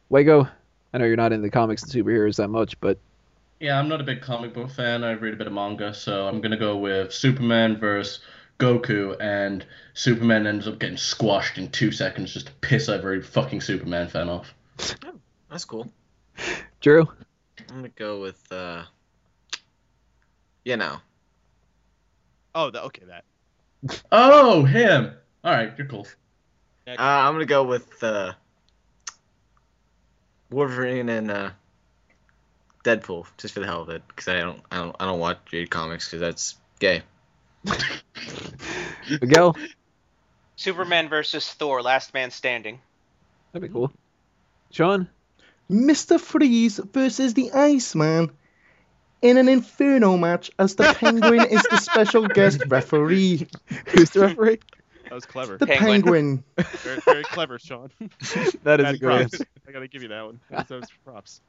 Wago, 0.09 0.47
I 0.93 0.97
know 0.97 1.05
you're 1.05 1.15
not 1.15 1.31
into 1.31 1.49
comics 1.51 1.83
and 1.83 1.91
superheroes 1.91 2.37
that 2.37 2.47
much, 2.47 2.79
but 2.79 2.97
Yeah, 3.59 3.77
I'm 3.77 3.87
not 3.87 4.01
a 4.01 4.05
big 4.05 4.21
comic 4.21 4.53
book 4.53 4.71
fan. 4.71 5.03
I 5.03 5.11
read 5.11 5.33
a 5.33 5.37
bit 5.37 5.47
of 5.47 5.53
manga, 5.53 5.93
so 5.93 6.27
I'm 6.27 6.41
gonna 6.41 6.57
go 6.57 6.75
with 6.77 7.13
Superman 7.13 7.77
versus 7.77 8.21
Goku, 8.59 9.15
and 9.21 9.65
Superman 9.93 10.47
ends 10.47 10.67
up 10.67 10.79
getting 10.79 10.97
squashed 10.97 11.57
in 11.57 11.69
two 11.69 11.91
seconds 11.91 12.33
just 12.33 12.47
to 12.47 12.53
piss 12.61 12.89
every 12.89 13.21
fucking 13.21 13.61
Superman 13.61 14.07
fan 14.07 14.27
off. 14.27 14.53
That's 15.49 15.65
cool. 15.65 15.91
Drew, 16.79 17.07
I'm 17.69 17.75
gonna 17.75 17.89
go 17.89 18.21
with 18.21 18.41
uh. 18.51 18.83
You 20.63 20.77
know. 20.77 20.97
Oh, 22.53 22.69
the, 22.69 22.83
okay, 22.83 23.03
that. 23.07 23.23
Oh, 24.11 24.63
him. 24.63 25.13
All 25.43 25.53
right, 25.53 25.71
you're 25.77 25.87
cool. 25.87 26.07
Uh, 26.87 26.95
I'm 26.97 27.33
gonna 27.33 27.45
go 27.45 27.63
with 27.63 28.03
uh. 28.03 28.33
Wolverine 30.51 31.09
and 31.09 31.31
uh. 31.31 31.49
Deadpool, 32.83 33.25
just 33.37 33.53
for 33.53 33.59
the 33.59 33.65
hell 33.65 33.81
of 33.81 33.89
it, 33.89 34.01
because 34.07 34.27
I 34.27 34.39
don't, 34.39 34.61
I 34.71 34.77
don't, 34.77 34.95
I 34.99 35.05
don't 35.05 35.19
watch 35.19 35.39
read 35.51 35.69
comics, 35.69 36.07
because 36.07 36.21
that's 36.21 36.57
gay. 36.79 37.01
Go. 39.27 39.53
Superman 40.55 41.09
versus 41.09 41.47
Thor, 41.51 41.81
Last 41.81 42.13
Man 42.13 42.31
Standing. 42.31 42.79
that'd 43.51 43.67
be 43.67 43.73
cool. 43.73 43.91
Sean, 44.71 45.07
Mr. 45.69 46.19
Freeze 46.19 46.79
versus 46.93 47.33
the 47.33 47.51
Iceman 47.51 48.31
in 49.21 49.37
an 49.37 49.47
Inferno 49.49 50.17
match 50.17 50.51
as 50.59 50.75
the 50.75 50.93
Penguin 50.93 51.41
is 51.41 51.63
the 51.69 51.77
special 51.77 52.27
guest 52.27 52.61
referee. 52.67 53.47
who's 53.87 54.09
the 54.11 54.21
referee? 54.21 54.59
That 55.03 55.13
was 55.15 55.25
clever. 55.25 55.57
The 55.57 55.65
Penguin. 55.67 55.93
Penguin. 56.01 56.43
Very, 56.83 56.99
very 57.01 57.23
clever, 57.23 57.57
Sean. 57.57 57.89
That 58.63 58.79
is 58.79 58.83
Mad 58.83 58.95
a 58.95 58.97
good 58.97 59.29
props. 59.29 59.41
I 59.67 59.71
gotta 59.71 59.87
give 59.87 60.03
you 60.03 60.09
that 60.09 60.23
one. 60.25 60.39
Those 60.51 60.65
those 60.67 60.83
props. 61.03 61.41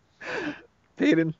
Peyton, 0.97 1.35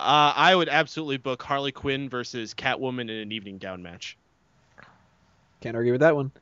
Uh, 0.00 0.32
I 0.36 0.54
would 0.54 0.68
absolutely 0.68 1.18
book 1.18 1.40
Harley 1.42 1.70
Quinn 1.72 2.08
versus 2.08 2.52
Catwoman 2.54 3.02
in 3.02 3.10
an 3.10 3.32
evening 3.32 3.58
gown 3.58 3.80
match. 3.82 4.16
can't 5.60 5.76
argue 5.76 5.92
with 5.92 6.00
that 6.00 6.16
one. 6.16 6.32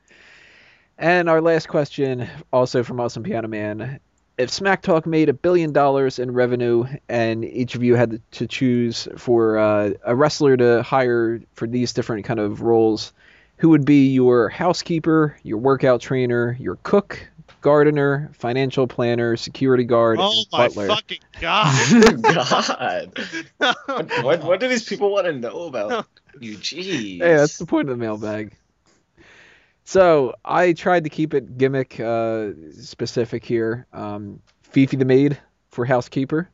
And 0.97 1.29
our 1.29 1.39
last 1.41 1.67
question, 1.69 2.27
also 2.51 2.83
from 2.83 2.99
Awesome 2.99 3.23
Piano 3.23 3.47
Man. 3.47 3.99
If 4.39 4.49
Smack 4.49 4.81
Talk 4.83 5.05
made 5.05 5.27
a 5.27 5.33
billion 5.33 5.73
dollars 5.73 6.17
in 6.17 6.31
revenue 6.31 6.85
and 7.09 7.43
each 7.43 7.75
of 7.75 7.83
you 7.83 7.95
had 7.95 8.21
to 8.31 8.47
choose 8.47 9.05
for 9.17 9.57
uh, 9.57 9.91
a 10.05 10.15
wrestler 10.15 10.55
to 10.55 10.81
hire 10.81 11.41
for 11.55 11.67
these 11.67 11.91
different 11.91 12.23
kind 12.23 12.39
of 12.39 12.61
roles, 12.61 13.11
who 13.57 13.67
would 13.67 13.83
be 13.83 14.07
your 14.13 14.47
housekeeper, 14.47 15.35
your 15.43 15.57
workout 15.57 15.99
trainer, 15.99 16.55
your 16.57 16.77
cook, 16.83 17.19
gardener, 17.59 18.29
financial 18.31 18.87
planner, 18.87 19.35
security 19.35 19.83
guard, 19.83 20.19
Oh 20.21 20.45
my 20.53 20.69
butler? 20.69 20.87
fucking 20.87 21.19
god! 21.41 22.21
God. 22.23 23.11
What, 23.57 24.23
what, 24.23 24.43
what 24.45 24.59
do 24.61 24.69
these 24.69 24.85
people 24.85 25.11
want 25.11 25.25
to 25.25 25.33
know 25.33 25.63
about 25.63 26.07
you? 26.39 26.57
Jeez. 26.57 27.19
Hey, 27.19 27.35
that's 27.35 27.57
the 27.57 27.65
point 27.65 27.89
of 27.89 27.97
the 27.97 28.01
mailbag. 28.01 28.53
So 29.89 30.35
I 30.45 30.73
tried 30.73 31.05
to 31.05 31.09
keep 31.09 31.33
it 31.33 31.57
gimmick 31.57 31.99
uh, 31.99 32.49
specific 32.79 33.43
here. 33.43 33.87
Um, 33.91 34.39
Fifi 34.61 34.97
the 34.97 35.03
maid 35.03 35.39
for 35.69 35.83
housekeeper. 35.83 36.47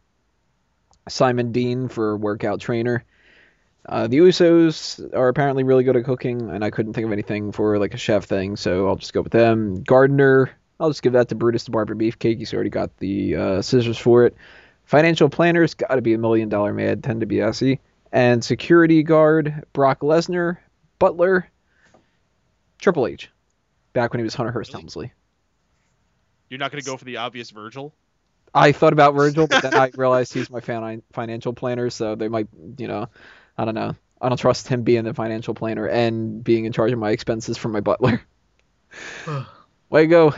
Simon 1.10 1.52
Dean 1.52 1.90
for 1.90 2.16
workout 2.16 2.62
trainer. 2.62 3.04
Uh, 3.90 4.08
the 4.08 4.20
Usos 4.20 5.14
are 5.14 5.28
apparently 5.28 5.66
really 5.66 5.84
good 5.84 5.98
at 5.98 6.06
cooking, 6.06 6.50
and 6.50 6.64
I 6.64 6.70
couldn't 6.70 6.94
think 6.94 7.08
of 7.08 7.12
anything 7.12 7.52
for 7.52 7.78
like 7.78 7.94
a 7.94 7.98
chef 7.98 8.24
thing, 8.24 8.56
so 8.56 8.88
I'll 8.88 8.96
just 8.96 9.12
go 9.12 9.22
with 9.22 9.34
them. 9.34 9.84
Gardener, 9.84 10.50
I'll 10.80 10.90
just 10.90 11.04
give 11.04 11.12
that 11.12 11.28
to 11.28 11.36
Brutus 11.36 11.66
the 11.66 11.72
Barber 11.72 11.94
Beefcake. 11.94 12.38
He's 12.38 12.54
already 12.54 12.70
got 12.70 12.96
the 13.00 13.36
uh, 13.36 13.62
scissors 13.62 13.98
for 13.98 14.26
it. 14.26 14.34
Financial 14.86 15.28
planner's 15.28 15.74
got 15.74 15.96
to 15.96 16.02
be 16.02 16.14
a 16.14 16.18
million 16.18 16.48
dollar 16.48 16.72
man, 16.72 17.02
tend 17.02 17.20
to 17.20 17.26
be 17.26 17.36
DiBiase. 17.36 17.80
And 18.14 18.42
security 18.42 19.04
guard, 19.04 19.66
Brock 19.74 20.00
Lesnar. 20.00 20.60
Butler, 21.00 21.50
Triple 22.80 23.08
H. 23.08 23.30
Back 23.94 24.12
when 24.14 24.20
he 24.20 24.24
was 24.24 24.34
Hunter 24.36 24.52
Hearst 24.52 24.72
Really? 24.72 24.82
Helmsley. 24.82 25.14
You're 26.50 26.60
not 26.60 26.72
gonna 26.72 26.84
go 26.84 26.98
for 26.98 27.06
the 27.06 27.18
obvious 27.18 27.50
Virgil? 27.52 27.94
I 28.54 28.72
thought 28.72 28.94
about 28.94 29.14
Virgil, 29.16 29.48
but 29.48 29.64
then 29.64 29.74
I 29.74 29.92
realized 29.96 30.34
he's 30.34 30.50
my 30.50 30.60
fan- 30.62 31.04
financial 31.14 31.54
planner, 31.54 31.90
so 31.90 32.16
they 32.16 32.28
might, 32.28 32.48
you 32.78 32.88
know, 32.88 33.08
I 33.58 33.66
don't 33.66 33.76
know. 33.76 33.96
I 34.22 34.30
don't 34.30 34.38
trust 34.38 34.68
him 34.68 34.84
being 34.84 35.04
the 35.04 35.14
financial 35.14 35.54
planner 35.54 35.88
and 35.88 36.44
being 36.44 36.66
in 36.66 36.72
charge 36.72 36.92
of 36.92 37.00
my 37.00 37.12
expenses 37.12 37.58
from 37.58 37.74
my 37.74 37.82
butler. 37.82 38.22
Way 39.90 40.04
to 40.04 40.08
go. 40.08 40.34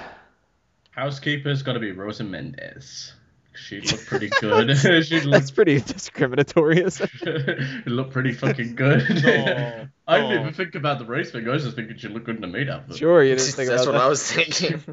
Housekeeper's 0.92 1.62
got 1.62 1.74
to 1.74 1.80
be 1.80 1.92
Rosa 1.92 2.24
Mendez. 2.24 3.14
She 3.58 3.82
looked 3.82 4.06
pretty 4.06 4.30
good. 4.42 4.78
she 4.78 4.88
That's 4.88 5.12
looked, 5.26 5.56
pretty 5.56 5.82
discriminatory. 5.82 6.80
it? 6.82 7.02
it 7.22 7.88
looked 7.88 8.12
pretty 8.12 8.34
fucking 8.34 8.76
good. 8.76 9.02
Oh, 9.10 9.88
I 10.08 10.20
didn't 10.20 10.38
oh. 10.38 10.42
even 10.42 10.54
think 10.54 10.76
about 10.76 11.00
the 11.00 11.06
race 11.06 11.32
thing. 11.32 11.48
I 11.48 11.52
was 11.52 11.64
just 11.64 11.76
thinking 11.76 11.98
she 11.98 12.08
looked 12.08 12.26
good 12.26 12.36
in 12.36 12.42
the 12.42 12.48
meat 12.48 12.70
outfit. 12.70 12.98
Sure, 12.98 13.24
you 13.24 13.36
didn't 13.36 13.54
think 13.54 13.70
That's 13.70 13.84
about 13.84 13.94
what 13.94 14.00
that. 14.00 14.06
I 14.06 14.10
was 14.10 14.32
thinking. 14.32 14.84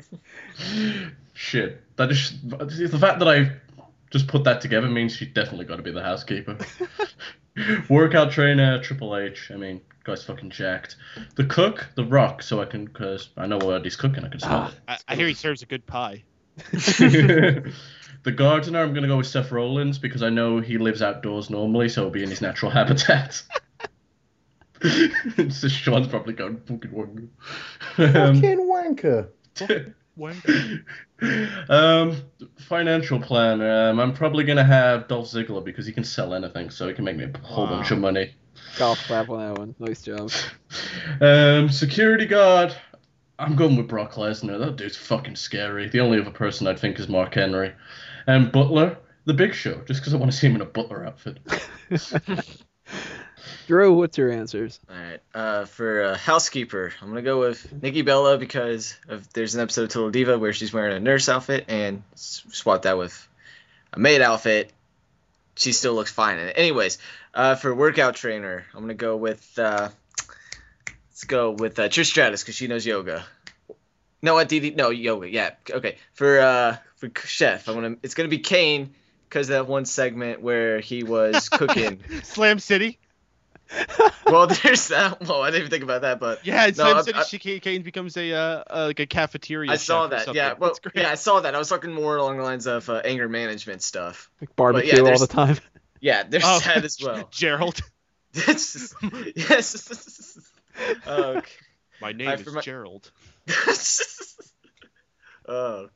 Shit. 1.34 1.82
That 1.96 2.10
is 2.10 2.40
the 2.42 2.98
fact 2.98 3.20
that 3.20 3.28
I 3.28 3.52
just 4.10 4.26
put 4.28 4.44
that 4.44 4.60
together 4.60 4.88
means 4.88 5.14
she 5.14 5.26
definitely 5.26 5.66
got 5.66 5.76
to 5.76 5.82
be 5.82 5.92
the 5.92 6.02
housekeeper. 6.02 6.58
Workout 7.88 8.32
trainer, 8.32 8.82
Triple 8.82 9.16
H. 9.16 9.50
I 9.52 9.56
mean, 9.56 9.80
guy's 10.04 10.22
fucking 10.24 10.50
jacked. 10.50 10.96
The 11.36 11.44
cook, 11.44 11.88
The 11.94 12.04
Rock, 12.04 12.42
so 12.42 12.60
I 12.60 12.66
can, 12.66 12.84
because 12.84 13.30
I 13.36 13.46
know 13.46 13.58
what 13.58 13.84
he's 13.84 13.96
cooking, 13.96 14.24
I 14.24 14.28
can 14.28 14.40
smell 14.40 14.70
ah. 14.70 14.74
I, 14.86 14.98
I 15.08 15.16
hear 15.16 15.26
he 15.26 15.34
serves 15.34 15.62
a 15.62 15.66
good 15.66 15.86
pie. 15.86 16.22
It. 18.24 18.30
the 18.30 18.32
gardener, 18.32 18.82
I'm 18.82 18.94
gonna 18.94 19.06
go 19.08 19.18
with 19.18 19.26
Seth 19.26 19.52
Rollins 19.52 19.98
because 19.98 20.22
I 20.22 20.30
know 20.30 20.60
he 20.60 20.78
lives 20.78 21.02
outdoors 21.02 21.50
normally, 21.50 21.88
so 21.88 22.00
it'll 22.02 22.10
be 22.10 22.22
in 22.22 22.30
his 22.30 22.40
natural 22.40 22.70
habitat. 22.70 23.42
so 25.50 25.68
Sean's 25.68 26.08
probably 26.08 26.34
going 26.34 26.58
fucking 26.66 26.92
wrong. 26.94 27.28
Um, 27.98 28.34
Fucking 28.40 28.68
wanker. 28.68 29.28
um, 31.68 32.16
financial 32.58 33.20
plan. 33.20 33.60
Um, 33.62 34.00
I'm 34.00 34.12
probably 34.12 34.44
gonna 34.44 34.64
have 34.64 35.08
Dolph 35.08 35.26
Ziggler 35.28 35.64
because 35.64 35.86
he 35.86 35.92
can 35.92 36.04
sell 36.04 36.34
anything, 36.34 36.70
so 36.70 36.88
he 36.88 36.94
can 36.94 37.04
make 37.04 37.16
me 37.16 37.24
a 37.24 37.38
whole 37.38 37.64
Wow. 37.64 37.70
bunch 37.76 37.90
of 37.90 37.98
money. 37.98 38.34
Golf 38.78 38.98
clap 39.06 39.28
on 39.30 39.38
that 39.38 39.58
one. 39.58 39.74
Nice 39.78 40.02
job. 40.02 40.30
Um, 41.20 41.68
security 41.68 42.26
guard. 42.26 42.74
I'm 43.38 43.56
going 43.56 43.76
with 43.76 43.88
Brock 43.88 44.12
Lesnar. 44.14 44.58
That 44.60 44.76
dude's 44.76 44.96
fucking 44.96 45.36
scary. 45.36 45.88
The 45.88 46.00
only 46.00 46.20
other 46.20 46.30
person 46.30 46.66
I'd 46.68 46.78
think 46.78 46.98
is 47.00 47.08
Mark 47.08 47.34
Henry. 47.34 47.72
And 48.26 48.50
Butler, 48.50 48.96
the 49.24 49.34
Big 49.34 49.54
Show, 49.54 49.80
just 49.86 50.00
because 50.00 50.14
I 50.14 50.16
want 50.16 50.32
to 50.32 50.36
see 50.36 50.46
him 50.46 50.54
in 50.56 50.60
a 50.60 50.66
Butler 50.66 51.04
outfit. 51.04 51.38
Drew, 53.66 53.94
what's 53.94 54.18
your 54.18 54.30
answers? 54.30 54.78
All 54.90 54.96
right. 54.96 55.20
Uh, 55.34 55.64
for 55.64 56.02
uh, 56.02 56.16
housekeeper, 56.16 56.92
I'm 57.00 57.08
gonna 57.08 57.22
go 57.22 57.40
with 57.40 57.72
Nikki 57.82 58.02
Bella 58.02 58.36
because 58.36 58.94
of 59.08 59.30
there's 59.32 59.54
an 59.54 59.62
episode 59.62 59.84
of 59.84 59.88
Total 59.90 60.10
Diva 60.10 60.38
where 60.38 60.52
she's 60.52 60.72
wearing 60.72 60.94
a 60.96 61.00
nurse 61.00 61.28
outfit 61.28 61.64
and 61.68 62.02
s- 62.12 62.44
swap 62.52 62.82
that 62.82 62.98
with 62.98 63.26
a 63.92 63.98
maid 63.98 64.20
outfit. 64.20 64.70
She 65.56 65.72
still 65.72 65.94
looks 65.94 66.10
fine 66.10 66.38
in 66.38 66.48
it. 66.48 66.54
Anyways, 66.58 66.98
uh, 67.32 67.54
for 67.54 67.74
workout 67.74 68.16
trainer, 68.16 68.64
I'm 68.74 68.80
gonna 68.80 68.94
go 68.94 69.16
with 69.16 69.58
uh, 69.58 69.88
let's 71.10 71.24
go 71.24 71.52
with 71.52 71.78
uh, 71.78 71.88
Trish 71.88 72.06
Stratus 72.06 72.42
because 72.42 72.56
she 72.56 72.66
knows 72.66 72.84
yoga. 72.84 73.24
No, 74.24 74.38
at 74.38 74.48
DD. 74.48 74.74
No, 74.74 74.90
yo, 74.90 75.22
yeah, 75.22 75.50
okay. 75.70 75.96
For 76.14 76.40
uh, 76.40 76.76
for 76.96 77.10
chef, 77.24 77.68
I 77.68 77.72
want 77.72 77.84
to. 78.00 78.04
It's 78.04 78.14
gonna 78.14 78.28
be 78.30 78.38
Kane 78.38 78.94
because 79.28 79.48
that 79.48 79.66
one 79.68 79.84
segment 79.84 80.40
where 80.40 80.80
he 80.80 81.02
was 81.04 81.48
cooking. 81.50 82.00
Slam 82.22 82.58
City. 82.58 82.98
well, 84.26 84.46
there's 84.62 84.88
that. 84.88 85.20
Well, 85.26 85.42
I 85.42 85.46
didn't 85.50 85.60
even 85.62 85.70
think 85.70 85.84
about 85.84 86.02
that, 86.02 86.20
but 86.20 86.46
Yeah, 86.46 86.64
in 86.66 86.70
No, 86.76 86.84
Slam 87.02 87.16
I- 87.16 87.22
City, 87.22 87.56
I- 87.56 87.58
Kane 87.58 87.82
becomes 87.82 88.16
a 88.16 88.32
uh, 88.32 88.38
uh, 88.70 88.84
like 88.88 89.00
a 89.00 89.06
cafeteria. 89.06 89.70
I 89.70 89.76
saw 89.76 90.04
or 90.04 90.08
that. 90.08 90.24
something. 90.24 90.36
Yeah, 90.36 90.54
well, 90.58 90.74
great. 90.82 90.96
yeah, 91.04 91.10
I 91.10 91.14
saw 91.16 91.40
that. 91.40 91.54
I 91.54 91.58
was 91.58 91.68
talking 91.68 91.92
more 91.92 92.16
along 92.16 92.38
the 92.38 92.42
lines 92.44 92.66
of 92.66 92.88
uh, 92.88 93.02
anger 93.04 93.28
management 93.28 93.82
stuff. 93.82 94.30
Like 94.40 94.54
barbecue 94.56 95.04
all 95.06 95.18
the 95.18 95.26
time. 95.26 95.56
Yeah, 96.00 96.22
there's 96.28 96.42
Oh, 96.44 96.58
that 96.60 96.84
as 96.84 96.98
well. 97.02 97.28
Gerald. 97.30 97.80
Yes. 98.34 98.94
yes. 99.36 100.38
okay. 101.06 101.50
My 102.00 102.12
name 102.12 102.28
I- 102.28 102.34
is 102.34 102.46
my- 102.52 102.60
Gerald. 102.60 103.10
oh, 105.48 105.88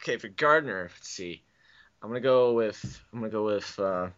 okay. 0.00 0.16
For 0.18 0.28
Gardner, 0.28 0.90
let's 0.92 1.08
see. 1.08 1.42
I'm 2.02 2.10
gonna 2.10 2.20
go 2.20 2.54
with. 2.54 3.00
I'm 3.12 3.20
gonna 3.20 3.30
go 3.30 3.44
with. 3.44 3.78
Uh, 3.78 4.08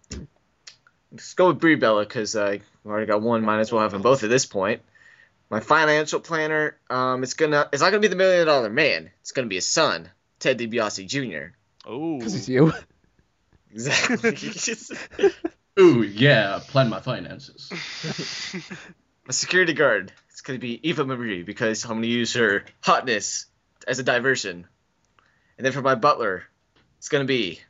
let's 1.12 1.34
go 1.34 1.48
with 1.48 1.60
Brie 1.60 1.74
Bella 1.74 2.04
because 2.04 2.36
I 2.36 2.60
already 2.86 3.06
got 3.06 3.22
one. 3.22 3.42
Might 3.42 3.60
as 3.60 3.72
well 3.72 3.82
have 3.82 3.92
them 3.92 4.02
both 4.02 4.24
at 4.24 4.30
this 4.30 4.46
point. 4.46 4.82
My 5.50 5.60
financial 5.60 6.20
planner. 6.20 6.76
Um, 6.88 7.22
it's 7.22 7.34
gonna. 7.34 7.68
It's 7.72 7.82
not 7.82 7.90
gonna 7.90 8.00
be 8.00 8.08
the 8.08 8.16
million 8.16 8.46
dollar 8.46 8.70
man. 8.70 9.10
It's 9.20 9.32
gonna 9.32 9.48
be 9.48 9.56
his 9.56 9.66
son, 9.66 10.08
Ted 10.38 10.58
DiBiase 10.58 11.06
Jr. 11.06 11.54
Oh, 11.86 12.18
Because 12.18 12.34
it's 12.34 12.48
you. 12.48 12.72
Exactly. 13.72 14.36
Ooh, 15.80 16.02
yeah, 16.02 16.60
plan 16.68 16.88
my 16.88 17.00
finances. 17.00 17.70
My 19.26 19.32
security 19.32 19.72
guard. 19.72 20.12
It's 20.44 20.48
gonna 20.48 20.58
be 20.58 20.86
Eva 20.86 21.06
Marie 21.06 21.42
because 21.42 21.84
I'm 21.84 21.92
gonna 21.92 22.06
use 22.06 22.34
her 22.34 22.66
hotness 22.82 23.46
as 23.88 23.98
a 23.98 24.02
diversion. 24.02 24.66
And 25.56 25.64
then 25.64 25.72
for 25.72 25.80
my 25.80 25.94
butler, 25.94 26.42
it's 26.98 27.08
gonna 27.08 27.24
be 27.24 27.60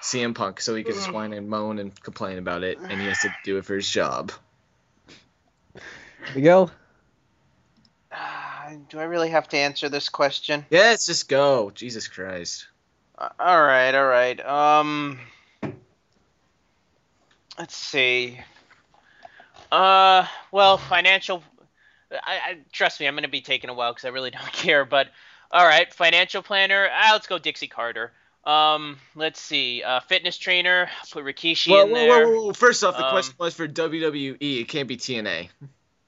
CM 0.00 0.36
Punk, 0.36 0.60
so 0.60 0.76
he 0.76 0.84
can 0.84 0.94
just 0.94 1.12
whine 1.12 1.32
and 1.32 1.48
moan 1.48 1.80
and 1.80 2.00
complain 2.00 2.38
about 2.38 2.62
it, 2.62 2.78
and 2.78 3.00
he 3.00 3.08
has 3.08 3.22
to 3.22 3.34
do 3.42 3.56
it 3.56 3.64
for 3.64 3.74
his 3.74 3.90
job. 3.90 4.30
Miguel. 6.32 6.70
Ah, 8.12 8.70
do 8.88 9.00
I 9.00 9.04
really 9.04 9.30
have 9.30 9.48
to 9.48 9.56
answer 9.56 9.88
this 9.88 10.08
question? 10.08 10.64
Yes, 10.70 11.06
just 11.06 11.28
go. 11.28 11.72
Jesus 11.74 12.06
Christ. 12.06 12.68
Uh, 13.18 13.30
all 13.40 13.60
right, 13.64 13.96
all 13.96 14.06
right. 14.06 14.46
Um, 14.46 15.18
let's 17.58 17.74
see. 17.74 18.38
Uh, 19.70 20.26
well, 20.50 20.78
financial. 20.78 21.42
I, 22.10 22.16
I 22.50 22.58
trust 22.72 23.00
me, 23.00 23.06
I'm 23.06 23.14
gonna 23.14 23.28
be 23.28 23.40
taking 23.42 23.70
a 23.70 23.74
while 23.74 23.92
because 23.92 24.04
I 24.04 24.08
really 24.08 24.30
don't 24.38 24.52
care. 24.52 24.84
But 24.84 25.08
all 25.50 25.64
right, 25.66 25.92
financial 25.92 26.42
planner. 26.42 26.88
Ah, 26.92 27.10
let's 27.12 27.26
go 27.26 27.38
Dixie 27.38 27.68
Carter. 27.68 28.12
Um, 28.44 28.98
let's 29.14 29.40
see. 29.40 29.82
Uh, 29.82 30.00
fitness 30.00 30.38
trainer. 30.38 30.88
Put 31.10 31.24
Rikishi 31.24 31.68
Whoa, 31.70 31.86
in 31.86 31.92
whoa, 31.92 32.06
there. 32.06 32.26
whoa, 32.26 32.30
whoa, 32.30 32.42
whoa. 32.46 32.52
First 32.52 32.84
off, 32.84 32.96
the 32.96 33.02
Um, 33.02 33.10
question 33.10 33.34
was 33.38 33.54
for 33.54 33.66
WWE. 33.66 34.60
It 34.60 34.68
can't 34.68 34.88
be 34.88 34.96
TNA. 34.96 35.50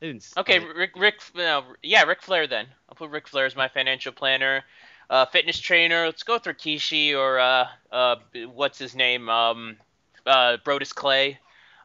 I 0.02 0.06
didn't 0.06 0.22
s- 0.22 0.34
Okay, 0.36 0.58
wait. 0.58 0.68
Rick, 0.76 0.92
Rick, 0.96 1.20
no, 1.34 1.64
yeah, 1.82 2.04
Ric 2.04 2.22
Flair 2.22 2.46
then. 2.46 2.66
I'll 2.88 2.94
put 2.94 3.10
Ric 3.10 3.28
Flair 3.28 3.46
as 3.46 3.56
my 3.56 3.68
financial 3.68 4.12
planner. 4.12 4.64
Uh, 5.10 5.26
fitness 5.26 5.58
trainer. 5.58 6.06
Let's 6.06 6.22
go 6.22 6.34
with 6.34 6.44
Rikishi 6.44 7.16
or 7.16 7.38
uh, 7.40 7.66
uh, 7.90 8.16
what's 8.54 8.78
his 8.78 8.94
name? 8.94 9.28
Um, 9.28 9.76
uh, 10.24 10.56
Brodus 10.64 10.94
Clay. 10.94 11.38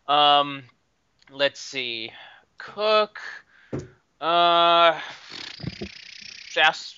Um, 0.08 0.64
let's 1.30 1.60
see. 1.60 2.12
Cook. 2.58 3.20
Uh, 4.22 5.00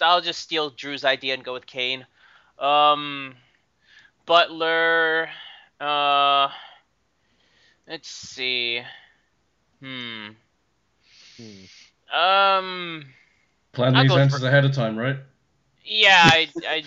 I'll 0.02 0.22
just 0.22 0.40
steal 0.40 0.70
Drew's 0.70 1.04
idea 1.04 1.34
and 1.34 1.44
go 1.44 1.54
with 1.54 1.66
Kane. 1.66 2.06
Um, 2.60 3.36
Butler. 4.26 5.30
Uh, 5.80 6.50
let's 7.88 8.10
see. 8.10 8.82
Hmm. 9.82 10.30
Hmm. 11.38 12.16
Um. 12.16 13.06
Plan 13.74 13.96
I'll 13.96 14.04
these 14.04 14.12
answers 14.12 14.42
for- 14.42 14.48
ahead 14.48 14.66
of 14.66 14.74
time, 14.74 14.98
right? 14.98 15.18
Yeah, 15.86 16.20
I, 16.22 16.50
I, 16.68 16.84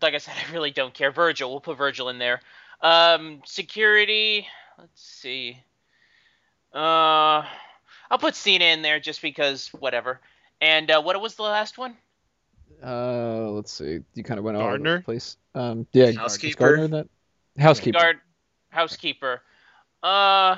like 0.00 0.14
I 0.14 0.18
said, 0.18 0.34
I 0.48 0.52
really 0.52 0.70
don't 0.70 0.94
care. 0.94 1.10
Virgil, 1.10 1.50
we'll 1.50 1.60
put 1.60 1.76
Virgil 1.76 2.10
in 2.10 2.18
there. 2.18 2.40
Um, 2.80 3.42
security. 3.44 4.46
Let's 4.78 5.02
see. 5.02 5.58
Uh, 6.74 7.46
I'll 8.10 8.18
put 8.18 8.34
Cena 8.34 8.64
in 8.64 8.82
there 8.82 9.00
just 9.00 9.22
because 9.22 9.68
whatever. 9.68 10.20
And 10.60 10.90
uh, 10.90 11.02
what 11.02 11.20
was 11.20 11.36
the 11.36 11.42
last 11.42 11.78
one? 11.78 11.96
Uh, 12.82 13.50
let's 13.50 13.72
see. 13.72 14.00
You 14.14 14.24
kind 14.24 14.38
of 14.38 14.44
went 14.44 14.56
all 14.56 14.62
over 14.64 14.72
Gardner? 14.72 14.98
the 14.98 15.04
place. 15.04 15.36
Um, 15.54 15.86
yeah. 15.92 16.06
is 16.06 16.16
Housekeeper. 16.16 16.58
Gardner 16.58 16.88
that? 16.88 17.08
Housekeeper. 17.58 17.98
Guard, 17.98 18.20
housekeeper. 18.70 19.42
Uh, 20.02 20.56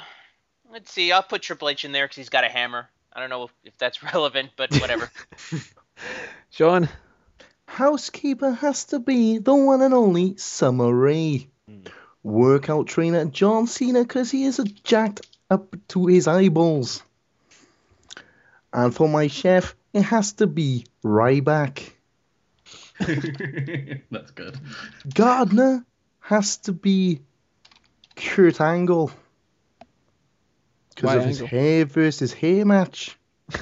let's 0.72 0.90
see. 0.90 1.12
I'll 1.12 1.22
put 1.22 1.42
Triple 1.42 1.68
H 1.68 1.84
in 1.84 1.92
there 1.92 2.06
because 2.06 2.16
he's 2.16 2.30
got 2.30 2.44
a 2.44 2.48
hammer. 2.48 2.88
I 3.12 3.20
don't 3.20 3.30
know 3.30 3.44
if, 3.44 3.50
if 3.64 3.78
that's 3.78 4.02
relevant, 4.14 4.50
but 4.56 4.74
whatever. 4.76 5.10
Sean. 6.50 6.88
Housekeeper 7.68 8.52
has 8.52 8.86
to 8.86 8.98
be 9.00 9.38
the 9.38 9.54
one 9.54 9.82
and 9.82 9.92
only 9.92 10.36
Summer 10.36 10.92
Rae. 10.92 11.48
Hmm. 11.68 11.80
Workout 12.22 12.86
trainer 12.86 13.24
John 13.26 13.66
Cena 13.66 14.02
because 14.02 14.30
he 14.30 14.44
is 14.44 14.58
a 14.58 14.64
jacked 14.64 15.26
up 15.51 15.76
to 15.88 16.07
his 16.07 16.26
eyeballs. 16.26 17.03
And 18.72 18.94
for 18.94 19.09
my 19.09 19.28
chef, 19.28 19.74
it 19.92 20.03
has 20.03 20.34
to 20.34 20.47
be 20.47 20.86
Ryback. 21.05 21.92
That's 24.11 24.30
good. 24.32 24.59
Gardner 25.14 25.84
has 26.20 26.59
to 26.59 26.72
be 26.72 27.20
Kurt 28.16 28.61
Angle. 28.61 29.11
Because 30.94 31.07
Why 31.07 31.16
of 31.16 31.24
his 31.24 31.40
hair 31.40 31.84
versus 31.84 32.32
hair 32.32 32.64
match. 32.64 33.16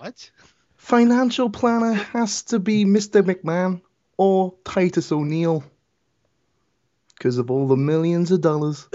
What? 0.00 0.30
Financial 0.76 1.50
planner 1.50 1.92
has 1.92 2.44
to 2.44 2.58
be 2.58 2.86
Mr. 2.86 3.22
McMahon 3.22 3.82
or 4.16 4.54
Titus 4.64 5.12
O'Neil. 5.12 5.62
Because 7.20 7.36
of 7.36 7.50
all 7.50 7.68
the 7.68 7.76
millions 7.76 8.30
of 8.30 8.40
dollars. 8.40 8.88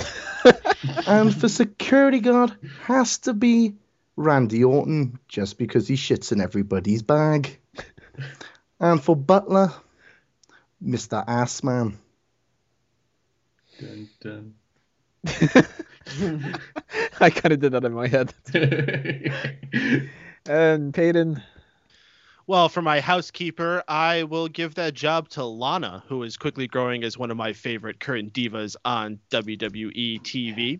and 1.05 1.31
for 1.33 1.47
security 1.47 2.19
guard 2.19 2.57
has 2.81 3.19
to 3.19 3.35
be 3.35 3.75
Randy 4.15 4.63
Orton, 4.63 5.19
just 5.27 5.59
because 5.59 5.87
he 5.87 5.93
shits 5.93 6.31
in 6.31 6.41
everybody's 6.41 7.03
bag. 7.03 7.59
And 8.79 8.99
for 8.99 9.15
butler, 9.15 9.71
Mr. 10.83 11.23
Assman. 11.27 11.97
Dun, 13.79 14.09
dun. 14.19 14.55
I 17.21 17.29
kind 17.29 17.53
of 17.53 17.59
did 17.59 17.73
that 17.73 17.85
in 17.85 17.93
my 17.93 18.07
head. 18.07 18.33
Um, 20.47 20.53
and 20.55 20.93
Peyton. 20.93 21.41
Well, 22.47 22.69
for 22.69 22.83
my 22.83 22.99
housekeeper, 22.99 23.83
I 23.87 24.23
will 24.23 24.47
give 24.47 24.75
that 24.75 24.93
job 24.93 25.29
to 25.29 25.43
Lana, 25.43 26.03
who 26.07 26.21
is 26.21 26.37
quickly 26.37 26.67
growing 26.67 27.03
as 27.03 27.17
one 27.17 27.31
of 27.31 27.37
my 27.37 27.53
favorite 27.53 27.99
current 27.99 28.33
divas 28.33 28.75
on 28.85 29.19
WWE 29.31 30.21
TV. 30.21 30.79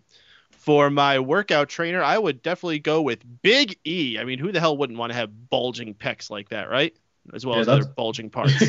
For 0.52 0.90
my 0.90 1.18
workout 1.18 1.68
trainer, 1.68 2.02
I 2.04 2.18
would 2.18 2.40
definitely 2.42 2.78
go 2.78 3.02
with 3.02 3.20
Big 3.42 3.78
E. 3.84 4.16
I 4.18 4.24
mean, 4.24 4.38
who 4.38 4.52
the 4.52 4.60
hell 4.60 4.76
wouldn't 4.76 4.98
want 4.98 5.10
to 5.10 5.16
have 5.16 5.50
bulging 5.50 5.94
pecs 5.94 6.30
like 6.30 6.50
that, 6.50 6.70
right? 6.70 6.96
As 7.34 7.44
well 7.44 7.56
Yeah, 7.56 7.62
as 7.62 7.68
other 7.68 7.84
bulging 7.84 8.30
parts. 8.30 8.54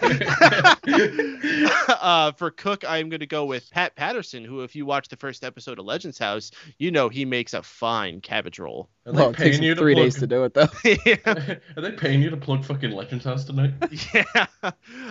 uh, 1.88 2.30
for 2.32 2.52
Cook, 2.52 2.84
I'm 2.86 3.08
going 3.08 3.20
to 3.20 3.26
go 3.26 3.44
with 3.44 3.68
Pat 3.70 3.96
Patterson, 3.96 4.44
who, 4.44 4.60
if 4.62 4.76
you 4.76 4.86
watch 4.86 5.08
the 5.08 5.16
first 5.16 5.42
episode 5.42 5.80
of 5.80 5.84
Legends 5.84 6.18
House, 6.18 6.52
you 6.78 6.92
know 6.92 7.08
he 7.08 7.24
makes 7.24 7.54
a 7.54 7.62
fine 7.62 8.20
cabbage 8.20 8.60
roll. 8.60 8.88
Are 9.08 9.12
Well, 9.14 9.32
they 9.32 9.32
it 9.32 9.36
takes 9.36 9.56
paying 9.58 9.62
you 9.62 9.72
him 9.72 9.76
to 9.76 9.82
three 9.82 9.94
plug? 9.94 10.04
days 10.04 10.14
to 10.16 10.26
do 10.26 10.44
it, 10.44 10.54
though. 10.54 10.68
yeah. 10.84 11.16
Are 11.76 11.80
they 11.80 11.92
paying 11.92 12.20
you 12.22 12.30
to 12.30 12.36
plug 12.36 12.64
fucking 12.64 12.90
Legends 12.90 13.24
House 13.24 13.44
tonight? 13.44 13.72
Yeah. 14.14 14.46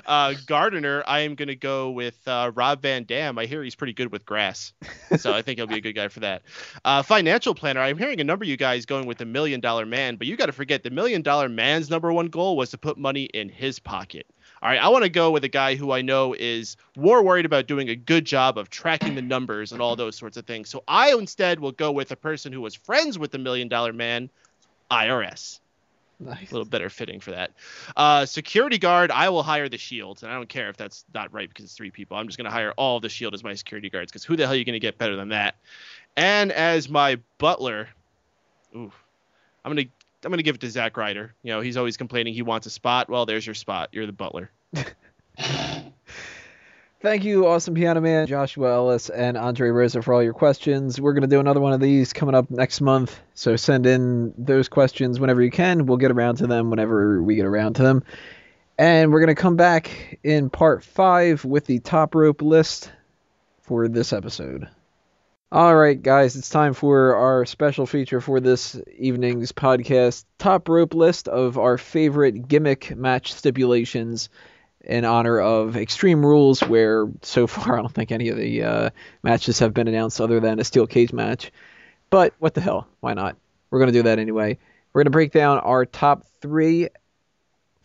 Uh, 0.06 0.34
Gardner, 0.46 1.04
I 1.08 1.22
am 1.22 1.36
going 1.36 1.48
to 1.48 1.56
go 1.56 1.90
with 1.92 2.16
uh, 2.28 2.52
Rob 2.54 2.82
Van 2.82 3.04
Dam. 3.06 3.38
I 3.40 3.46
hear 3.46 3.64
he's 3.64 3.76
pretty 3.76 3.94
good 3.94 4.12
with 4.12 4.26
grass. 4.26 4.74
So 5.18 5.34
I 5.34 5.42
think 5.42 5.58
he'll 5.60 5.68
be 5.68 5.78
a 5.78 5.82
good 5.82 5.94
guy 5.96 6.08
for 6.10 6.20
that. 6.22 6.44
Uh, 6.86 7.02
financial 7.02 7.56
planner, 7.56 7.82
I'm 7.82 7.98
hearing 7.98 8.22
a 8.22 8.24
number 8.24 8.44
of 8.44 8.50
you 8.50 8.58
guys 8.58 8.86
going 8.86 9.06
with 9.08 9.18
the 9.18 9.26
million 9.26 9.60
dollar 9.62 9.86
man, 9.86 10.16
but 10.16 10.28
you 10.28 10.38
got 10.38 10.46
to 10.48 10.52
forget 10.52 10.84
the 10.84 10.90
million 10.92 11.22
dollar 11.22 11.50
man's 11.50 11.90
number 11.90 12.12
one 12.14 12.28
goal 12.28 12.56
was 12.58 12.70
to 12.72 12.78
put 12.78 12.98
money 12.98 13.24
in 13.26 13.50
his 13.50 13.80
pocket. 13.80 14.28
All 14.62 14.70
right, 14.70 14.82
I 14.82 14.90
want 14.90 15.04
to 15.04 15.10
go 15.10 15.32
with 15.32 15.44
a 15.44 15.50
guy 15.50 15.76
who 15.76 15.92
I 15.92 16.02
know 16.02 16.34
is 16.34 16.78
more 16.96 17.24
worried 17.24 17.46
about 17.46 17.68
doing 17.68 17.90
a 17.90 17.96
good 17.96 18.26
job 18.26 18.58
of 18.58 18.70
tracking 18.70 19.14
the 19.16 19.22
numbers 19.22 19.72
and 19.72 19.82
all 19.82 19.96
those 19.96 20.16
sorts 20.16 20.36
of 20.36 20.46
things. 20.46 20.70
So 20.70 20.84
I 20.88 21.14
instead 21.14 21.60
will 21.60 21.72
go 21.72 21.92
with 21.92 22.12
a 22.12 22.16
person 22.16 22.52
who 22.52 22.62
was 22.62 22.74
friends 22.74 23.20
with 23.20 23.32
the 23.32 23.38
million 23.38 23.68
dollar 23.68 23.94
man, 23.94 24.30
IRS 24.90 25.60
Nice. 26.20 26.50
a 26.50 26.54
little 26.56 26.66
better 26.66 26.90
fitting 26.90 27.20
for 27.20 27.32
that. 27.32 27.52
Uh, 27.96 28.26
security 28.26 28.80
guard, 28.80 29.12
I 29.12 29.30
will 29.30 29.44
hire 29.44 29.70
the 29.70 29.78
shield, 29.78 30.24
and 30.24 30.32
I 30.32 30.36
don't 30.36 30.50
care 30.50 30.70
if 30.70 30.78
that's 30.78 31.06
not 31.14 31.32
right 31.32 31.48
because 31.48 31.66
it's 31.66 31.76
three 31.76 31.92
people. 31.92 32.18
I'm 32.18 32.26
just 32.28 32.38
gonna 32.40 32.50
hire 32.50 32.72
all 32.78 33.00
the 33.00 33.10
shield 33.10 33.36
as 33.36 33.44
my 33.44 33.54
security 33.54 33.90
guards 33.92 34.12
because 34.12 34.24
who 34.24 34.36
the 34.36 34.44
hell 34.46 34.54
are 34.54 34.56
you 34.58 34.66
gonna 34.66 34.80
get 34.80 34.98
better 34.98 35.16
than 35.16 35.30
that? 35.30 35.56
And 36.16 36.52
as 36.52 36.90
my 36.90 37.20
butler, 37.38 37.90
ooh, 38.76 38.92
I'm 39.64 39.72
gonna 39.72 39.86
I'm 40.24 40.32
gonna 40.32 40.44
give 40.44 40.56
it 40.56 40.62
to 40.62 40.70
Zack 40.70 40.98
Ryder. 40.98 41.34
You 41.44 41.54
know, 41.54 41.62
he's 41.62 41.78
always 41.78 41.98
complaining 41.98 42.34
he 42.34 42.42
wants 42.42 42.68
a 42.68 42.70
spot. 42.70 43.10
Well, 43.10 43.26
there's 43.26 43.46
your 43.46 43.56
spot. 43.56 43.90
You're 43.92 44.06
the 44.06 44.14
butler. 44.14 44.52
Thank 47.00 47.24
you, 47.24 47.46
Awesome 47.46 47.76
Piano 47.76 48.02
Man, 48.02 48.26
Joshua 48.26 48.74
Ellis, 48.74 49.10
and 49.10 49.38
Andre 49.38 49.70
Rosa 49.70 50.02
for 50.02 50.16
all 50.16 50.24
your 50.24 50.34
questions. 50.34 51.00
We're 51.00 51.14
going 51.14 51.22
to 51.22 51.28
do 51.28 51.40
another 51.40 51.60
one 51.60 51.72
of 51.72 51.80
these 51.80 52.12
coming 52.12 52.34
up 52.34 52.50
next 52.50 52.82
month, 52.82 53.20
so 53.36 53.56
send 53.56 53.86
in 53.86 54.34
those 54.36 54.68
questions 54.68 55.20
whenever 55.20 55.44
you 55.44 55.52
can. 55.52 55.86
We'll 55.86 55.98
get 55.98 56.10
around 56.10 56.38
to 56.38 56.48
them 56.48 56.72
whenever 56.72 57.22
we 57.22 57.36
get 57.36 57.46
around 57.46 57.76
to 57.76 57.84
them. 57.84 58.04
And 58.80 59.12
we're 59.12 59.20
going 59.20 59.36
to 59.36 59.40
come 59.40 59.56
back 59.56 60.18
in 60.24 60.50
part 60.50 60.84
five 60.84 61.46
with 61.46 61.68
the 61.68 61.78
top 61.80 62.16
rope 62.16 62.42
list 62.42 62.92
for 63.62 63.88
this 63.88 64.12
episode. 64.12 64.68
All 65.50 65.74
right, 65.78 66.02
guys, 66.02 66.36
it's 66.36 66.50
time 66.50 66.74
for 66.74 67.16
our 67.16 67.46
special 67.46 67.86
feature 67.86 68.20
for 68.20 68.42
this 68.42 68.78
evening's 68.98 69.54
podcast 69.54 70.26
top 70.38 70.68
rope 70.68 70.94
list 70.94 71.30
of 71.30 71.58
our 71.58 71.78
favorite 71.78 72.50
gimmick 72.50 72.94
match 72.98 73.32
stipulations 73.32 74.28
in 74.82 75.06
honor 75.06 75.40
of 75.40 75.78
Extreme 75.78 76.26
Rules, 76.26 76.60
where 76.60 77.08
so 77.22 77.48
far 77.48 77.80
I 77.80 77.82
don't 77.82 77.94
think 77.94 78.12
any 78.12 78.28
of 78.28 78.36
the 78.36 78.62
uh, 78.62 78.90
matches 79.24 79.60
have 79.60 79.74
been 79.74 79.88
announced 79.88 80.20
other 80.20 80.42
than 80.42 80.60
a 80.60 80.66
steel 80.66 80.86
cage 80.86 81.14
match. 81.14 81.50
But 82.10 82.34
what 82.40 82.54
the 82.54 82.60
hell? 82.60 82.86
Why 83.00 83.14
not? 83.14 83.38
We're 83.70 83.80
going 83.80 83.94
to 83.94 83.98
do 84.00 84.04
that 84.04 84.20
anyway. 84.20 84.58
We're 84.92 85.00
going 85.04 85.12
to 85.12 85.12
break 85.12 85.32
down 85.32 85.60
our 85.60 85.86
top 85.86 86.26
three 86.42 86.90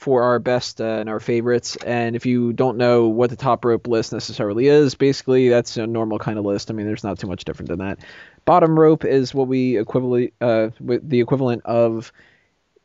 for 0.03 0.24
our 0.24 0.40
best 0.40 0.80
uh, 0.80 0.84
and 0.84 1.09
our 1.09 1.20
favorites. 1.20 1.76
And 1.76 2.16
if 2.16 2.26
you 2.26 2.53
don't 2.53 2.76
know 2.76 3.07
what 3.07 3.30
the 3.30 3.36
top 3.36 3.64
rope 3.64 3.86
list 3.86 4.12
necessarily 4.12 4.66
is, 4.66 4.96
basically 4.96 5.48
that's 5.48 5.76
a 5.76 5.86
normal 5.86 6.18
kind 6.18 6.40
of 6.40 6.44
list. 6.44 6.70
I 6.70 6.74
mean, 6.74 6.86
there's 6.86 7.05
not 7.05 7.20
too 7.20 7.28
much 7.28 7.44
different 7.44 7.68
than 7.68 7.78
that. 7.78 8.00
Bottom 8.44 8.76
rope 8.76 9.05
is 9.05 9.32
what 9.32 9.46
we 9.46 9.78
equivalent 9.78 10.32
uh, 10.40 10.70
the 10.80 11.20
equivalent 11.20 11.64
of 11.64 12.12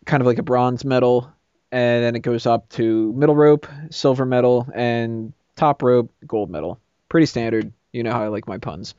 kind 0.05 0.22
of 0.22 0.28
like 0.28 0.38
a 0.38 0.43
bronze 0.43 0.86
medal, 0.86 1.34
and 1.72 2.03
then 2.03 2.15
it 2.15 2.20
goes 2.20 2.45
up 2.45 2.70
to 2.70 3.11
middle 3.13 3.36
rope, 3.36 3.65
silver 3.89 4.26
medal, 4.26 4.68
and 4.76 5.34
top 5.55 5.82
rope, 5.82 6.11
gold 6.28 6.51
medal. 6.51 6.80
Pretty 7.09 7.26
standard. 7.26 7.74
You 7.93 8.03
know 8.03 8.11
how 8.11 8.24
I 8.24 8.28
like 8.28 8.47
my 8.47 8.59
puns. 8.59 8.93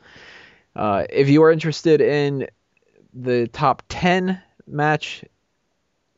Uh, 0.75 1.05
if 1.09 1.29
you 1.29 1.45
are 1.45 1.53
interested 1.53 2.01
in 2.01 2.49
the 3.15 3.47
top 3.47 3.85
10 3.89 4.43
match 4.67 5.25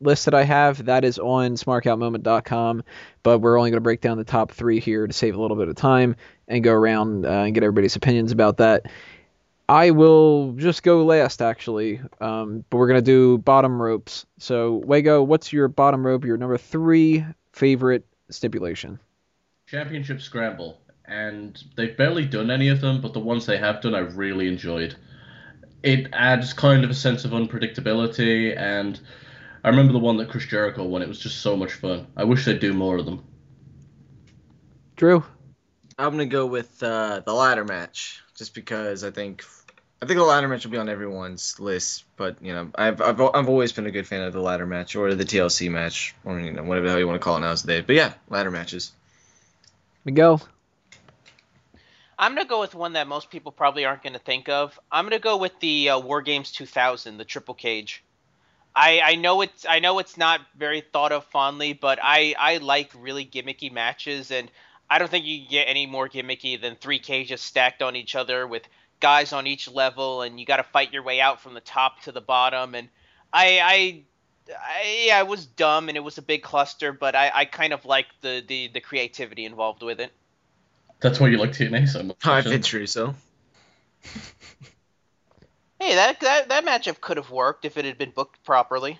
list 0.01 0.25
that 0.25 0.33
I 0.33 0.43
have, 0.43 0.85
that 0.85 1.05
is 1.05 1.19
on 1.19 1.55
smarkoutmoment.com. 1.55 2.83
But 3.23 3.39
we're 3.39 3.57
only 3.57 3.71
going 3.71 3.77
to 3.77 3.81
break 3.81 4.01
down 4.01 4.17
the 4.17 4.23
top 4.23 4.51
three 4.51 4.79
here 4.79 5.07
to 5.07 5.13
save 5.13 5.35
a 5.35 5.41
little 5.41 5.57
bit 5.57 5.67
of 5.67 5.75
time 5.75 6.15
and 6.47 6.63
go 6.63 6.73
around 6.73 7.25
uh, 7.25 7.29
and 7.29 7.53
get 7.53 7.63
everybody's 7.63 7.95
opinions 7.95 8.31
about 8.31 8.57
that. 8.57 8.87
I 9.69 9.91
will 9.91 10.51
just 10.57 10.83
go 10.83 11.05
last, 11.05 11.41
actually, 11.41 12.01
um, 12.19 12.65
but 12.69 12.77
we're 12.77 12.87
going 12.87 12.97
to 12.97 13.01
do 13.01 13.37
bottom 13.37 13.81
ropes. 13.81 14.25
So, 14.37 14.81
Wago, 14.83 15.23
what's 15.23 15.53
your 15.53 15.69
bottom 15.69 16.05
rope, 16.05 16.25
your 16.25 16.35
number 16.35 16.57
three 16.57 17.25
favorite 17.53 18.05
stipulation? 18.29 18.99
Championship 19.67 20.19
Scramble. 20.19 20.81
And 21.05 21.61
they've 21.77 21.95
barely 21.95 22.25
done 22.25 22.51
any 22.51 22.67
of 22.67 22.81
them, 22.81 22.99
but 22.99 23.13
the 23.13 23.21
ones 23.21 23.45
they 23.45 23.57
have 23.57 23.81
done, 23.81 23.95
I 23.95 23.99
really 23.99 24.49
enjoyed. 24.49 24.95
It 25.83 26.07
adds 26.11 26.51
kind 26.51 26.83
of 26.83 26.89
a 26.89 26.93
sense 26.93 27.23
of 27.23 27.31
unpredictability, 27.31 28.57
and 28.57 28.99
I 29.63 29.69
remember 29.69 29.93
the 29.93 29.99
one 29.99 30.17
that 30.17 30.29
Chris 30.29 30.45
Jericho 30.45 30.83
won. 30.83 31.01
It 31.01 31.07
was 31.07 31.19
just 31.19 31.41
so 31.41 31.55
much 31.55 31.73
fun. 31.73 32.07
I 32.17 32.23
wish 32.23 32.45
they'd 32.45 32.59
do 32.59 32.73
more 32.73 32.97
of 32.97 33.05
them. 33.05 33.23
Drew? 34.95 35.23
I'm 35.97 36.11
gonna 36.11 36.25
go 36.25 36.47
with 36.47 36.81
uh, 36.81 37.21
the 37.25 37.33
ladder 37.33 37.63
match, 37.63 38.21
just 38.35 38.55
because 38.55 39.03
I 39.03 39.11
think 39.11 39.43
I 40.01 40.07
think 40.07 40.17
the 40.17 40.23
ladder 40.25 40.47
match 40.47 40.63
will 40.63 40.71
be 40.71 40.79
on 40.79 40.89
everyone's 40.89 41.59
list. 41.59 42.05
But 42.17 42.41
you 42.41 42.53
know, 42.53 42.71
I've 42.73 43.01
I've, 43.01 43.21
I've 43.21 43.49
always 43.49 43.71
been 43.71 43.85
a 43.85 43.91
good 43.91 44.07
fan 44.07 44.23
of 44.23 44.33
the 44.33 44.41
ladder 44.41 44.65
match 44.65 44.95
or 44.95 45.13
the 45.13 45.25
TLC 45.25 45.69
match 45.69 46.15
or 46.25 46.39
you 46.39 46.51
know 46.51 46.63
whatever 46.63 46.87
the 46.87 46.91
hell 46.91 46.99
you 46.99 47.07
want 47.07 47.21
to 47.21 47.23
call 47.23 47.37
it 47.37 47.41
nowadays. 47.41 47.83
But 47.85 47.95
yeah, 47.95 48.13
ladder 48.29 48.49
matches. 48.49 48.91
Miguel? 50.03 50.41
I'm 52.17 52.33
gonna 52.33 52.47
go 52.47 52.59
with 52.59 52.73
one 52.73 52.93
that 52.93 53.07
most 53.07 53.29
people 53.29 53.51
probably 53.51 53.85
aren't 53.85 54.01
gonna 54.01 54.19
think 54.19 54.49
of. 54.49 54.79
I'm 54.91 55.05
gonna 55.05 55.19
go 55.19 55.37
with 55.37 55.59
the 55.59 55.89
uh, 55.89 55.99
War 55.99 56.23
Games 56.23 56.51
2000, 56.51 57.17
the 57.17 57.25
Triple 57.25 57.53
Cage. 57.53 58.03
I, 58.75 59.01
I 59.03 59.15
know 59.15 59.41
it's 59.41 59.65
I 59.67 59.79
know 59.79 59.99
it's 59.99 60.17
not 60.17 60.41
very 60.55 60.81
thought 60.81 61.11
of 61.11 61.25
fondly, 61.25 61.73
but 61.73 61.99
I, 62.01 62.35
I 62.37 62.57
like 62.57 62.91
really 62.97 63.25
gimmicky 63.25 63.71
matches, 63.71 64.31
and 64.31 64.49
I 64.89 64.97
don't 64.97 65.11
think 65.11 65.25
you 65.25 65.39
can 65.39 65.49
get 65.49 65.63
any 65.65 65.85
more 65.85 66.07
gimmicky 66.07 66.59
than 66.59 66.75
three 66.75 66.99
cages 66.99 67.41
stacked 67.41 67.81
on 67.81 67.95
each 67.95 68.15
other 68.15 68.47
with 68.47 68.63
guys 68.99 69.33
on 69.33 69.45
each 69.45 69.69
level, 69.69 70.21
and 70.21 70.39
you 70.39 70.45
got 70.45 70.57
to 70.57 70.63
fight 70.63 70.93
your 70.93 71.03
way 71.03 71.19
out 71.19 71.41
from 71.41 71.53
the 71.53 71.61
top 71.61 72.01
to 72.03 72.11
the 72.11 72.21
bottom. 72.21 72.75
And 72.75 72.87
I 73.33 73.59
I, 73.59 74.03
I 74.57 75.03
yeah, 75.05 75.19
it 75.19 75.27
was 75.27 75.45
dumb 75.45 75.89
and 75.89 75.97
it 75.97 76.01
was 76.01 76.17
a 76.17 76.21
big 76.21 76.41
cluster, 76.41 76.93
but 76.93 77.13
I, 77.13 77.31
I 77.33 77.45
kind 77.45 77.73
of 77.73 77.83
like 77.85 78.07
the, 78.21 78.43
the 78.47 78.69
the 78.69 78.79
creativity 78.79 79.43
involved 79.43 79.83
with 79.83 79.99
it. 79.99 80.13
That's 81.01 81.19
why 81.19 81.27
you 81.27 81.37
like 81.37 81.51
TNA 81.51 81.89
so 81.89 82.03
much. 82.03 82.17
I've 82.23 82.45
been 82.45 82.61
true 82.61 82.87
so. 82.87 83.15
Hey, 85.81 85.95
that 85.95 86.19
that 86.19 86.49
that 86.49 86.63
matchup 86.63 87.01
could 87.01 87.17
have 87.17 87.31
worked 87.31 87.65
if 87.65 87.75
it 87.75 87.85
had 87.85 87.97
been 87.97 88.11
booked 88.11 88.43
properly. 88.43 88.99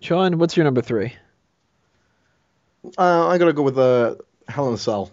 Sean, 0.00 0.38
what's 0.38 0.56
your 0.56 0.64
number 0.64 0.80
three? 0.80 1.12
Uh, 2.96 3.28
I'm 3.28 3.38
gonna 3.38 3.52
go 3.52 3.60
with 3.60 3.76
uh, 3.76 4.14
Hell 4.48 4.68
in 4.68 4.74
a 4.74 4.78
Cell. 4.78 5.12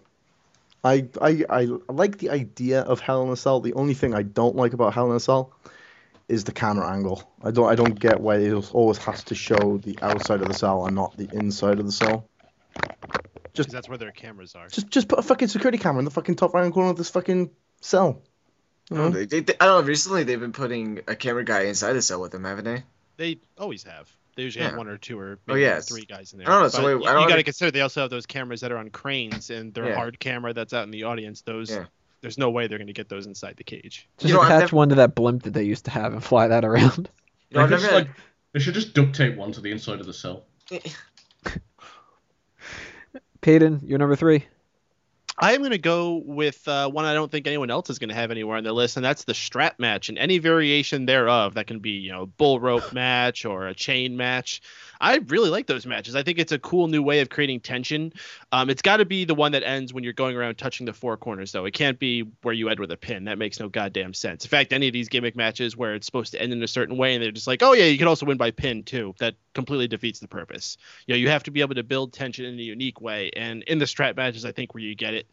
I, 0.86 1.10
I 1.22 1.44
I 1.50 1.68
like 1.90 2.18
the 2.20 2.30
idea 2.30 2.84
of 2.84 3.02
Hell 3.02 3.24
in 3.24 3.30
a 3.30 3.36
Cell. 3.36 3.60
The 3.60 3.74
only 3.74 3.94
thing 3.94 4.14
I 4.14 4.22
don't 4.22 4.56
like 4.56 4.72
about 4.72 4.94
Hell 4.94 5.10
in 5.12 5.18
a 5.18 5.20
Cell 5.20 5.52
is 6.30 6.46
the 6.46 6.54
camera 6.54 6.90
angle. 6.90 7.30
I 7.44 7.52
don't 7.52 7.70
I 7.70 7.76
don't 7.76 8.00
get 8.00 8.22
why 8.22 8.38
it 8.38 8.74
always 8.74 9.00
has 9.00 9.22
to 9.26 9.36
show 9.36 9.80
the 9.84 10.00
outside 10.02 10.42
of 10.42 10.48
the 10.48 10.54
cell 10.54 10.86
and 10.86 10.96
not 10.96 11.18
the 11.18 11.28
inside 11.34 11.80
of 11.80 11.86
the 11.86 11.92
cell. 11.92 12.30
Because 13.44 13.68
that's 13.68 13.90
where 13.90 13.98
their 13.98 14.12
cameras 14.12 14.56
are. 14.56 14.70
Just 14.70 14.88
just 14.88 15.10
put 15.10 15.20
a 15.20 15.24
fucking 15.24 15.50
security 15.50 15.78
camera 15.78 16.00
in 16.00 16.06
the 16.06 16.12
fucking 16.12 16.36
top 16.38 16.54
right 16.54 16.72
corner 16.72 16.90
of 16.90 16.96
this 16.96 17.10
fucking 17.10 17.50
cell. 17.82 18.22
You 18.90 18.98
know? 18.98 19.10
They, 19.10 19.26
they, 19.26 19.40
they- 19.42 19.56
I 19.60 19.66
don't 19.66 19.82
know. 19.82 19.88
Recently, 19.88 20.24
they've 20.24 20.40
been 20.40 20.52
putting 20.54 21.00
a 21.08 21.16
camera 21.16 21.44
guy 21.46 21.62
inside 21.64 21.94
the 21.94 22.02
cell 22.02 22.22
with 22.22 22.32
them, 22.32 22.44
haven't 22.44 22.66
they? 22.66 22.84
They 23.18 23.40
always 23.58 23.84
have. 23.84 24.12
They 24.36 24.44
usually 24.44 24.66
have 24.66 24.76
one 24.78 24.88
or 24.88 24.98
two 24.98 25.20
or 25.20 25.38
Oh, 25.48 25.54
maybe 25.54 25.62
yeah. 25.62 25.80
three 25.80 26.06
guys 26.06 26.34
in 26.34 26.40
there. 26.40 26.50
I 26.50 26.54
don't 26.54 26.64
know, 26.64 26.70
so 26.70 26.84
wait, 26.84 27.04
you, 27.04 27.06
I 27.06 27.14
don't 27.14 27.30
got 27.30 27.36
to 27.36 27.44
consider 27.44 27.70
they 27.70 27.82
also 27.82 28.02
have 28.02 28.10
those 28.10 28.26
cameras 28.26 28.62
that 28.62 28.72
are 28.72 28.78
on 28.78 28.90
cranes 28.90 29.52
and 29.52 29.72
their 29.74 29.90
Yeah. 29.90 29.96
hard 29.96 30.20
camera 30.20 30.54
that's 30.54 30.74
out 30.74 30.84
in 30.86 30.92
the 30.92 31.04
audience. 31.04 31.42
Those 31.42 31.70
Yeah. 31.70 31.86
there's 32.22 32.40
no 32.40 32.50
way 32.50 32.66
they're 32.66 32.80
going 32.80 32.88
to 32.88 32.94
get 32.94 33.10
those 33.10 33.28
inside 33.28 33.58
the 33.58 33.64
cage. 33.64 34.08
Just 34.18 34.34
know, 34.34 34.42
attach 34.42 34.60
never- 34.62 34.76
one 34.76 34.90
to 34.90 34.96
that 34.96 35.14
blimp 35.14 35.44
that 35.44 35.54
they 35.54 35.64
used 35.64 35.86
to 35.86 35.92
have 35.92 36.14
and 36.14 36.24
fly 36.24 36.48
that 36.48 36.66
around. 36.66 37.10
You 37.52 37.60
know, 37.60 37.68
They, 37.68 37.76
never 37.76 37.82
just, 37.84 37.94
like, 37.94 38.10
they 38.54 38.60
should 38.60 38.74
just 38.74 38.96
duct 38.96 39.14
tape 39.14 39.36
one 39.36 39.52
to 39.52 39.62
the 39.62 39.70
inside 39.72 40.00
of 40.00 40.08
the 40.08 40.14
cell. 40.14 40.46
Eh. 40.72 40.80
Peyton, 43.42 43.82
your 43.86 44.00
number 44.00 44.16
three? 44.16 44.46
I 45.40 45.54
am 45.54 45.60
going 45.60 45.72
to 45.72 45.80
go 45.80 46.22
with 46.24 46.68
uh, 46.68 46.90
one 46.90 47.06
I 47.06 47.16
don't 47.16 47.32
think 47.32 47.48
anyone 47.48 47.72
else 47.72 47.90
is 47.90 47.98
going 47.98 48.10
to 48.10 48.16
have 48.16 48.30
anywhere 48.30 48.58
on 48.58 48.64
their 48.64 48.74
list, 48.74 48.98
and 48.98 49.06
that's 49.06 49.24
the 49.24 49.34
strap 49.34 49.80
match 49.80 50.10
and 50.10 50.18
any 50.18 50.38
variation 50.38 51.08
thereof. 51.08 51.56
That 51.56 51.66
can 51.66 51.80
be, 51.80 51.92
you 51.92 52.12
know, 52.12 52.28
bull 52.28 52.60
rope 52.60 52.94
match 52.94 53.44
or 53.44 53.68
a 53.68 53.74
chain 53.74 54.16
match. 54.16 54.62
I 55.04 55.18
really 55.28 55.50
like 55.50 55.68
those 55.68 55.86
matches. 55.86 56.16
I 56.16 56.24
think 56.24 56.40
it's 56.40 56.54
a 56.54 56.60
cool 56.60 56.88
new 56.88 57.04
way 57.04 57.20
of 57.20 57.30
creating 57.30 57.60
tension. 57.60 58.14
Um, 58.54 58.70
it's 58.70 58.82
got 58.82 58.98
to 58.98 59.06
be 59.06 59.26
the 59.26 59.36
one 59.36 59.52
that 59.52 59.62
ends 59.62 59.94
when 59.94 60.06
you're 60.06 60.14
going 60.14 60.38
around 60.38 60.58
touching 60.58 60.86
the 60.86 60.94
four 60.94 61.18
corners, 61.18 61.52
though. 61.52 61.66
It 61.66 61.74
can't 61.74 62.00
be 62.00 62.22
where 62.42 62.54
you 62.54 62.70
end 62.70 62.80
with 62.80 62.90
a 62.90 62.96
pin. 62.96 63.26
That 63.26 63.38
makes 63.38 63.60
no 63.60 63.68
goddamn 63.68 64.14
sense. 64.14 64.46
In 64.46 64.50
fact, 64.50 64.72
any 64.72 64.88
of 64.88 64.94
these 64.94 65.10
gimmick 65.10 65.36
matches 65.36 65.76
where 65.76 65.94
it's 65.94 66.06
supposed 66.06 66.32
to 66.32 66.42
end 66.42 66.54
in 66.54 66.64
a 66.64 66.68
certain 66.68 66.96
way 66.96 67.14
and 67.14 67.24
they're 67.24 67.32
just 67.32 67.48
like, 67.48 67.62
oh 67.62 67.74
yeah, 67.74 67.84
you 67.84 67.98
can 67.98 68.08
also 68.08 68.26
win 68.26 68.38
by 68.38 68.52
pin 68.52 68.84
too. 68.84 69.14
That 69.20 69.36
completely 69.54 69.88
defeats 69.88 70.20
the 70.20 70.28
purpose. 70.28 70.78
You 71.06 71.14
know, 71.14 71.18
you 71.18 71.30
have 71.30 71.44
to 71.44 71.52
be 71.52 71.62
able 71.62 71.76
to 71.76 71.84
build 71.84 72.14
tension 72.14 72.46
in 72.46 72.58
a 72.60 72.64
unique 72.64 73.02
way, 73.02 73.32
and 73.36 73.64
in 73.64 73.80
the 73.80 73.88
strap 73.88 74.16
matches, 74.16 74.46
I 74.46 74.52
think 74.52 74.74
where 74.74 74.84
you 74.84 74.96
get 74.96 75.14
it. 75.14 75.28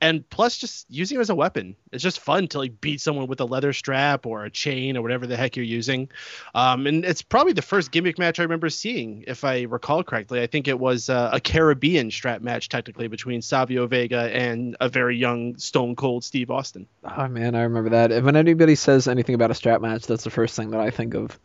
And 0.00 0.28
plus, 0.28 0.58
just 0.58 0.86
using 0.88 1.18
it 1.18 1.20
as 1.20 1.30
a 1.30 1.34
weapon, 1.34 1.76
it's 1.92 2.02
just 2.02 2.20
fun 2.20 2.48
to 2.48 2.58
like 2.58 2.80
beat 2.80 3.00
someone 3.00 3.26
with 3.26 3.40
a 3.40 3.44
leather 3.44 3.72
strap 3.72 4.26
or 4.26 4.44
a 4.44 4.50
chain 4.50 4.96
or 4.96 5.02
whatever 5.02 5.26
the 5.26 5.36
heck 5.36 5.56
you're 5.56 5.64
using. 5.64 6.08
Um, 6.54 6.86
and 6.86 7.04
it's 7.04 7.22
probably 7.22 7.52
the 7.52 7.62
first 7.62 7.90
gimmick 7.90 8.18
match 8.18 8.38
I 8.38 8.42
remember 8.42 8.70
seeing, 8.70 9.13
if 9.26 9.44
I 9.44 9.62
recall 9.62 10.02
correctly. 10.02 10.42
I 10.42 10.46
think 10.46 10.66
it 10.66 10.78
was 10.78 11.08
uh, 11.08 11.30
a 11.32 11.40
Caribbean 11.40 12.10
strap 12.10 12.42
match, 12.42 12.68
technically, 12.68 13.06
between 13.08 13.42
Savio 13.42 13.86
Vega 13.86 14.34
and 14.34 14.76
a 14.80 14.88
very 14.88 15.16
young 15.16 15.56
Stone 15.58 15.96
Cold 15.96 16.24
Steve 16.24 16.50
Austin. 16.50 16.86
Oh 17.04 17.28
man, 17.28 17.54
I 17.54 17.62
remember 17.62 17.90
that. 17.90 18.10
And 18.12 18.24
When 18.24 18.36
anybody 18.36 18.74
says 18.74 19.06
anything 19.06 19.34
about 19.34 19.50
a 19.50 19.54
strap 19.54 19.80
match, 19.80 20.06
that's 20.06 20.24
the 20.24 20.30
first 20.30 20.56
thing 20.56 20.70
that 20.70 20.80
I 20.80 20.90
think 20.90 21.14
of. 21.14 21.38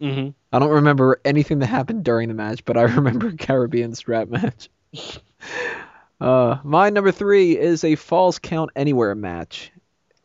Mm-hmm. 0.00 0.30
I 0.52 0.58
don't 0.58 0.70
remember 0.70 1.20
anything 1.24 1.58
that 1.60 1.66
happened 1.66 2.04
during 2.04 2.28
the 2.28 2.34
match, 2.34 2.64
but 2.64 2.76
I 2.76 2.82
remember 2.94 3.32
Caribbean 3.32 3.94
strap 3.94 4.28
match. 4.28 4.68
uh, 6.20 6.58
my 6.64 6.90
number 6.90 7.12
three 7.12 7.58
is 7.58 7.84
a 7.84 7.94
falls 7.94 8.38
count 8.38 8.70
anywhere 8.76 9.14
match. 9.14 9.72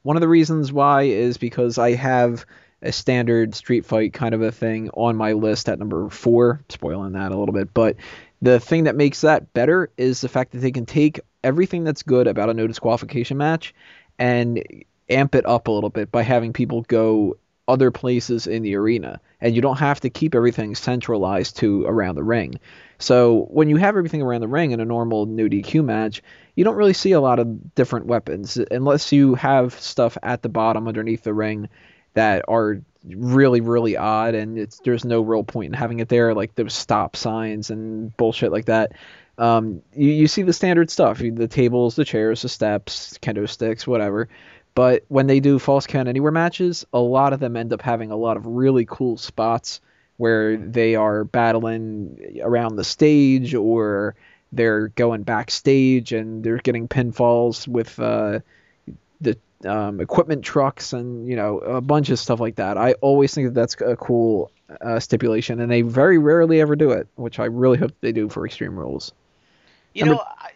One 0.03 0.17
of 0.17 0.21
the 0.21 0.27
reasons 0.27 0.73
why 0.73 1.03
is 1.03 1.37
because 1.37 1.77
I 1.77 1.93
have 1.93 2.45
a 2.81 2.91
standard 2.91 3.53
street 3.55 3.85
fight 3.85 4.13
kind 4.13 4.33
of 4.33 4.41
a 4.41 4.51
thing 4.51 4.89
on 4.91 5.15
my 5.15 5.33
list 5.33 5.69
at 5.69 5.79
number 5.79 6.09
four, 6.09 6.63
spoiling 6.69 7.13
that 7.13 7.31
a 7.31 7.37
little 7.37 7.53
bit. 7.53 7.73
But 7.73 7.95
the 8.41 8.59
thing 8.59 8.85
that 8.85 8.95
makes 8.95 9.21
that 9.21 9.53
better 9.53 9.91
is 9.97 10.21
the 10.21 10.29
fact 10.29 10.51
that 10.51 10.59
they 10.59 10.71
can 10.71 10.85
take 10.85 11.19
everything 11.43 11.83
that's 11.83 12.03
good 12.03 12.27
about 12.27 12.49
a 12.49 12.53
no 12.53 12.67
disqualification 12.67 13.37
match 13.37 13.73
and 14.17 14.63
amp 15.09 15.35
it 15.35 15.45
up 15.45 15.67
a 15.67 15.71
little 15.71 15.89
bit 15.89 16.11
by 16.11 16.23
having 16.23 16.53
people 16.53 16.81
go 16.83 17.37
other 17.67 17.91
places 17.91 18.47
in 18.47 18.63
the 18.63 18.75
arena, 18.75 19.21
and 19.39 19.55
you 19.55 19.61
don't 19.61 19.77
have 19.77 19.99
to 20.01 20.09
keep 20.09 20.35
everything 20.35 20.75
centralized 20.75 21.57
to 21.57 21.85
around 21.85 22.15
the 22.15 22.23
ring. 22.23 22.55
So 22.99 23.47
when 23.49 23.69
you 23.69 23.77
have 23.77 23.95
everything 23.95 24.21
around 24.21 24.41
the 24.41 24.47
ring 24.47 24.71
in 24.71 24.79
a 24.79 24.85
normal 24.85 25.25
no 25.25 25.47
DQ 25.47 25.83
match, 25.83 26.21
you 26.55 26.63
don't 26.63 26.75
really 26.75 26.93
see 26.93 27.13
a 27.13 27.21
lot 27.21 27.39
of 27.39 27.73
different 27.75 28.07
weapons 28.07 28.57
unless 28.69 29.11
you 29.11 29.35
have 29.35 29.79
stuff 29.79 30.17
at 30.21 30.41
the 30.41 30.49
bottom 30.49 30.87
underneath 30.87 31.23
the 31.23 31.33
ring 31.33 31.69
that 32.13 32.45
are 32.47 32.81
really 33.15 33.61
really 33.61 33.97
odd 33.97 34.35
and 34.35 34.59
it's 34.59 34.79
there's 34.81 35.03
no 35.03 35.21
real 35.21 35.43
point 35.43 35.67
in 35.67 35.73
having 35.73 35.99
it 35.99 36.09
there 36.09 36.35
like 36.35 36.53
those 36.53 36.73
stop 36.73 37.15
signs 37.15 37.69
and 37.69 38.15
bullshit 38.17 38.51
like 38.51 38.65
that. 38.65 38.93
Um, 39.37 39.81
you, 39.95 40.11
you 40.11 40.27
see 40.27 40.43
the 40.43 40.53
standard 40.53 40.91
stuff 40.91 41.17
the 41.17 41.47
tables 41.47 41.95
the 41.95 42.05
chairs 42.05 42.43
the 42.43 42.49
steps 42.49 43.17
kendo 43.21 43.49
sticks 43.49 43.87
whatever. 43.87 44.29
But 44.73 45.03
when 45.09 45.27
they 45.27 45.41
do 45.41 45.59
falls 45.59 45.87
count 45.87 46.07
anywhere 46.07 46.31
matches 46.31 46.85
a 46.93 46.99
lot 46.99 47.33
of 47.33 47.39
them 47.39 47.57
end 47.57 47.73
up 47.73 47.81
having 47.81 48.11
a 48.11 48.15
lot 48.17 48.37
of 48.37 48.45
really 48.45 48.85
cool 48.85 49.17
spots 49.17 49.81
where 50.17 50.55
they 50.55 50.95
are 50.95 51.23
battling 51.23 52.39
around 52.43 52.75
the 52.75 52.83
stage 52.83 53.55
or 53.55 54.15
they're 54.51 54.89
going 54.89 55.23
backstage 55.23 56.11
and 56.13 56.43
they're 56.43 56.57
getting 56.57 56.87
pinfalls 56.87 57.67
with 57.67 57.99
uh, 57.99 58.39
um, 59.65 59.99
equipment 59.99 60.43
trucks 60.43 60.93
and 60.93 61.27
you 61.27 61.35
know 61.35 61.59
a 61.59 61.81
bunch 61.81 62.09
of 62.09 62.19
stuff 62.19 62.39
like 62.39 62.55
that. 62.55 62.77
I 62.77 62.93
always 63.01 63.33
think 63.33 63.47
that 63.47 63.53
that's 63.53 63.75
a 63.81 63.95
cool 63.95 64.51
uh, 64.81 64.99
stipulation, 64.99 65.59
and 65.59 65.71
they 65.71 65.81
very 65.81 66.17
rarely 66.17 66.61
ever 66.61 66.75
do 66.75 66.91
it, 66.91 67.07
which 67.15 67.39
I 67.39 67.45
really 67.45 67.77
hope 67.77 67.91
they 68.01 68.11
do 68.11 68.29
for 68.29 68.45
Extreme 68.45 68.77
Rules. 68.77 69.11
You 69.93 70.05
Number- 70.05 70.15
know, 70.15 70.23
I, 70.37 70.51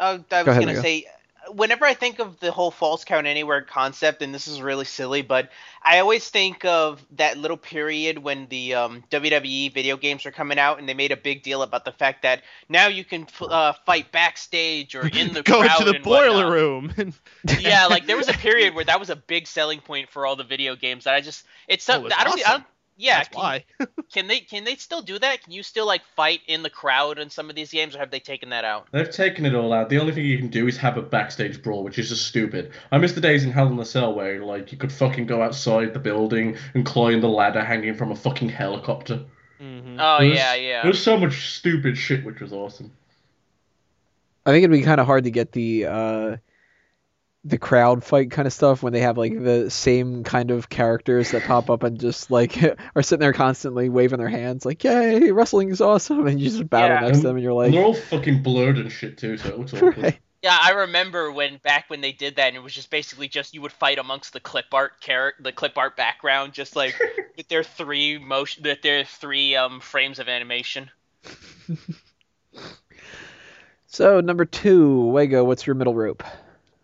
I 0.00 0.42
was 0.42 0.56
gonna 0.58 0.80
say, 0.82 1.06
whenever 1.50 1.84
I 1.84 1.94
think 1.94 2.18
of 2.18 2.38
the 2.40 2.52
whole 2.52 2.70
falls 2.70 3.04
count 3.04 3.26
anywhere 3.26 3.62
concept, 3.62 4.22
and 4.22 4.34
this 4.34 4.46
is 4.48 4.60
really 4.62 4.84
silly, 4.84 5.22
but 5.22 5.50
I 5.82 5.98
always 5.98 6.28
think 6.28 6.64
of 6.64 7.04
that 7.16 7.38
little 7.38 7.56
period 7.56 8.18
when 8.18 8.46
the 8.48 8.74
um, 8.74 9.04
WWE 9.10 9.72
video 9.72 9.96
games 9.96 10.24
were 10.24 10.30
coming 10.30 10.58
out, 10.58 10.78
and 10.78 10.88
they 10.88 10.94
made 10.94 11.12
a 11.12 11.16
big 11.16 11.42
deal 11.42 11.62
about 11.62 11.84
the 11.84 11.92
fact 11.92 12.22
that 12.22 12.42
now 12.68 12.86
you 12.88 13.04
can 13.04 13.22
f- 13.22 13.42
uh, 13.42 13.72
fight 13.86 14.12
backstage 14.12 14.94
or 14.94 15.08
in 15.08 15.32
the 15.32 15.42
Go 15.42 15.60
crowd 15.60 15.80
into 15.80 15.84
the 15.84 15.94
boiler 15.94 16.46
whatnot. 16.46 16.52
room. 16.52 17.14
yeah, 17.58 17.86
like 17.86 18.06
there 18.06 18.16
was 18.16 18.28
a 18.28 18.34
period 18.34 18.74
where 18.74 18.84
that 18.84 19.00
was 19.00 19.10
a 19.10 19.16
big 19.16 19.46
selling 19.46 19.80
point 19.80 20.10
for 20.10 20.26
all 20.26 20.36
the 20.36 20.44
video 20.44 20.76
games 20.76 21.04
that 21.04 21.14
I 21.14 21.20
just 21.20 21.44
it's 21.68 21.84
Oh, 21.88 22.02
some, 22.02 22.06
it 22.06 22.12
I 22.16 22.24
don't 22.24 22.40
I 22.46 22.52
don't 22.52 22.64
yeah 22.96 23.18
That's 23.18 23.28
can, 23.28 23.38
why. 23.38 23.64
can 24.12 24.26
they 24.26 24.40
can 24.40 24.64
they 24.64 24.76
still 24.76 25.02
do 25.02 25.18
that? 25.18 25.42
Can 25.42 25.52
you 25.52 25.62
still 25.62 25.86
like 25.86 26.02
fight 26.16 26.40
in 26.46 26.62
the 26.62 26.70
crowd 26.70 27.18
in 27.18 27.30
some 27.30 27.50
of 27.50 27.56
these 27.56 27.70
games, 27.70 27.94
or 27.94 27.98
have 27.98 28.10
they 28.10 28.20
taken 28.20 28.50
that 28.50 28.64
out? 28.64 28.88
They've 28.92 29.10
taken 29.10 29.46
it 29.46 29.54
all 29.54 29.72
out. 29.72 29.88
The 29.88 29.98
only 29.98 30.12
thing 30.12 30.24
you 30.24 30.38
can 30.38 30.48
do 30.48 30.66
is 30.68 30.76
have 30.78 30.96
a 30.96 31.02
backstage 31.02 31.62
brawl, 31.62 31.84
which 31.84 31.98
is 31.98 32.08
just 32.08 32.26
stupid. 32.26 32.72
I 32.90 32.98
miss 32.98 33.12
the 33.12 33.20
days 33.20 33.44
in 33.44 33.50
Hell 33.50 33.68
in 33.68 33.78
a 33.78 33.84
Cell 33.84 34.14
where 34.14 34.44
like 34.44 34.72
you 34.72 34.78
could 34.78 34.92
fucking 34.92 35.26
go 35.26 35.42
outside 35.42 35.94
the 35.94 36.00
building 36.00 36.56
and 36.74 36.84
climb 36.84 37.20
the 37.20 37.28
ladder 37.28 37.64
hanging 37.64 37.94
from 37.94 38.12
a 38.12 38.16
fucking 38.16 38.48
helicopter. 38.48 39.24
Mhm. 39.60 39.96
Oh 39.98 40.26
was- 40.26 40.36
yeah, 40.36 40.54
yeah. 40.54 40.82
There 40.82 40.90
was 40.90 41.02
so 41.02 41.16
much 41.16 41.50
stupid 41.54 41.96
shit, 41.96 42.24
which 42.24 42.40
was 42.40 42.52
awesome. 42.52 42.92
I 44.44 44.50
think 44.50 44.64
it'd 44.64 44.72
be 44.76 44.82
kind 44.82 45.00
of 45.00 45.06
hard 45.06 45.24
to 45.24 45.30
get 45.30 45.52
the 45.52 45.86
uh, 45.86 46.36
the 47.44 47.58
crowd 47.58 48.04
fight 48.04 48.30
kind 48.30 48.46
of 48.46 48.52
stuff 48.52 48.82
when 48.84 48.92
they 48.92 49.00
have 49.00 49.18
like 49.18 49.36
the 49.42 49.68
same 49.68 50.22
kind 50.22 50.52
of 50.52 50.68
characters 50.68 51.32
that 51.32 51.44
pop 51.44 51.70
up 51.70 51.82
and 51.82 51.98
just 51.98 52.30
like 52.30 52.56
are 52.94 53.02
sitting 53.02 53.20
there 53.20 53.32
constantly 53.32 53.88
waving 53.88 54.18
their 54.18 54.28
hands 54.28 54.64
like 54.64 54.84
yay 54.84 55.32
wrestling 55.32 55.68
is 55.68 55.80
awesome 55.80 56.24
and 56.28 56.40
you 56.40 56.48
just 56.50 56.70
battle 56.70 56.96
Yeah. 56.96 57.00
next 57.00 57.18
to 57.18 57.26
them 57.26 57.36
and 57.36 57.42
you're 57.42 57.50
and 57.50 57.58
like 57.58 57.72
they're 57.72 57.84
all 57.84 57.94
fucking 57.94 58.42
blurred 58.44 58.78
and 58.78 58.92
shit 58.92 59.18
too, 59.18 59.36
so 59.36 59.48
it 59.48 59.58
looks 59.58 59.74
awkward. 59.74 59.98
right. 59.98 60.18
Yeah, 60.44 60.58
I 60.60 60.70
remember 60.72 61.30
when 61.30 61.58
back 61.62 61.88
when 61.88 62.00
they 62.00 62.10
did 62.10 62.34
that, 62.34 62.48
and 62.48 62.56
it 62.56 62.62
was 62.64 62.72
just 62.74 62.90
basically 62.90 63.28
just 63.28 63.54
you 63.54 63.62
would 63.62 63.70
fight 63.70 63.98
amongst 64.00 64.32
the 64.32 64.40
clip 64.40 64.64
art 64.72 65.00
character, 65.00 65.40
the 65.40 65.52
clip 65.52 65.78
art 65.78 65.96
background, 65.96 66.52
just 66.52 66.74
like 66.74 66.98
with 67.36 67.46
their 67.46 67.62
three 67.62 68.18
motion, 68.18 68.64
with 68.64 68.82
their 68.82 69.04
three 69.04 69.54
um 69.54 69.78
frames 69.78 70.18
of 70.18 70.28
animation. 70.28 70.90
So 73.86 74.20
number 74.22 74.46
two, 74.46 75.04
Wago, 75.08 75.44
what's 75.44 75.66
your 75.66 75.74
middle 75.76 75.94
rope? 75.94 76.22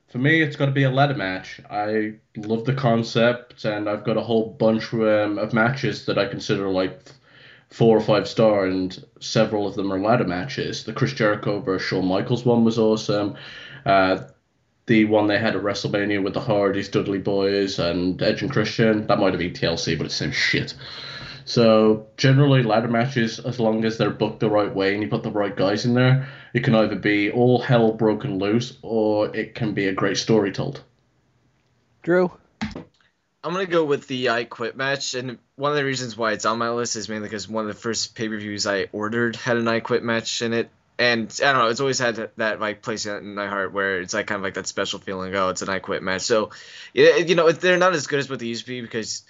For 0.08 0.18
me, 0.18 0.40
it's 0.40 0.56
got 0.56 0.66
to 0.66 0.72
be 0.72 0.84
a 0.84 0.90
ladder 0.90 1.14
match. 1.14 1.60
I 1.70 2.14
love 2.34 2.64
the 2.64 2.72
concept, 2.72 3.64
and 3.66 3.88
I've 3.88 4.04
got 4.04 4.16
a 4.16 4.22
whole 4.22 4.50
bunch 4.58 4.92
um, 4.94 5.38
of 5.38 5.52
matches 5.52 6.06
that 6.06 6.18
I 6.18 6.26
consider 6.26 6.68
like 6.68 6.98
four 7.68 7.96
or 7.96 8.00
five 8.00 8.26
star, 8.26 8.64
and 8.64 9.04
several 9.20 9.66
of 9.66 9.74
them 9.74 9.92
are 9.92 10.00
ladder 10.00 10.24
matches. 10.24 10.84
The 10.84 10.94
Chris 10.94 11.12
Jericho 11.12 11.60
versus 11.60 11.86
Shawn 11.86 12.06
Michaels 12.06 12.46
one 12.46 12.64
was 12.64 12.78
awesome. 12.78 13.36
Uh, 13.84 14.20
the 14.86 15.04
one 15.04 15.26
they 15.26 15.38
had 15.38 15.54
at 15.54 15.62
WrestleMania 15.62 16.24
with 16.24 16.32
the 16.32 16.40
Hardys, 16.40 16.88
Dudley 16.88 17.18
Boys, 17.18 17.78
and 17.78 18.20
Edge 18.22 18.40
and 18.40 18.50
Christian. 18.50 19.06
That 19.06 19.18
might 19.18 19.34
have 19.34 19.38
been 19.38 19.52
TLC, 19.52 19.98
but 19.98 20.06
it's 20.06 20.18
the 20.18 20.24
same 20.24 20.32
shit. 20.32 20.74
So 21.48 22.08
generally, 22.18 22.62
ladder 22.62 22.88
matches, 22.88 23.38
as 23.38 23.58
long 23.58 23.86
as 23.86 23.96
they're 23.96 24.10
booked 24.10 24.40
the 24.40 24.50
right 24.50 24.72
way 24.72 24.92
and 24.92 25.02
you 25.02 25.08
put 25.08 25.22
the 25.22 25.30
right 25.30 25.56
guys 25.56 25.86
in 25.86 25.94
there, 25.94 26.28
it 26.52 26.62
can 26.62 26.74
either 26.74 26.96
be 26.96 27.30
all 27.30 27.58
hell 27.58 27.90
broken 27.92 28.38
loose 28.38 28.76
or 28.82 29.34
it 29.34 29.54
can 29.54 29.72
be 29.72 29.88
a 29.88 29.94
great 29.94 30.18
story 30.18 30.52
told. 30.52 30.82
Drew? 32.02 32.30
I'm 32.62 33.54
gonna 33.54 33.64
go 33.64 33.86
with 33.86 34.06
the 34.08 34.28
I 34.28 34.44
Quit 34.44 34.76
match, 34.76 35.14
and 35.14 35.38
one 35.56 35.70
of 35.70 35.78
the 35.78 35.86
reasons 35.86 36.18
why 36.18 36.32
it's 36.32 36.44
on 36.44 36.58
my 36.58 36.68
list 36.68 36.96
is 36.96 37.08
mainly 37.08 37.28
because 37.28 37.48
one 37.48 37.64
of 37.64 37.74
the 37.74 37.80
first 37.80 38.14
pay 38.14 38.28
per 38.28 38.36
views 38.36 38.66
I 38.66 38.88
ordered 38.92 39.34
had 39.36 39.56
an 39.56 39.68
I 39.68 39.80
Quit 39.80 40.02
match 40.02 40.42
in 40.42 40.52
it, 40.52 40.68
and 40.98 41.34
I 41.42 41.52
don't 41.52 41.62
know, 41.62 41.68
it's 41.68 41.80
always 41.80 41.98
had 41.98 42.16
that, 42.16 42.36
that 42.36 42.60
like 42.60 42.82
place 42.82 43.06
in 43.06 43.34
my 43.34 43.46
heart 43.46 43.72
where 43.72 44.02
it's 44.02 44.12
like 44.12 44.26
kind 44.26 44.36
of 44.36 44.42
like 44.42 44.54
that 44.54 44.66
special 44.66 44.98
feeling. 44.98 45.34
Oh, 45.34 45.48
it's 45.48 45.62
an 45.62 45.70
I 45.70 45.78
Quit 45.78 46.02
match. 46.02 46.22
So, 46.22 46.50
yeah, 46.92 47.16
you 47.16 47.36
know, 47.36 47.50
they're 47.52 47.78
not 47.78 47.94
as 47.94 48.06
good 48.06 48.18
as 48.18 48.28
what 48.28 48.38
they 48.38 48.46
used 48.46 48.66
to 48.66 48.68
be 48.70 48.82
because, 48.82 49.22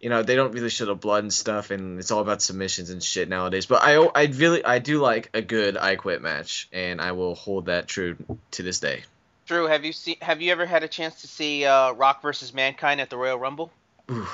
you 0.00 0.10
know, 0.10 0.22
they 0.22 0.36
don't 0.36 0.52
really 0.52 0.68
show 0.68 0.84
the 0.84 0.94
blood 0.94 1.24
and 1.24 1.32
stuff, 1.32 1.70
and 1.70 1.98
it's 1.98 2.10
all 2.10 2.20
about 2.20 2.42
submissions 2.42 2.90
and 2.90 3.02
shit 3.02 3.28
nowadays. 3.28 3.66
But 3.66 3.82
I, 3.82 3.96
I 4.14 4.24
really, 4.24 4.64
I 4.64 4.78
do 4.78 5.00
like 5.00 5.30
a 5.34 5.42
good 5.42 5.76
I 5.76 5.96
Quit 5.96 6.22
match, 6.22 6.68
and 6.72 7.00
I 7.00 7.12
will 7.12 7.34
hold 7.34 7.66
that 7.66 7.88
true 7.88 8.16
to 8.52 8.62
this 8.62 8.80
day. 8.80 9.04
Drew, 9.46 9.66
have 9.66 9.84
you 9.84 9.92
seen? 9.92 10.16
Have 10.20 10.42
you 10.42 10.52
ever 10.52 10.66
had 10.66 10.82
a 10.82 10.88
chance 10.88 11.22
to 11.22 11.28
see 11.28 11.64
uh, 11.64 11.92
Rock 11.92 12.20
versus 12.20 12.52
Mankind 12.52 13.00
at 13.00 13.10
the 13.10 13.16
Royal 13.16 13.38
Rumble? 13.38 13.70
Ooh, 14.10 14.26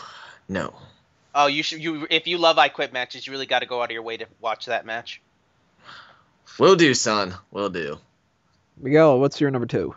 no. 0.49 0.75
Oh, 1.35 1.47
you 1.47 1.63
should. 1.63 1.83
You 1.83 2.07
if 2.11 2.27
you 2.27 2.39
love 2.39 2.59
I 2.59 2.69
Quit 2.69 2.93
matches, 2.93 3.27
you 3.27 3.33
really 3.33 3.47
got 3.47 3.61
to 3.61 3.67
go 3.67 3.81
out 3.81 3.87
of 3.87 3.91
your 3.93 4.03
way 4.03 4.17
to 4.17 4.27
watch 4.41 4.67
that 4.67 4.85
match. 4.85 5.21
Will 6.59 6.77
do, 6.77 6.93
son. 6.95 7.35
Will 7.51 7.71
do. 7.71 7.99
Miguel, 8.79 9.21
what's 9.21 9.41
your 9.41 9.51
number 9.51 9.67
two? 9.67 9.95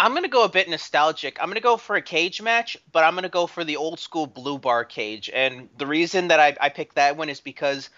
I'm 0.00 0.14
gonna 0.14 0.28
go 0.28 0.44
a 0.44 0.48
bit 0.48 0.68
nostalgic. 0.68 1.38
I'm 1.40 1.48
gonna 1.48 1.60
go 1.60 1.76
for 1.76 1.96
a 1.96 2.02
cage 2.02 2.40
match, 2.40 2.76
but 2.92 3.02
I'm 3.02 3.16
gonna 3.16 3.28
go 3.28 3.48
for 3.48 3.64
the 3.64 3.76
old 3.76 3.98
school 3.98 4.28
blue 4.28 4.56
bar 4.56 4.84
cage. 4.84 5.28
And 5.34 5.68
the 5.76 5.88
reason 5.88 6.28
that 6.28 6.38
I, 6.38 6.56
I 6.60 6.68
picked 6.68 6.94
that 6.94 7.16
one 7.16 7.28
is 7.28 7.40
because 7.40 7.90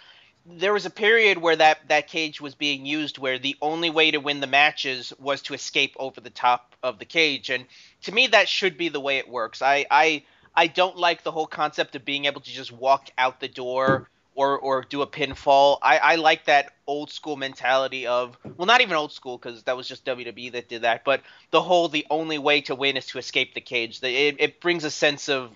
there 0.47 0.73
was 0.73 0.87
a 0.87 0.91
period 0.91 1.37
where 1.37 1.57
that, 1.57 1.87
that 1.89 2.09
cage 2.09 2.41
was 2.41 2.55
being 2.55 2.87
used 2.87 3.19
where 3.19 3.39
the 3.39 3.55
only 3.61 3.91
way 3.91 4.11
to 4.13 4.19
win 4.19 4.41
the 4.41 4.47
matches 4.47 5.13
was 5.19 5.43
to 5.43 5.55
escape 5.55 5.95
over 5.99 6.23
the 6.23 6.31
top 6.31 6.75
of 6.83 6.99
the 6.99 7.05
cage. 7.05 7.51
And 7.51 7.67
to 8.05 8.13
me 8.13 8.29
that 8.29 8.49
should 8.49 8.79
be 8.79 8.89
the 8.89 8.99
way 8.99 9.19
it 9.19 9.29
works. 9.29 9.61
I 9.61 9.85
I, 9.91 10.23
I 10.55 10.69
don't 10.69 10.97
like 10.97 11.23
the 11.23 11.33
whole 11.33 11.47
concept 11.47 11.97
of 11.97 12.07
being 12.07 12.25
able 12.25 12.41
to 12.41 12.51
just 12.51 12.73
walk 12.73 13.11
out 13.19 13.41
the 13.41 13.49
door 13.49 14.09
or 14.35 14.59
or 14.59 14.83
do 14.83 15.03
a 15.03 15.07
pinfall. 15.07 15.79
I, 15.83 15.99
I 15.99 16.15
like 16.17 16.45
that 16.47 16.73
old 16.87 17.11
school 17.11 17.37
mentality 17.37 18.07
of 18.07 18.37
well 18.57 18.67
not 18.67 18.81
even 18.81 18.97
old 18.97 19.13
school 19.13 19.39
because 19.39 19.63
that 19.65 19.77
was 19.77 19.89
just 19.89 20.05
WWE 20.05 20.51
that 20.51 20.69
did 20.69 20.83
that, 20.83 21.05
but 21.05 21.23
the 21.51 21.63
whole 21.63 21.89
the 21.89 22.07
only 22.11 22.39
way 22.39 22.61
to 22.63 22.75
win 22.75 22.97
is 22.97 23.07
to 23.07 23.19
escape 23.19 23.55
the 23.55 23.61
cage. 23.61 24.01
The- 24.01 24.15
It, 24.15 24.37
it 24.39 24.61
brings 24.61 24.85
a 24.85 24.91
sense 24.91 25.29
of 25.29 25.51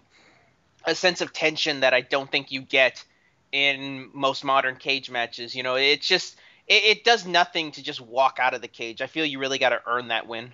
a 0.85 0.95
sense 0.95 1.20
of 1.20 1.33
tension 1.33 1.81
that 1.81 1.95
I 1.95 2.01
don't 2.01 2.31
think 2.31 2.51
you 2.53 2.61
get 2.62 3.05
in 3.53 4.11
most 4.12 4.45
modern 4.45 4.77
cage 4.77 5.11
matches. 5.11 5.55
You 5.55 5.62
know, 5.62 5.77
it's 5.77 6.07
just 6.07 6.37
it, 6.66 6.85
it 6.85 7.05
does 7.05 7.27
nothing 7.27 7.72
to 7.72 7.83
just 7.83 8.01
walk 8.01 8.39
out 8.41 8.55
of 8.55 8.62
the 8.62 8.68
cage. 8.68 9.01
I 9.03 9.07
feel 9.07 9.25
you 9.25 9.39
really 9.39 9.59
got 9.59 9.70
to 9.70 9.83
earn 9.87 10.09
that 10.09 10.27
win 10.27 10.53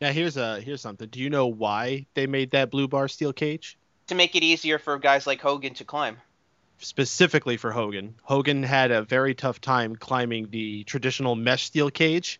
Now 0.00 0.12
here's 0.12 0.36
a 0.36 0.60
here's 0.60 0.80
something. 0.82 1.08
Do 1.08 1.20
you 1.20 1.30
know 1.30 1.46
why 1.46 2.06
they 2.14 2.26
made 2.26 2.50
that 2.52 2.70
blue 2.70 2.88
bar 2.88 3.08
steel 3.08 3.32
cage? 3.32 3.78
to 4.08 4.14
make 4.14 4.34
it 4.36 4.42
easier 4.42 4.78
for 4.78 4.98
guys 4.98 5.26
like 5.26 5.40
Hogan 5.40 5.74
to 5.74 5.84
climb. 5.84 6.20
Specifically 6.84 7.56
for 7.56 7.72
Hogan. 7.72 8.14
Hogan 8.22 8.62
had 8.62 8.90
a 8.90 9.02
very 9.02 9.34
tough 9.34 9.60
time 9.60 9.96
climbing 9.96 10.48
the 10.50 10.84
traditional 10.84 11.34
mesh 11.34 11.64
steel 11.64 11.90
cage, 11.90 12.38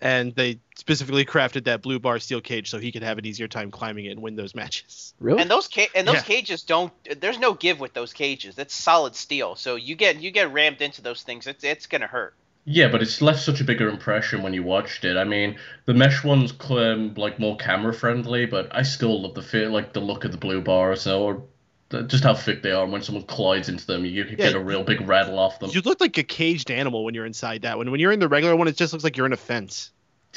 and 0.00 0.34
they 0.34 0.58
specifically 0.76 1.24
crafted 1.24 1.64
that 1.64 1.82
blue 1.82 1.98
bar 1.98 2.18
steel 2.18 2.40
cage 2.40 2.70
so 2.70 2.78
he 2.78 2.92
could 2.92 3.02
have 3.02 3.18
an 3.18 3.26
easier 3.26 3.46
time 3.46 3.70
climbing 3.70 4.06
it 4.06 4.10
and 4.10 4.22
win 4.22 4.36
those 4.36 4.54
matches. 4.54 5.14
Really? 5.20 5.40
And 5.42 5.50
those 5.50 5.68
ca- 5.68 5.90
and 5.94 6.08
those 6.08 6.16
Yeah. 6.16 6.22
cages 6.22 6.62
don't. 6.62 6.92
There's 7.20 7.38
no 7.38 7.52
give 7.54 7.78
with 7.78 7.92
those 7.92 8.12
cages. 8.12 8.58
It's 8.58 8.74
solid 8.74 9.14
steel. 9.14 9.54
So 9.54 9.76
you 9.76 9.96
get 9.96 10.20
you 10.20 10.30
get 10.30 10.52
rammed 10.52 10.80
into 10.80 11.02
those 11.02 11.22
things. 11.22 11.46
It's 11.46 11.62
it's 11.62 11.86
gonna 11.86 12.06
hurt. 12.06 12.34
Yeah, 12.66 12.88
but 12.88 13.02
it's 13.02 13.20
left 13.20 13.40
such 13.42 13.60
a 13.60 13.64
bigger 13.64 13.90
impression 13.90 14.42
when 14.42 14.54
you 14.54 14.62
watched 14.62 15.04
it. 15.04 15.18
I 15.18 15.24
mean, 15.24 15.58
the 15.84 15.92
mesh 15.92 16.24
one's 16.24 16.54
um, 16.70 17.12
like 17.14 17.38
more 17.38 17.58
camera 17.58 17.92
friendly, 17.92 18.46
but 18.46 18.74
I 18.74 18.82
still 18.82 19.20
love 19.20 19.34
the 19.34 19.42
feel, 19.42 19.70
like 19.70 19.92
the 19.92 20.00
look 20.00 20.24
of 20.24 20.32
the 20.32 20.38
blue 20.38 20.62
bars 20.62 21.06
or 21.06 21.34
the- 21.34 21.42
just 21.90 22.24
how 22.24 22.34
thick 22.34 22.62
they 22.62 22.72
are. 22.72 22.82
And 22.84 22.92
when 22.92 23.02
someone 23.02 23.24
collides 23.24 23.68
into 23.68 23.86
them, 23.86 24.04
you 24.04 24.24
can 24.24 24.32
Yeah. 24.38 24.46
get 24.46 24.54
a 24.54 24.60
real 24.60 24.82
big 24.82 25.00
rattle 25.02 25.38
off 25.38 25.58
them. 25.60 25.70
You 25.72 25.80
look 25.82 26.00
like 26.00 26.16
a 26.18 26.22
caged 26.22 26.70
animal 26.70 27.04
when 27.04 27.14
you're 27.14 27.26
inside 27.26 27.62
that 27.62 27.76
one. 27.76 27.90
When 27.90 28.00
you're 28.00 28.12
in 28.12 28.20
the 28.20 28.28
regular 28.28 28.56
one, 28.56 28.68
it 28.68 28.76
just 28.76 28.92
looks 28.92 29.04
like 29.04 29.16
you're 29.16 29.26
in 29.26 29.32
a 29.32 29.36
fence. 29.36 29.90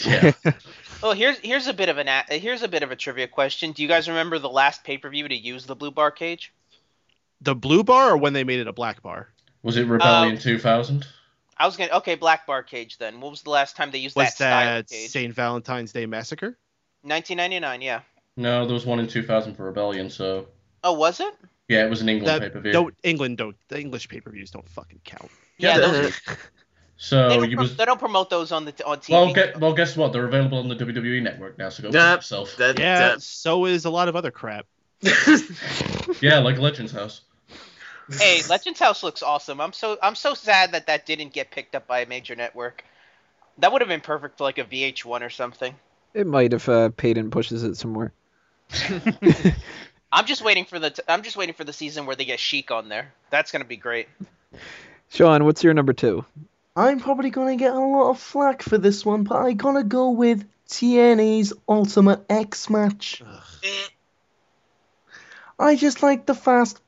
Yeah. 0.05 0.31
Well, 1.01 1.13
here's 1.13 1.37
here's 1.37 1.67
a 1.67 1.73
bit 1.75 1.89
of 1.89 1.99
an 1.99 2.07
a- 2.07 2.25
here's 2.39 2.63
a 2.63 2.67
bit 2.67 2.81
of 2.81 2.89
a 2.89 2.95
trivia 2.95 3.27
question. 3.27 3.71
Do 3.71 3.83
you 3.83 3.87
guys 3.87 4.07
remember 4.09 4.39
the 4.39 4.49
last 4.49 4.83
pay 4.83 4.97
per 4.97 5.09
view 5.09 5.27
to 5.27 5.35
use 5.35 5.63
the 5.67 5.75
blue 5.75 5.91
bar 5.91 6.09
cage? 6.09 6.51
The 7.41 7.53
blue 7.53 7.83
bar 7.83 8.09
or 8.13 8.17
when 8.17 8.33
they 8.33 8.43
made 8.43 8.59
it 8.59 8.67
a 8.67 8.73
black 8.73 9.03
bar? 9.03 9.29
Was 9.61 9.77
it 9.77 9.83
Rebellion 9.85 10.33
Um, 10.33 10.39
2000? 10.41 11.05
I 11.57 11.67
was 11.67 11.77
gonna 11.77 11.91
okay, 11.97 12.15
black 12.15 12.47
bar 12.47 12.63
cage 12.63 12.97
then. 12.97 13.21
What 13.21 13.29
was 13.29 13.43
the 13.43 13.51
last 13.51 13.75
time 13.75 13.91
they 13.91 13.99
used 13.99 14.15
Was 14.15 14.25
that 14.29 14.33
style 14.33 14.65
that 14.65 14.79
of 14.85 14.87
cage? 14.89 15.09
St. 15.11 15.31
Valentine's 15.35 15.91
Day 15.91 16.07
Massacre? 16.07 16.57
1999, 17.03 17.81
yeah. 17.83 18.01
No, 18.35 18.65
there 18.65 18.73
was 18.73 18.87
one 18.87 18.99
in 18.99 19.07
2000 19.07 19.53
for 19.53 19.65
Rebellion, 19.65 20.09
so 20.09 20.47
Oh, 20.87 20.93
was 20.93 21.19
it? 21.19 21.33
yeah, 21.67 21.85
it 21.85 21.89
was 21.89 22.01
an 22.01 22.07
England 22.07 22.41
pay 22.41 22.49
per 22.49 22.61
view. 22.61 22.71
don't 22.71 22.95
England 23.03 23.37
don't 23.37 23.57
the 23.67 23.77
English 23.77 24.07
pay 24.07 24.21
per 24.21 24.31
views 24.31 24.51
don't 24.51 24.67
fucking 24.69 25.01
count. 25.03 25.29
Yeah, 25.57 25.77
Yeah, 25.77 25.77
those, 25.79 26.21
So 26.95 27.29
they, 27.29 27.35
don't 27.35 27.51
you 27.51 27.57
pro- 27.57 27.65
was 27.65 27.75
they 27.75 27.83
don't 27.85 27.99
promote 27.99 28.29
those 28.29 28.53
on 28.53 28.63
the 28.63 28.85
on 28.85 28.99
TV. 28.99 29.11
well, 29.11 29.33
get, 29.33 29.59
well, 29.59 29.73
guess 29.73 29.97
what? 29.97 30.13
They're 30.13 30.25
available 30.25 30.59
on 30.59 30.69
the 30.69 30.75
WWE 30.75 31.21
network 31.21 31.57
now, 31.57 31.67
so 31.67 31.83
go 31.83 31.89
Nah, 31.89 32.15
yourself. 32.15 32.55
That, 32.57 32.79
Yeah, 32.79 33.15
so 33.19 33.65
is 33.65 33.83
a 33.83 33.89
lot 33.89 34.07
of 34.07 34.15
other 34.15 34.31
crap. 34.31 34.65
Yeah, 36.21 36.39
like 36.39 36.57
Legends 36.57 36.91
House. 36.93 37.21
hey, 38.17 38.41
Legends 38.49 38.79
House 38.79 39.03
looks 39.03 39.21
awesome. 39.21 39.59
I'm 39.59 39.73
so 39.73 39.97
I'm 40.01 40.15
so 40.15 40.33
sad 40.33 40.71
that 40.71 40.87
that 40.87 41.05
didn't 41.05 41.33
get 41.33 41.51
picked 41.51 41.75
up 41.75 41.85
by 41.85 41.99
a 41.99 42.05
major 42.07 42.35
network. 42.35 42.83
That 43.57 43.73
would 43.73 43.81
have 43.81 43.89
been 43.89 44.01
perfect 44.01 44.37
for 44.37 44.45
like 44.45 44.57
a 44.57 44.63
VH1 44.63 45.21
or 45.21 45.29
something. 45.29 45.75
It 46.13 46.25
might 46.25 46.53
if 46.53 46.69
uh, 46.69 46.89
Peyton 46.95 47.29
pushes 47.29 47.63
it 47.63 47.75
some 47.75 47.91
more. 47.91 48.13
I'm 50.11 50.25
just 50.25 50.41
waiting 50.43 50.65
for 50.65 50.79
the 50.79 50.91
t- 50.91 51.01
I'm 51.07 51.21
just 51.23 51.35
waiting 51.35 51.55
for 51.55 51.63
the 51.63 51.73
season 51.73 52.05
where 52.05 52.15
they 52.15 52.25
get 52.25 52.39
Sheik 52.39 52.71
on 52.71 52.89
there. 52.89 53.13
That's 53.29 53.51
gonna 53.51 53.65
be 53.65 53.77
great. 53.77 54.07
Sean, 55.09 55.45
what's 55.45 55.63
your 55.63 55.73
number 55.73 55.93
two? 55.93 56.25
I'm 56.75 56.99
probably 56.99 57.29
gonna 57.29 57.57
get 57.57 57.73
a 57.73 57.79
lot 57.79 58.11
of 58.11 58.19
flack 58.19 58.61
for 58.61 58.77
this 58.77 59.05
one, 59.05 59.23
but 59.23 59.35
I'm 59.35 59.57
gonna 59.57 59.83
go 59.83 60.11
with 60.11 60.45
TNA's 60.69 61.53
Ultimate 61.67 62.23
X 62.29 62.69
match. 62.69 63.21
I 65.59 65.75
just 65.75 66.03
like 66.03 66.25
the 66.25 66.35
fast 66.35 66.79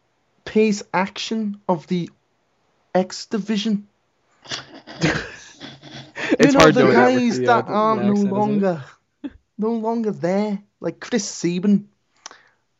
pace 0.45 0.83
action 0.93 1.59
of 1.67 1.87
the 1.87 2.09
X 2.93 3.25
division. 3.25 3.87
It's 6.31 6.53
you 6.53 6.59
know 6.59 6.59
hard 6.59 6.75
the 6.75 6.81
doing 6.81 6.93
that 6.93 7.13
guys 7.13 7.39
that 7.39 7.67
are 7.67 7.95
the 7.95 8.03
no 8.03 8.11
accent, 8.11 8.31
longer 8.31 8.83
no 9.57 9.71
longer 9.71 10.11
there, 10.11 10.61
like 10.79 10.99
Chris 10.99 11.25
Sabin 11.25 11.89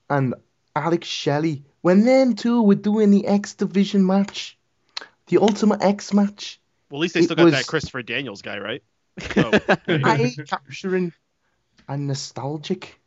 and 0.09 0.33
Alex 0.75 1.07
Shelley. 1.07 1.63
When 1.81 2.03
them 2.05 2.35
two 2.35 2.61
were 2.61 2.75
doing 2.75 3.11
the 3.11 3.25
X 3.27 3.53
division 3.53 4.05
match, 4.05 4.57
the 5.27 5.37
Ultimate 5.37 5.81
X 5.81 6.13
match, 6.13 6.59
Well, 6.89 6.99
at 6.99 7.01
least 7.01 7.13
they 7.13 7.21
still 7.21 7.35
got 7.35 7.45
was- 7.45 7.53
that 7.53 7.67
Christopher 7.67 8.01
Daniels 8.01 8.41
guy, 8.41 8.59
right? 8.59 8.83
Oh, 9.35 9.51
eye 9.87 10.33
capturing 10.47 11.11
and 11.87 12.07
nostalgic. 12.07 12.97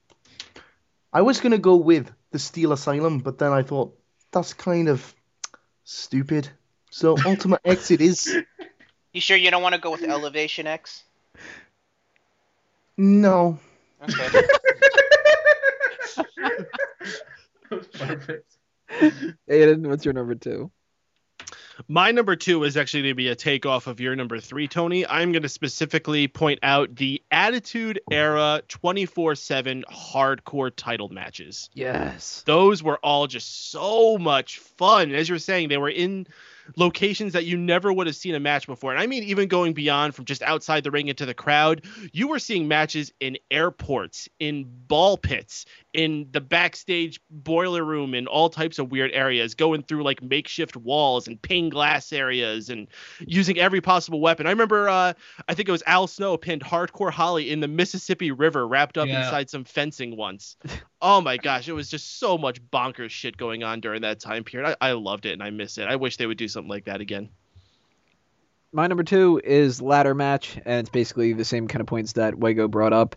I 1.12 1.22
was 1.22 1.40
gonna 1.40 1.58
go 1.58 1.76
with 1.76 2.10
the 2.30 2.38
Steel 2.38 2.72
Asylum, 2.72 3.18
but 3.20 3.38
then 3.38 3.52
I 3.52 3.62
thought 3.62 3.98
that's 4.30 4.52
kind 4.54 4.88
of 4.88 5.14
stupid. 5.84 6.48
So 6.90 7.16
Ultimate 7.26 7.60
X 7.64 7.90
it 7.90 8.00
is. 8.00 8.34
You 9.12 9.20
sure 9.20 9.36
you 9.36 9.50
don't 9.50 9.62
want 9.62 9.74
to 9.74 9.80
go 9.80 9.90
with 9.90 10.02
Elevation 10.02 10.66
X? 10.66 11.02
No. 12.98 13.58
Okay. 14.02 14.28
Perfect. 17.68 18.56
Peyton, 19.48 19.88
what's 19.88 20.04
your 20.04 20.14
number 20.14 20.34
two? 20.34 20.70
My 21.88 22.10
number 22.10 22.36
two 22.36 22.64
is 22.64 22.76
actually 22.76 23.02
going 23.02 23.12
to 23.12 23.16
be 23.16 23.28
a 23.28 23.34
takeoff 23.34 23.86
of 23.86 24.00
your 24.00 24.14
number 24.14 24.38
three, 24.38 24.68
Tony. 24.68 25.06
I'm 25.06 25.32
going 25.32 25.42
to 25.42 25.48
specifically 25.48 26.28
point 26.28 26.60
out 26.62 26.94
the 26.94 27.22
Attitude 27.30 28.00
Era 28.10 28.62
24 28.68 29.34
7 29.34 29.84
hardcore 29.90 30.70
title 30.74 31.08
matches. 31.08 31.70
Yes. 31.74 32.42
Those 32.46 32.82
were 32.82 32.98
all 32.98 33.26
just 33.26 33.70
so 33.70 34.18
much 34.18 34.58
fun. 34.58 35.12
As 35.12 35.28
you 35.28 35.34
were 35.34 35.40
saying, 35.40 35.68
they 35.68 35.78
were 35.78 35.88
in 35.88 36.26
locations 36.76 37.32
that 37.32 37.44
you 37.44 37.56
never 37.56 37.92
would 37.92 38.06
have 38.06 38.16
seen 38.16 38.34
a 38.34 38.40
match 38.40 38.66
before. 38.66 38.92
And 38.92 39.00
I 39.00 39.06
mean, 39.06 39.24
even 39.24 39.48
going 39.48 39.72
beyond 39.72 40.14
from 40.14 40.24
just 40.24 40.42
outside 40.42 40.84
the 40.84 40.90
ring 40.90 41.08
into 41.08 41.26
the 41.26 41.34
crowd, 41.34 41.84
you 42.12 42.28
were 42.28 42.38
seeing 42.38 42.68
matches 42.68 43.12
in 43.20 43.38
airports, 43.50 44.28
in 44.38 44.66
ball 44.86 45.16
pits, 45.16 45.66
in 45.92 46.26
the 46.30 46.40
backstage 46.40 47.20
boiler 47.30 47.84
room, 47.84 48.14
in 48.14 48.26
all 48.26 48.48
types 48.48 48.78
of 48.78 48.90
weird 48.90 49.10
areas, 49.12 49.54
going 49.54 49.82
through 49.82 50.02
like 50.02 50.22
makeshift 50.22 50.76
walls 50.76 51.28
and 51.28 51.40
pane 51.40 51.68
glass 51.68 52.12
areas 52.12 52.70
and 52.70 52.88
using 53.20 53.58
every 53.58 53.80
possible 53.80 54.20
weapon. 54.20 54.46
I 54.46 54.50
remember, 54.50 54.88
uh, 54.88 55.12
I 55.48 55.54
think 55.54 55.68
it 55.68 55.72
was 55.72 55.82
Al 55.86 56.06
Snow 56.06 56.36
pinned 56.36 56.62
Hardcore 56.62 57.10
Holly 57.12 57.50
in 57.50 57.60
the 57.60 57.68
Mississippi 57.68 58.30
River 58.30 58.66
wrapped 58.66 58.96
up 58.96 59.08
Yeah. 59.08 59.24
inside 59.24 59.50
some 59.50 59.64
fencing 59.64 60.16
once. 60.16 60.56
Oh 61.04 61.20
my 61.20 61.36
gosh, 61.36 61.66
it 61.68 61.72
was 61.72 61.90
just 61.90 62.20
so 62.20 62.38
much 62.38 62.62
bonkers 62.70 63.10
shit 63.10 63.36
going 63.36 63.64
on 63.64 63.80
during 63.80 64.02
that 64.02 64.20
time 64.20 64.44
period. 64.44 64.76
I, 64.80 64.90
I 64.90 64.92
loved 64.92 65.26
it 65.26 65.32
and 65.32 65.42
I 65.42 65.50
miss 65.50 65.76
it. 65.76 65.88
I 65.88 65.96
wish 65.96 66.16
they 66.16 66.26
would 66.26 66.38
do 66.38 66.46
something 66.46 66.68
like 66.70 66.84
that 66.84 67.00
again. 67.00 67.28
My 68.74 68.86
number 68.86 69.02
two 69.04 69.38
is 69.44 69.82
ladder 69.82 70.14
match, 70.14 70.56
and 70.64 70.80
it's 70.80 70.88
basically 70.88 71.34
the 71.34 71.44
same 71.44 71.68
kind 71.68 71.82
of 71.82 71.86
points 71.86 72.14
that 72.14 72.38
Wago 72.38 72.68
brought 72.68 72.94
up. 72.94 73.16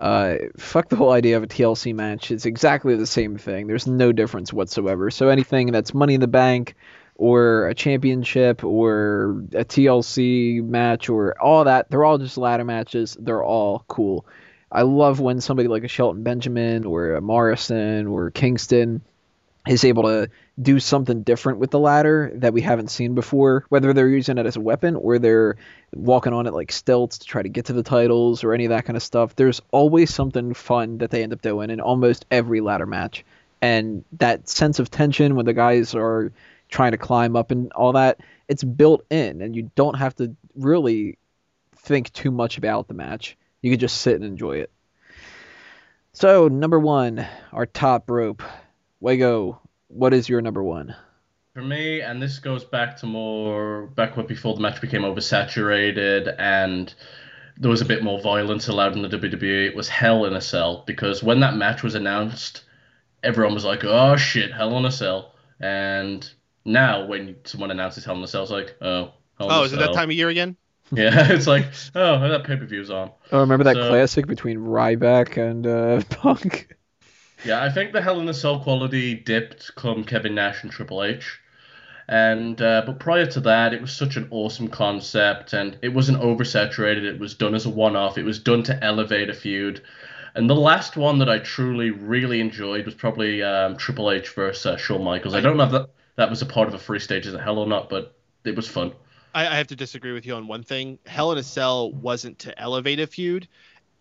Uh, 0.00 0.36
fuck 0.56 0.88
the 0.88 0.96
whole 0.96 1.12
idea 1.12 1.36
of 1.36 1.44
a 1.44 1.46
TLC 1.46 1.94
match. 1.94 2.32
It's 2.32 2.44
exactly 2.44 2.96
the 2.96 3.06
same 3.06 3.38
thing. 3.38 3.68
There's 3.68 3.86
no 3.86 4.10
difference 4.10 4.52
whatsoever. 4.52 5.12
So 5.12 5.28
anything 5.28 5.70
that's 5.70 5.94
Money 5.94 6.14
in 6.14 6.20
the 6.20 6.26
Bank, 6.26 6.74
or 7.14 7.68
a 7.68 7.74
championship, 7.74 8.64
or 8.64 9.44
a 9.52 9.64
TLC 9.64 10.60
match, 10.64 11.08
or 11.08 11.40
all 11.40 11.62
that, 11.64 11.88
they're 11.88 12.04
all 12.04 12.18
just 12.18 12.36
ladder 12.36 12.64
matches. 12.64 13.16
They're 13.18 13.44
all 13.44 13.84
cool. 13.86 14.26
I 14.72 14.82
love 14.82 15.20
when 15.20 15.40
somebody 15.40 15.68
like 15.68 15.84
a 15.84 15.88
Shelton 15.88 16.24
Benjamin 16.24 16.84
or 16.84 17.14
a 17.14 17.20
Morrison 17.20 18.08
or 18.08 18.32
Kingston 18.32 19.02
is 19.68 19.84
able 19.84 20.02
to 20.02 20.30
do 20.60 20.80
something 20.80 21.22
different 21.22 21.58
with 21.58 21.70
the 21.70 21.78
ladder 21.78 22.30
that 22.34 22.54
we 22.54 22.62
haven't 22.62 22.90
seen 22.90 23.14
before, 23.14 23.64
whether 23.68 23.92
they're 23.92 24.08
using 24.08 24.38
it 24.38 24.46
as 24.46 24.56
a 24.56 24.60
weapon 24.60 24.96
or 24.96 25.18
they're 25.18 25.56
walking 25.94 26.32
on 26.32 26.46
it 26.46 26.54
like 26.54 26.72
stilts 26.72 27.18
to 27.18 27.26
try 27.26 27.42
to 27.42 27.48
get 27.48 27.66
to 27.66 27.74
the 27.74 27.82
titles 27.82 28.42
or 28.42 28.54
any 28.54 28.64
of 28.64 28.70
that 28.70 28.86
kind 28.86 28.96
of 28.96 29.02
stuff. 29.02 29.36
There's 29.36 29.60
always 29.70 30.12
something 30.12 30.54
fun 30.54 30.98
that 30.98 31.10
they 31.10 31.22
end 31.22 31.34
up 31.34 31.42
doing 31.42 31.70
in 31.70 31.80
almost 31.80 32.24
every 32.30 32.60
ladder 32.60 32.86
match. 32.86 33.24
And 33.60 34.04
that 34.12 34.48
sense 34.48 34.78
of 34.78 34.90
tension 34.90 35.34
when 35.34 35.46
the 35.46 35.52
guys 35.52 35.94
are 35.94 36.32
trying 36.68 36.92
to 36.92 36.98
climb 36.98 37.36
up 37.36 37.50
and 37.50 37.70
all 37.72 37.92
that, 37.92 38.20
it's 38.48 38.64
built 38.64 39.04
in 39.10 39.42
and 39.42 39.54
you 39.54 39.70
don't 39.74 39.98
have 39.98 40.14
to 40.16 40.34
really 40.54 41.18
think 41.76 42.12
too 42.12 42.30
much 42.30 42.56
about 42.56 42.88
the 42.88 42.94
match. 42.94 43.36
You 43.60 43.70
can 43.70 43.80
just 43.80 44.00
sit 44.00 44.14
and 44.14 44.24
enjoy 44.24 44.58
it. 44.58 44.70
So, 46.12 46.48
number 46.48 46.80
one, 46.80 47.26
our 47.52 47.66
top 47.66 48.08
rope. 48.08 48.42
Wago, 49.00 49.60
what 49.96 50.12
is 50.14 50.28
your 50.28 50.40
number 50.40 50.62
one? 50.62 50.94
For 51.54 51.62
me, 51.62 52.00
and 52.02 52.20
this 52.22 52.38
goes 52.38 52.64
back 52.64 52.96
to 52.98 53.06
more 53.06 53.86
back 53.86 54.16
when 54.16 54.26
before 54.26 54.54
the 54.54 54.60
match 54.60 54.80
became 54.80 55.02
oversaturated 55.02 56.34
and 56.38 56.92
there 57.58 57.70
was 57.70 57.80
a 57.80 57.86
bit 57.86 58.02
more 58.04 58.20
violence 58.20 58.68
allowed 58.68 58.94
in 58.94 59.02
the 59.02 59.08
WWE. 59.08 59.66
It 59.68 59.74
was 59.74 59.88
Hell 59.88 60.26
in 60.26 60.34
a 60.34 60.40
Cell 60.40 60.84
because 60.86 61.22
when 61.22 61.40
that 61.40 61.56
match 61.56 61.82
was 61.82 61.94
announced, 61.94 62.64
everyone 63.22 63.54
was 63.54 63.64
like, 63.64 63.84
"Oh 63.84 64.16
shit, 64.16 64.52
Hell 64.52 64.76
in 64.76 64.84
a 64.84 64.90
Cell!" 64.92 65.34
And 65.60 66.28
now 66.66 67.06
when 67.06 67.36
someone 67.44 67.70
announces 67.70 68.04
Hell 68.04 68.16
in 68.16 68.22
a 68.22 68.26
Cell, 68.28 68.42
it's 68.42 68.52
like, 68.52 68.76
"Oh, 68.82 69.12
Hell 69.38 69.48
in 69.48 69.52
Oh, 69.52 69.62
a 69.62 69.64
is 69.64 69.72
it 69.72 69.78
that 69.78 69.94
time 69.94 70.10
of 70.10 70.16
year 70.16 70.28
again? 70.28 70.56
Yeah, 70.92 71.32
it's 71.32 71.46
like, 71.48 71.64
"Oh, 71.96 72.20
that 72.28 72.44
pay 72.44 72.56
per 72.56 72.64
view's 72.66 72.90
on." 72.90 73.10
Oh, 73.32 73.40
remember 73.40 73.64
that 73.64 73.74
So- 73.76 73.88
classic 73.88 74.26
between 74.26 74.58
Ryback 74.58 75.36
and 75.36 75.66
uh, 75.66 76.02
Punk? 76.10 76.76
Yeah, 77.44 77.62
I 77.62 77.70
think 77.70 77.92
the 77.92 78.02
Hell 78.02 78.20
in 78.20 78.28
a 78.28 78.34
Cell 78.34 78.60
quality 78.60 79.14
dipped 79.14 79.74
come 79.74 80.04
Kevin 80.04 80.34
Nash 80.34 80.62
and 80.62 80.72
Triple 80.72 81.04
H. 81.04 81.38
And 82.08 82.60
uh, 82.62 82.82
but 82.86 83.00
prior 83.00 83.26
to 83.26 83.40
that, 83.40 83.74
it 83.74 83.80
was 83.80 83.92
such 83.92 84.16
an 84.16 84.28
awesome 84.30 84.68
concept, 84.68 85.52
and 85.52 85.76
it 85.82 85.88
wasn't 85.88 86.20
oversaturated. 86.20 87.04
It 87.04 87.18
was 87.18 87.34
done 87.34 87.54
as 87.54 87.66
a 87.66 87.70
one-off. 87.70 88.16
It 88.16 88.24
was 88.24 88.38
done 88.38 88.62
to 88.64 88.84
elevate 88.84 89.28
a 89.28 89.34
feud. 89.34 89.82
And 90.34 90.48
the 90.48 90.54
last 90.54 90.96
one 90.96 91.18
that 91.18 91.28
I 91.28 91.38
truly, 91.38 91.90
really 91.90 92.40
enjoyed 92.40 92.84
was 92.84 92.94
probably 92.94 93.42
um, 93.42 93.76
Triple 93.76 94.10
H 94.10 94.28
versus 94.30 94.66
uh, 94.66 94.76
Shawn 94.76 95.02
Michaels. 95.02 95.34
I 95.34 95.40
don't 95.40 95.56
know 95.56 95.64
if 95.64 95.72
that 95.72 95.90
that 96.16 96.30
was 96.30 96.42
a 96.42 96.46
part 96.46 96.68
of 96.68 96.74
a 96.74 96.78
three 96.78 96.98
stages 96.98 97.34
of 97.34 97.40
Hell 97.40 97.58
or 97.58 97.66
not, 97.66 97.88
but 97.88 98.16
it 98.44 98.54
was 98.54 98.68
fun. 98.68 98.92
I, 99.34 99.46
I 99.46 99.56
have 99.56 99.66
to 99.68 99.76
disagree 99.76 100.12
with 100.12 100.26
you 100.26 100.34
on 100.34 100.46
one 100.46 100.62
thing. 100.62 100.98
Hell 101.06 101.32
in 101.32 101.38
a 101.38 101.42
Cell 101.42 101.92
wasn't 101.92 102.38
to 102.40 102.58
elevate 102.58 103.00
a 103.00 103.06
feud. 103.06 103.48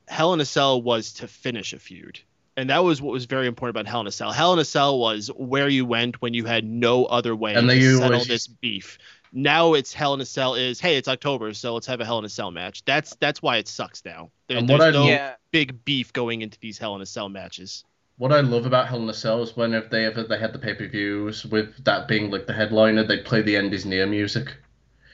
Hell 0.07 0.33
in 0.33 0.39
a 0.39 0.45
Cell 0.45 0.81
was 0.81 1.13
to 1.13 1.27
finish 1.27 1.73
a 1.73 1.79
feud. 1.79 2.19
And 2.57 2.69
that 2.69 2.83
was 2.83 3.01
what 3.01 3.11
was 3.11 3.25
very 3.25 3.47
important 3.47 3.75
about 3.77 3.89
Hell 3.89 4.01
in 4.01 4.07
a 4.07 4.11
Cell. 4.11 4.31
Hell 4.31 4.53
in 4.53 4.59
a 4.59 4.65
Cell 4.65 4.97
was 4.97 5.27
where 5.35 5.67
you 5.67 5.85
went 5.85 6.21
when 6.21 6.33
you 6.33 6.45
had 6.45 6.63
no 6.63 7.05
other 7.05 7.35
way 7.35 7.53
And 7.53 7.67
to 7.69 7.75
they 7.75 7.81
settle 7.81 8.13
always- 8.13 8.27
this 8.27 8.47
beef. 8.47 8.97
Now 9.33 9.73
it's 9.73 9.93
Hell 9.93 10.13
in 10.13 10.21
a 10.21 10.25
Cell 10.25 10.55
is 10.55 10.79
hey 10.79 10.95
it's 10.95 11.09
October 11.09 11.53
so 11.53 11.73
let's 11.73 11.87
have 11.87 11.99
a 11.99 12.05
Hell 12.05 12.19
in 12.19 12.25
a 12.25 12.29
Cell 12.29 12.51
match. 12.51 12.83
That's 12.85 13.15
that's 13.17 13.41
why 13.41 13.57
it 13.57 13.67
sucks 13.67 14.03
now. 14.05 14.29
There, 14.47 14.57
And 14.57 14.69
what 14.69 14.79
there's 14.79 14.95
I- 14.95 14.99
no 14.99 15.07
Yeah. 15.07 15.33
big 15.51 15.83
beef 15.83 16.13
going 16.13 16.41
into 16.41 16.57
these 16.59 16.77
Hell 16.77 16.95
in 16.95 17.01
a 17.01 17.05
Cell 17.05 17.27
matches. 17.27 17.83
What 18.17 18.31
I 18.31 18.39
love 18.39 18.65
about 18.65 18.87
Hell 18.87 19.03
in 19.03 19.09
a 19.09 19.13
Cell 19.13 19.43
is 19.43 19.57
whenever 19.57 19.89
they 19.89 20.05
ever 20.05 20.23
they 20.23 20.39
had 20.39 20.53
the 20.53 20.59
pay 20.59 20.73
per 20.73 20.87
views 20.87 21.45
with 21.45 21.83
that 21.83 22.07
being 22.07 22.31
like 22.31 22.47
the 22.47 22.53
headliner, 22.53 23.03
they'd 23.03 23.25
play 23.25 23.41
the 23.41 23.57
End 23.57 23.73
is 23.73 23.85
Near 23.85 24.05
music. 24.05 24.55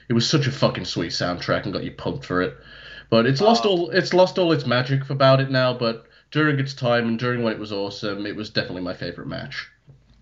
It 0.08 0.12
was 0.12 0.28
such 0.30 0.46
a 0.46 0.52
fucking 0.52 0.84
sweet 0.84 1.10
soundtrack 1.10 1.64
and 1.64 1.72
got 1.72 1.82
you 1.82 1.90
pumped 1.90 2.24
for 2.24 2.40
it. 2.42 2.56
But 3.10 3.26
it's 3.26 3.40
lost 3.40 3.66
Oh. 3.66 3.70
all 3.70 3.90
it's 3.90 4.14
lost 4.14 4.38
all 4.38 4.52
its 4.52 4.66
magic 4.66 5.10
about 5.10 5.40
it 5.40 5.50
now. 5.50 5.74
But 5.74 6.04
during 6.32 6.58
its 6.58 6.74
time 6.74 7.06
and 7.06 7.18
during 7.18 7.42
when 7.42 7.52
it 7.52 7.58
was 7.58 7.72
awesome, 7.72 8.26
it 8.26 8.34
was 8.34 8.50
definitely 8.50 8.82
my 8.82 8.94
favorite 8.94 9.28
match. 9.28 9.70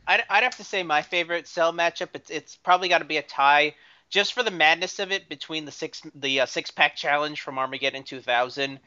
I'd, 0.06 0.24
I'd 0.28 0.42
have 0.42 0.56
to 0.56 0.64
say 0.64 0.82
my 0.82 1.02
favorite 1.02 1.46
cell 1.46 1.72
matchup. 1.72 2.08
It's 2.14 2.30
it's 2.30 2.56
probably 2.56 2.88
got 2.88 2.98
to 2.98 3.04
be 3.04 3.16
a 3.16 3.22
tie, 3.22 3.74
just 4.10 4.34
for 4.34 4.42
the 4.42 4.50
madness 4.50 4.98
of 4.98 5.12
it 5.12 5.28
between 5.28 5.64
the 5.64 5.70
six 5.72 6.02
the 6.14 6.40
uh, 6.40 6.46
six 6.46 6.70
pack 6.70 6.96
challenge 6.96 7.40
from 7.40 7.58
Armageddon 7.58 8.02
2000, 8.02 8.80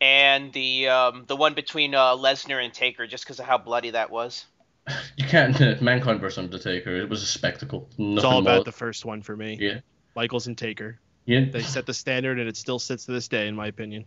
and 0.00 0.52
the 0.54 0.88
um, 0.88 1.24
the 1.26 1.36
one 1.36 1.52
between 1.54 1.94
uh, 1.94 2.16
Lesnar 2.16 2.64
and 2.64 2.72
Taker, 2.72 3.06
just 3.06 3.24
because 3.24 3.38
of 3.38 3.46
how 3.46 3.58
bloody 3.58 3.90
that 3.90 4.10
was. 4.10 4.46
You 5.16 5.26
can't 5.26 5.60
uh, 5.60 5.76
Mankind 5.80 6.20
versus 6.20 6.38
Undertaker. 6.38 6.96
It 6.96 7.08
was 7.08 7.22
a 7.22 7.26
spectacle. 7.26 7.88
Nothing 7.98 8.16
It's 8.16 8.24
all 8.24 8.38
about 8.38 8.54
more. 8.56 8.64
the 8.64 8.72
first 8.72 9.04
one 9.04 9.22
for 9.22 9.36
me. 9.36 9.56
Yeah. 9.60 9.78
Michaels 10.16 10.48
and 10.48 10.58
Taker. 10.58 10.98
Yeah. 11.24 11.44
They 11.50 11.62
set 11.62 11.86
the 11.86 11.94
standard, 11.94 12.40
and 12.40 12.48
it 12.48 12.56
still 12.56 12.80
sits 12.80 13.04
to 13.06 13.12
this 13.12 13.28
day, 13.28 13.46
in 13.46 13.54
my 13.54 13.68
opinion. 13.68 14.06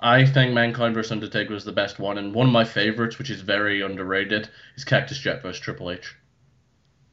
I 0.00 0.26
think 0.26 0.52
Mankind 0.52 0.94
vs 0.94 1.10
Undertaker 1.12 1.54
was 1.54 1.64
the 1.64 1.72
best 1.72 1.98
one, 1.98 2.18
and 2.18 2.34
one 2.34 2.46
of 2.46 2.52
my 2.52 2.64
favorites, 2.64 3.18
which 3.18 3.30
is 3.30 3.40
very 3.40 3.80
underrated, 3.82 4.48
is 4.76 4.84
Cactus 4.84 5.18
Jack 5.18 5.42
vs 5.42 5.58
Triple 5.60 5.90
H. 5.90 6.14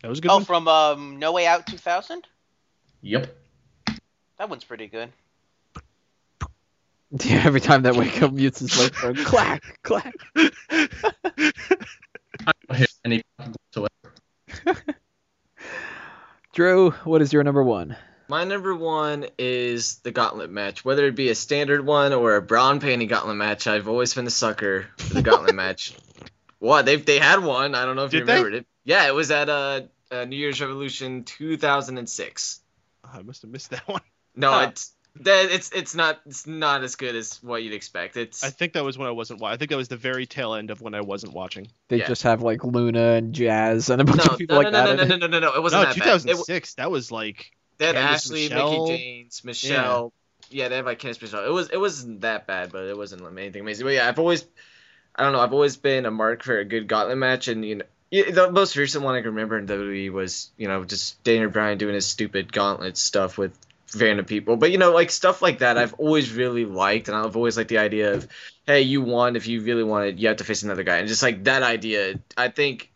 That 0.01 0.09
was 0.09 0.19
a 0.19 0.21
good 0.21 0.31
Oh, 0.31 0.35
one. 0.35 0.45
from 0.45 0.67
um, 0.67 1.17
No 1.19 1.31
Way 1.31 1.47
Out 1.47 1.65
2000. 1.65 2.27
Yep. 3.01 3.35
That 4.37 4.49
one's 4.49 4.63
pretty 4.63 4.87
good. 4.87 5.11
Yeah, 7.23 7.43
every 7.45 7.61
time 7.61 7.83
that 7.83 7.95
wake 7.95 8.23
up 8.23 8.31
mutes 8.33 8.57
his 8.57 8.75
microphone, 8.75 9.13
clack, 9.25 9.61
clack. 9.83 10.15
I 10.35 10.49
don't 12.67 12.75
hear 12.75 12.87
any 13.05 13.21
whatsoever. 13.37 14.83
Drew, 16.53 16.89
what 17.03 17.21
is 17.21 17.31
your 17.31 17.43
number 17.43 17.61
one? 17.61 17.95
My 18.27 18.43
number 18.45 18.73
one 18.75 19.25
is 19.37 19.97
the 19.99 20.11
gauntlet 20.11 20.49
match. 20.49 20.83
Whether 20.85 21.05
it 21.07 21.15
be 21.15 21.29
a 21.29 21.35
standard 21.35 21.85
one 21.85 22.13
or 22.13 22.35
a 22.35 22.41
bra 22.41 22.71
and 22.71 22.81
panty 22.81 23.07
gauntlet 23.07 23.35
match, 23.35 23.67
I've 23.67 23.87
always 23.87 24.13
been 24.13 24.25
a 24.27 24.31
sucker 24.31 24.87
for 24.97 25.13
the 25.15 25.21
gauntlet 25.21 25.55
match. 25.63 25.93
What 26.59 26.85
they 26.85 26.95
they 26.95 27.19
had 27.19 27.43
one. 27.43 27.75
I 27.75 27.85
don't 27.85 27.95
know 27.95 28.05
if 28.05 28.13
you 28.13 28.19
Did 28.19 28.27
they? 28.27 28.33
remembered 28.35 28.53
it. 28.55 28.65
Yeah, 28.85 29.07
it 29.07 29.13
was 29.13 29.31
at 29.31 29.49
uh, 29.49 29.81
uh, 30.11 30.25
New 30.25 30.37
Year's 30.37 30.61
Revolution 30.61 31.23
2006. 31.25 32.59
I 33.03 33.21
must 33.21 33.41
have 33.41 33.51
missed 33.51 33.69
that 33.71 33.87
one. 33.87 34.01
No, 34.35 34.51
Huh. 34.51 34.67
it's 34.71 34.93
that 35.21 35.51
it's 35.51 35.71
it's 35.73 35.93
not 35.93 36.19
it's 36.25 36.47
not 36.47 36.83
as 36.83 36.95
good 36.95 37.15
as 37.15 37.37
what 37.43 37.61
you'd 37.61 37.73
expect. 37.73 38.17
It's 38.17 38.43
I 38.43 38.49
think 38.49 38.73
that 38.73 38.83
was 38.83 38.97
when 38.97 39.07
I 39.07 39.11
wasn't. 39.11 39.41
wa- 39.41 39.49
I 39.49 39.57
think 39.57 39.69
that 39.69 39.77
was 39.77 39.89
the 39.89 39.97
very 39.97 40.25
tail 40.25 40.55
end 40.55 40.71
of 40.71 40.81
when 40.81 40.95
I 40.95 41.01
wasn't 41.01 41.33
watching. 41.33 41.67
They 41.89 41.97
Yeah. 41.99 42.07
just 42.07 42.23
have 42.23 42.41
like 42.41 42.63
Luna 42.63 43.11
and 43.13 43.33
Jazz 43.33 43.89
and 43.91 44.01
a 44.01 44.05
bunch 44.05 44.25
no, 44.25 44.31
of 44.33 44.37
people 44.39 44.55
no, 44.55 44.61
like 44.63 44.73
no, 44.73 44.85
that. 44.87 44.95
no, 44.97 45.03
in 45.03 45.09
no, 45.09 45.15
it. 45.15 45.19
no, 45.19 45.27
no, 45.27 45.39
no, 45.39 45.39
no, 45.51 45.55
It 45.55 45.61
wasn't 45.61 45.83
No, 45.83 45.89
that 45.89 45.99
bad. 45.99 46.07
It, 46.07 46.09
w- 46.09 46.33
2006. 46.45 46.73
That 46.75 46.89
was 46.89 47.11
like 47.11 47.51
they 47.77 47.87
had 47.87 47.95
Candice 47.95 48.13
Ashley, 48.13 48.49
Michelle. 48.49 48.87
Mickie 48.87 48.97
James, 48.97 49.43
Michelle. 49.43 50.13
Yeah, 50.49 50.67
they 50.69 50.75
had 50.77 50.85
like 50.85 50.99
Candice 50.99 51.21
Michelle. 51.21 51.45
It 51.45 51.51
was 51.51 51.69
it 51.69 51.79
wasn't 51.79 52.21
that 52.21 52.47
bad, 52.47 52.71
but 52.71 52.85
it 52.85 52.97
wasn't 52.97 53.23
like, 53.23 53.31
anything 53.37 53.61
amazing. 53.61 53.85
But 53.85 53.93
yeah, 53.93 54.07
I've 54.07 54.19
always 54.19 54.45
I 55.15 55.23
don't 55.23 55.33
know. 55.33 55.39
I've 55.39 55.53
always 55.53 55.77
been 55.77 56.05
a 56.05 56.11
mark 56.11 56.43
for 56.43 56.59
a 56.59 56.65
good 56.65 56.87
gauntlet 56.87 57.17
match, 57.17 57.47
and 57.47 57.65
you 57.65 57.75
know. 57.75 57.85
The 58.11 58.51
most 58.51 58.75
recent 58.75 59.03
one 59.03 59.15
I 59.15 59.21
can 59.21 59.31
remember 59.31 59.57
in 59.57 59.65
WWE 59.65 60.11
was, 60.11 60.51
you 60.55 60.67
know, 60.67 60.83
just 60.83 61.23
Daniel 61.23 61.49
Bryan 61.49 61.79
doing 61.79 61.95
his 61.95 62.05
stupid 62.05 62.53
gauntlet 62.53 62.95
stuff 62.95 63.39
with 63.39 63.57
random 63.95 64.25
people. 64.25 64.55
But 64.55 64.69
you 64.69 64.77
know, 64.77 64.91
like 64.91 65.09
stuff 65.09 65.41
like 65.41 65.59
that, 65.59 65.79
I've 65.79 65.95
always 65.95 66.31
really 66.31 66.65
liked, 66.65 67.07
and 67.07 67.17
I've 67.17 67.35
always 67.35 67.57
liked 67.57 67.69
the 67.69 67.79
idea 67.79 68.13
of, 68.13 68.27
hey, 68.67 68.81
you 68.81 69.01
won. 69.01 69.35
If 69.35 69.47
you 69.47 69.63
really 69.63 69.83
wanted, 69.83 70.19
you 70.19 70.27
have 70.27 70.37
to 70.37 70.43
face 70.43 70.61
another 70.61 70.83
guy, 70.83 70.97
and 70.97 71.07
just 71.07 71.23
like 71.23 71.45
that 71.45 71.63
idea, 71.63 72.19
I 72.37 72.49
think 72.49 72.91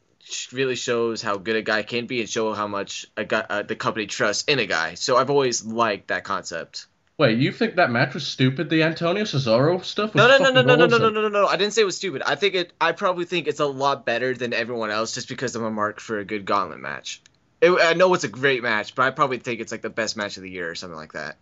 really 0.52 0.76
shows 0.76 1.22
how 1.22 1.38
good 1.38 1.56
a 1.56 1.62
guy 1.62 1.84
can 1.84 2.06
be, 2.06 2.20
and 2.20 2.30
show 2.30 2.54
how 2.54 2.68
much 2.68 3.06
a 3.16 3.26
guy, 3.26 3.46
uh, 3.50 3.64
the 3.64 3.76
company 3.76 4.08
trusts 4.08 4.44
in 4.46 4.60
a 4.60 4.66
guy. 4.66 4.96
So 4.96 5.18
I've 5.18 5.30
always 5.30 5.66
liked 5.66 6.08
that 6.10 6.24
concept. 6.24 6.88
Wait, 7.18 7.40
you 7.40 7.52
think 7.52 7.78
that 7.78 7.90
match 7.90 8.14
was 8.14 8.28
stupid? 8.28 8.70
The 8.70 8.84
Antonio 8.84 9.24
Cesaro 9.24 9.84
stuff 9.84 10.14
was 10.14 10.22
No, 10.22 10.28
no, 10.28 10.38
no, 10.38 10.62
no, 10.62 10.62
no, 10.62 10.76
no, 10.76 10.86
no, 10.86 10.98
no, 10.98 11.10
no, 11.10 11.22
no, 11.22 11.30
no. 11.30 11.48
I 11.48 11.58
didn't 11.58 11.74
say 11.74 11.82
it 11.82 11.86
was 11.86 11.96
stupid. 11.96 12.22
I 12.24 12.36
think 12.36 12.54
it. 12.54 12.74
I 12.80 12.92
probably 12.92 13.26
think 13.26 13.48
it's 13.48 13.60
a 13.60 13.66
lot 13.66 14.06
better 14.06 14.36
than 14.36 14.54
everyone 14.54 14.92
else, 14.92 15.14
just 15.16 15.28
because 15.28 15.56
I'm 15.56 15.64
a 15.64 15.72
mark 15.72 16.00
for 16.00 16.20
a 16.20 16.26
good 16.26 16.46
gauntlet 16.46 16.80
match. 16.80 17.22
It, 17.60 17.72
I 17.72 17.94
know 17.94 18.14
it's 18.14 18.24
a 18.24 18.30
great 18.30 18.62
match, 18.62 18.94
but 18.94 19.04
I 19.04 19.10
probably 19.10 19.40
think 19.40 19.62
it's 19.62 19.72
like 19.72 19.82
the 19.82 19.90
best 19.90 20.16
match 20.16 20.38
of 20.38 20.44
the 20.44 20.50
year 20.52 20.70
or 20.70 20.76
something 20.76 20.98
like 20.98 21.14
that. 21.14 21.38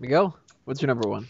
Miguel, 0.00 0.36
what's 0.64 0.82
your 0.82 0.88
number 0.88 1.08
one? 1.08 1.28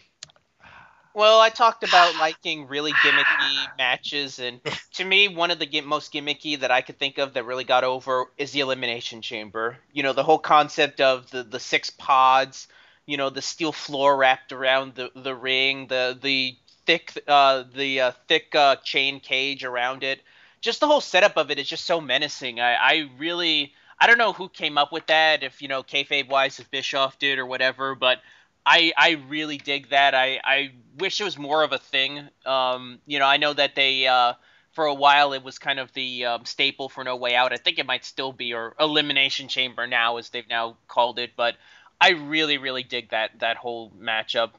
Well, 1.17 1.41
I 1.41 1.49
talked 1.49 1.83
about 1.83 2.15
liking 2.21 2.69
really 2.69 2.93
gimmicky 2.93 3.79
matches, 3.79 4.39
and 4.39 4.61
to 4.97 5.05
me, 5.05 5.29
one 5.29 5.51
of 5.51 5.59
the 5.59 5.81
most 5.81 6.13
gimmicky 6.13 6.61
that 6.61 6.71
I 6.71 6.83
could 6.83 6.99
think 6.99 7.17
of 7.17 7.33
that 7.33 7.47
really 7.47 7.65
got 7.65 7.85
over 7.85 8.27
is 8.37 8.53
the 8.53 8.61
Elimination 8.61 9.23
Chamber. 9.23 9.79
You 9.95 10.03
know, 10.03 10.13
the 10.13 10.23
whole 10.23 10.39
concept 10.39 11.01
of 11.01 11.31
the, 11.31 11.43
the 11.43 11.59
six 11.59 11.89
pods, 11.89 12.69
you 13.07 13.17
know, 13.17 13.31
the 13.31 13.41
steel 13.41 13.73
floor 13.73 14.15
wrapped 14.15 14.53
around 14.53 14.95
the, 14.95 15.11
the 15.17 15.35
ring, 15.35 15.87
the 15.87 16.19
the 16.21 16.55
thick 16.85 17.19
uh, 17.27 17.65
the 17.75 18.01
uh, 18.03 18.13
thick 18.29 18.55
uh, 18.55 18.77
chain 18.85 19.19
cage 19.19 19.65
around 19.65 20.05
it. 20.05 20.21
Just 20.61 20.81
the 20.81 20.87
whole 20.87 21.01
setup 21.01 21.39
of 21.39 21.51
it 21.51 21.59
is 21.59 21.67
just 21.67 21.87
so 21.87 21.99
menacing. 21.99 22.61
I, 22.61 22.75
I 22.75 23.11
really 23.17 23.73
I 23.99 24.07
don't 24.07 24.19
know 24.19 24.35
who 24.35 24.51
came 24.51 24.77
up 24.77 24.93
with 24.93 25.07
that, 25.07 25.43
if 25.43 25.63
you 25.63 25.69
know 25.69 25.83
kayfabe 25.83 26.29
wise, 26.29 26.61
if 26.61 26.71
Bischoff 26.71 27.19
did 27.19 27.39
or 27.39 27.47
whatever, 27.47 27.95
but 27.95 28.19
I 28.67 28.93
I 28.97 29.11
really 29.29 29.59
dig 29.59 29.91
that. 29.91 30.15
I 30.15 30.41
I 30.43 30.73
wish 30.99 31.21
it 31.21 31.25
was 31.25 31.39
more 31.39 31.63
of 31.63 31.73
a 31.73 31.79
thing. 31.79 32.29
Um, 32.45 32.99
you 33.07 33.21
know, 33.21 33.27
I 33.27 33.37
know 33.37 33.53
that 33.53 33.77
they 33.77 34.09
uh, 34.09 34.33
for 34.73 34.87
a 34.87 34.95
while 34.95 35.33
it 35.33 35.45
was 35.45 35.59
kind 35.59 35.79
of 35.79 35.93
the 35.93 36.27
um, 36.27 36.45
staple 36.45 36.89
for 36.89 37.05
No 37.05 37.15
Way 37.17 37.37
Out. 37.37 37.53
I 37.53 37.59
think 37.59 37.79
it 37.79 37.87
might 37.87 38.05
still 38.05 38.33
be 38.33 38.55
or 38.55 38.75
Elimination 38.81 39.47
Chamber 39.47 39.87
now, 39.87 40.17
as 40.17 40.31
they've 40.31 40.49
now 40.49 40.77
called 40.89 41.21
it. 41.21 41.31
But 41.37 41.55
I 42.01 42.11
really 42.11 42.59
really 42.59 42.83
dig 42.83 43.11
that 43.11 43.39
that 43.39 43.57
whole 43.57 43.93
matchup. 43.93 44.51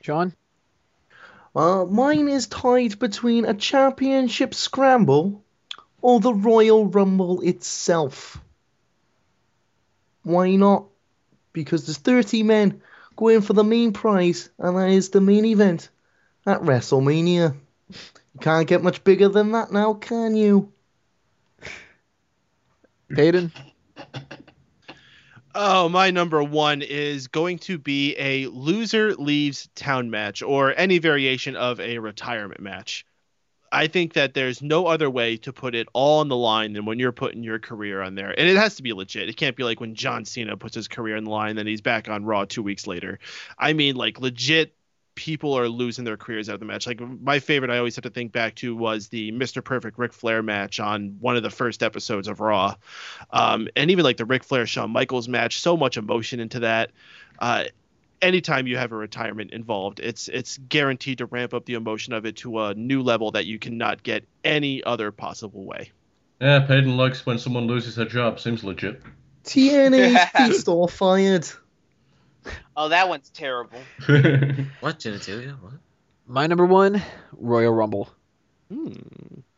John? 0.00 0.32
Uh, 1.56 1.84
mine 1.86 2.28
is 2.28 2.46
tied 2.46 2.98
between 2.98 3.46
a 3.46 3.54
championship 3.54 4.54
scramble 4.54 5.42
or 6.02 6.20
the 6.20 6.34
Royal 6.34 6.86
Rumble 6.86 7.40
itself. 7.40 8.38
Why 10.22 10.54
not? 10.54 10.84
Because 11.56 11.86
there's 11.86 11.96
30 11.96 12.42
men 12.42 12.82
going 13.16 13.40
for 13.40 13.54
the 13.54 13.64
main 13.64 13.92
prize, 13.94 14.50
and 14.58 14.76
that 14.76 14.90
is 14.90 15.08
the 15.08 15.22
main 15.22 15.46
event 15.46 15.88
at 16.44 16.60
WrestleMania. 16.60 17.54
You 17.88 18.40
can't 18.40 18.68
get 18.68 18.82
much 18.82 19.02
bigger 19.02 19.30
than 19.30 19.52
that 19.52 19.72
now, 19.72 19.94
can 19.94 20.36
you? 20.36 20.70
Peyton? 23.08 23.52
Oh, 25.58 25.88
my 25.88 26.10
number 26.10 26.42
one 26.42 26.82
is 26.82 27.28
going 27.28 27.60
to 27.60 27.78
be 27.78 28.14
a 28.18 28.46
loser 28.48 29.14
leaves 29.14 29.70
town 29.74 30.10
match 30.10 30.42
or 30.42 30.74
any 30.76 30.98
variation 30.98 31.56
of 31.56 31.80
a 31.80 31.98
retirement 31.98 32.60
match. 32.60 33.06
I 33.72 33.86
think 33.86 34.14
that 34.14 34.34
there's 34.34 34.62
no 34.62 34.86
other 34.86 35.10
way 35.10 35.36
to 35.38 35.52
put 35.52 35.74
it 35.74 35.88
all 35.92 36.20
on 36.20 36.28
the 36.28 36.36
line 36.36 36.72
than 36.72 36.84
when 36.84 36.98
you're 36.98 37.12
putting 37.12 37.42
your 37.42 37.58
career 37.58 38.02
on 38.02 38.14
there. 38.14 38.30
And 38.38 38.48
it 38.48 38.56
has 38.56 38.76
to 38.76 38.82
be 38.82 38.92
legit. 38.92 39.28
It 39.28 39.36
can't 39.36 39.56
be 39.56 39.64
like 39.64 39.80
when 39.80 39.94
John 39.94 40.24
Cena 40.24 40.56
puts 40.56 40.74
his 40.74 40.88
career 40.88 41.16
on 41.16 41.24
the 41.24 41.30
line, 41.30 41.56
then 41.56 41.66
he's 41.66 41.80
back 41.80 42.08
on 42.08 42.24
Raw 42.24 42.44
two 42.44 42.62
weeks 42.62 42.86
later. 42.86 43.18
I 43.58 43.72
mean, 43.72 43.96
like, 43.96 44.20
legit 44.20 44.74
people 45.14 45.54
are 45.58 45.68
losing 45.68 46.04
their 46.04 46.16
careers 46.16 46.48
out 46.48 46.54
of 46.54 46.60
the 46.60 46.66
match. 46.66 46.86
Like, 46.86 47.00
my 47.00 47.38
favorite 47.38 47.70
I 47.70 47.78
always 47.78 47.96
have 47.96 48.02
to 48.04 48.10
think 48.10 48.32
back 48.32 48.54
to 48.56 48.76
was 48.76 49.08
the 49.08 49.32
Mr. 49.32 49.64
Perfect 49.64 49.98
Ric 49.98 50.12
Flair 50.12 50.42
match 50.42 50.78
on 50.78 51.16
one 51.20 51.36
of 51.36 51.42
the 51.42 51.50
first 51.50 51.82
episodes 51.82 52.28
of 52.28 52.40
Raw. 52.40 52.74
Um, 53.30 53.68
and 53.76 53.90
even 53.90 54.04
like 54.04 54.18
the 54.18 54.26
Ric 54.26 54.44
Flair 54.44 54.66
Shawn 54.66 54.90
Michaels 54.90 55.28
match, 55.28 55.60
so 55.60 55.76
much 55.76 55.96
emotion 55.96 56.38
into 56.38 56.60
that. 56.60 56.92
Uh, 57.38 57.64
anytime 58.22 58.66
you 58.66 58.76
have 58.76 58.92
a 58.92 58.96
retirement 58.96 59.52
involved, 59.52 60.00
it's 60.00 60.28
it's 60.28 60.58
guaranteed 60.68 61.18
to 61.18 61.26
ramp 61.26 61.54
up 61.54 61.64
the 61.66 61.74
emotion 61.74 62.12
of 62.12 62.24
it 62.26 62.36
to 62.36 62.60
a 62.60 62.74
new 62.74 63.02
level 63.02 63.30
that 63.32 63.46
you 63.46 63.58
cannot 63.58 64.02
get 64.02 64.24
any 64.44 64.82
other 64.84 65.10
possible 65.12 65.64
way. 65.64 65.90
Yeah, 66.40 66.60
Peyton 66.60 66.96
likes 66.96 67.24
when 67.24 67.38
someone 67.38 67.66
loses 67.66 67.96
their 67.96 68.04
job. 68.06 68.38
Seems 68.40 68.62
legit. 68.64 69.02
TNA 69.44 70.28
Beast 70.36 70.68
all 70.68 70.88
fired. 70.88 71.46
Oh, 72.76 72.88
that 72.90 73.08
one's 73.08 73.30
terrible. 73.30 73.78
What 74.80 74.98
genitalia? 74.98 75.60
What? 75.60 75.72
My 76.26 76.46
number 76.46 76.66
one, 76.66 77.00
Royal 77.32 77.72
Rumble. 77.72 78.08
Hmm. 78.72 78.92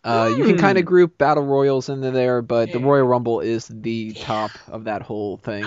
Uh, 0.04 0.32
you 0.36 0.44
can 0.44 0.54
Hmm. 0.54 0.60
kind 0.60 0.78
of 0.78 0.84
group 0.84 1.18
battle 1.18 1.44
royals 1.44 1.88
into 1.88 2.10
there, 2.12 2.40
but 2.42 2.72
the 2.72 2.78
Royal 2.78 3.06
Rumble 3.06 3.40
is 3.40 3.66
the 3.68 4.12
top 4.12 4.50
of 4.68 4.84
that 4.84 5.02
whole 5.02 5.36
thing. 5.38 5.64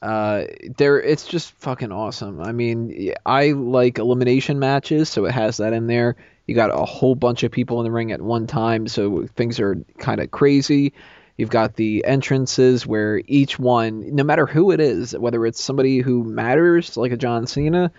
Uh, 0.00 0.44
there, 0.76 1.00
it's 1.00 1.26
just 1.26 1.52
fucking 1.52 1.92
awesome. 1.92 2.40
I 2.40 2.52
mean, 2.52 3.12
I 3.26 3.52
like 3.52 3.98
elimination 3.98 4.58
matches, 4.58 5.08
so 5.08 5.24
it 5.24 5.32
has 5.32 5.56
that 5.58 5.72
in 5.72 5.86
there. 5.86 6.16
You 6.46 6.54
got 6.54 6.70
a 6.70 6.84
whole 6.84 7.14
bunch 7.14 7.42
of 7.42 7.50
people 7.50 7.80
in 7.80 7.84
the 7.84 7.90
ring 7.90 8.12
at 8.12 8.22
one 8.22 8.46
time, 8.46 8.88
so 8.88 9.26
things 9.36 9.60
are 9.60 9.76
kind 9.98 10.20
of 10.20 10.30
crazy. 10.30 10.92
You've 11.36 11.50
got 11.50 11.76
the 11.76 12.04
entrances 12.04 12.86
where 12.86 13.22
each 13.26 13.58
one, 13.58 14.14
no 14.14 14.24
matter 14.24 14.46
who 14.46 14.70
it 14.70 14.80
is, 14.80 15.16
whether 15.16 15.44
it's 15.46 15.62
somebody 15.62 15.98
who 15.98 16.24
matters, 16.24 16.96
like 16.96 17.12
a 17.12 17.16
John 17.16 17.46
Cena, 17.46 17.92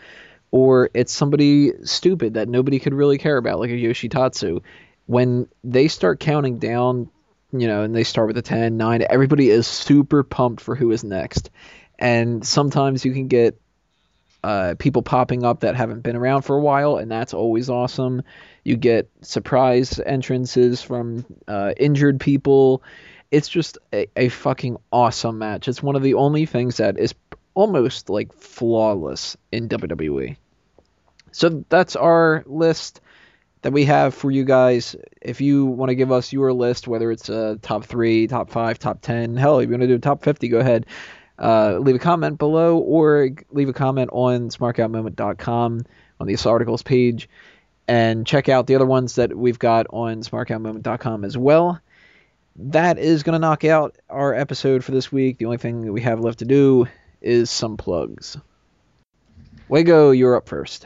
or 0.52 0.90
it's 0.94 1.14
somebody 1.14 1.72
stupid 1.84 2.34
that 2.34 2.50
nobody 2.50 2.80
could 2.80 2.94
really 2.94 3.18
care 3.18 3.38
about, 3.38 3.60
like 3.60 3.70
a 3.70 3.74
Yoshitatsu, 3.74 4.62
when 5.06 5.48
they 5.64 5.88
start 5.88 6.20
counting 6.20 6.60
down, 6.60 7.10
you 7.52 7.68
know, 7.68 7.84
and 7.84 7.96
they 7.96 8.04
start 8.04 8.28
with 8.28 8.38
a 8.38 8.42
10, 8.42 8.78
9, 8.78 9.06
everybody 9.10 9.50
is 9.50 9.68
super 9.68 10.24
pumped 10.24 10.62
for 10.62 10.76
who 10.76 10.92
is 10.92 11.04
next. 11.04 11.50
and 11.98 12.46
sometimes 12.46 13.04
you 13.04 13.12
can 13.14 13.28
get 13.28 13.60
uh, 14.44 14.76
people 14.80 15.02
popping 15.02 15.44
up 15.44 15.62
that 15.62 15.76
haven't 15.76 16.02
been 16.02 16.16
around 16.16 16.44
for 16.44 16.56
a 16.56 16.62
while, 16.62 16.98
and 16.98 17.12
that's 17.12 17.34
always 17.34 17.70
awesome. 17.70 18.24
You 18.64 18.78
get 18.78 19.10
surprise 19.22 20.00
entrances 20.00 20.82
from 20.82 21.26
uh, 21.48 21.74
injured 21.78 22.20
people. 22.20 22.84
It's 23.32 23.50
just 23.50 23.78
a, 23.94 24.08
a 24.16 24.30
fucking 24.30 24.78
awesome 24.92 25.40
match. 25.40 25.68
It's 25.68 25.84
one 25.84 25.96
of 25.96 26.04
the 26.04 26.14
only 26.14 26.46
things 26.46 26.78
that 26.78 26.98
is 26.98 27.14
almost 27.54 28.10
like 28.10 28.34
flawless 28.34 29.36
in 29.52 29.68
WWE. 29.68 30.38
So 31.32 31.66
that's 31.70 31.96
our 31.96 32.44
list 32.48 33.02
that 33.62 33.74
we 33.74 33.86
have 33.86 34.14
for 34.14 34.32
you 34.32 34.44
guys. 34.44 34.96
If 35.22 35.42
you 35.42 35.66
want 35.66 35.90
to 35.90 35.96
give 35.96 36.12
us 36.12 36.32
your 36.32 36.54
list, 36.54 36.88
whether 36.88 37.12
it's 37.12 37.30
a 37.30 37.58
top 37.62 37.86
three, 37.86 38.28
top 38.28 38.50
five, 38.50 38.80
top 38.80 39.02
ten, 39.02 39.36
hell, 39.36 39.60
if 39.60 39.68
you 39.68 39.74
want 39.74 39.82
to 39.82 39.88
do 39.88 39.96
a 39.96 40.00
top 40.00 40.24
fifty, 40.24 40.48
go 40.48 40.60
ahead. 40.60 40.86
Uh, 41.38 41.78
leave 41.80 41.96
a 41.96 42.00
comment 42.00 42.38
below 42.38 42.78
or 42.78 43.30
leave 43.52 43.70
a 43.70 43.74
comment 43.74 44.10
on 44.12 44.50
smarkoutmoment.com 44.50 45.86
on 46.20 46.28
the 46.28 46.38
articles 46.46 46.84
page 46.84 47.30
and 47.88 48.28
check 48.28 48.50
out 48.50 48.68
the 48.68 48.76
other 48.76 48.86
ones 48.86 49.16
that 49.16 49.36
we've 49.36 49.58
got 49.58 49.88
on 49.90 50.22
smarkoutmoment.com 50.22 51.24
as 51.24 51.38
well. 51.38 51.80
That 52.58 53.00
is 53.00 53.24
going 53.24 53.34
to 53.34 53.40
knock 53.40 53.64
out 53.64 53.98
our 54.10 54.34
episode 54.34 54.84
for 54.84 54.92
this 54.92 55.12
week. 55.12 55.38
The 55.38 55.46
only 55.46 55.58
thing 55.58 55.86
that 55.86 55.94
we 55.94 56.02
have 56.02 56.20
left 56.20 56.40
to 56.40 56.46
do 56.46 56.88
is 57.22 57.50
some 57.50 57.78
plugs. 57.78 58.38
Wago, 59.70 60.12
you're 60.12 60.36
up 60.36 60.50
first. 60.50 60.86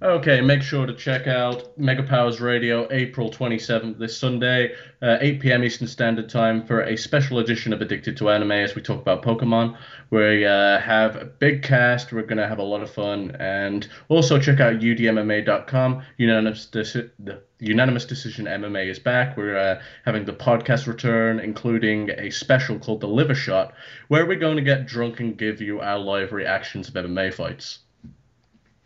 Okay, 0.00 0.40
make 0.40 0.62
sure 0.62 0.86
to 0.86 0.94
check 0.94 1.26
out 1.26 1.76
Mega 1.76 2.04
Powers 2.04 2.40
Radio 2.40 2.86
April 2.92 3.32
27th 3.32 3.98
this 3.98 4.16
Sunday, 4.16 4.72
uh, 5.02 5.18
8 5.20 5.40
p.m. 5.40 5.64
Eastern 5.64 5.88
Standard 5.88 6.28
Time 6.28 6.64
for 6.64 6.82
a 6.82 6.96
special 6.96 7.40
edition 7.40 7.72
of 7.72 7.82
Addicted 7.82 8.16
to 8.18 8.30
Anime 8.30 8.52
as 8.52 8.76
we 8.76 8.80
talk 8.80 9.00
about 9.00 9.24
Pokemon. 9.24 9.76
We 10.10 10.44
uh, 10.44 10.78
have 10.78 11.16
a 11.16 11.24
big 11.24 11.64
cast, 11.64 12.12
we're 12.12 12.22
going 12.22 12.38
to 12.38 12.46
have 12.46 12.60
a 12.60 12.62
lot 12.62 12.80
of 12.80 12.92
fun, 12.92 13.34
and 13.40 13.88
also 14.08 14.38
check 14.38 14.60
out 14.60 14.78
udmma.com. 14.78 16.02
Unanimous, 16.16 16.68
deci- 16.70 17.10
Unanimous 17.58 18.04
Decision 18.04 18.44
MMA 18.44 18.86
is 18.86 19.00
back. 19.00 19.36
We're 19.36 19.58
uh, 19.58 19.82
having 20.04 20.26
the 20.26 20.32
podcast 20.32 20.86
return, 20.86 21.40
including 21.40 22.10
a 22.10 22.30
special 22.30 22.78
called 22.78 23.00
The 23.00 23.08
Liver 23.08 23.34
Shot, 23.34 23.74
where 24.06 24.26
we're 24.26 24.38
going 24.38 24.58
to 24.58 24.62
get 24.62 24.86
drunk 24.86 25.18
and 25.18 25.36
give 25.36 25.60
you 25.60 25.80
our 25.80 25.98
live 25.98 26.30
reactions 26.30 26.86
of 26.86 26.94
MMA 26.94 27.34
fights. 27.34 27.80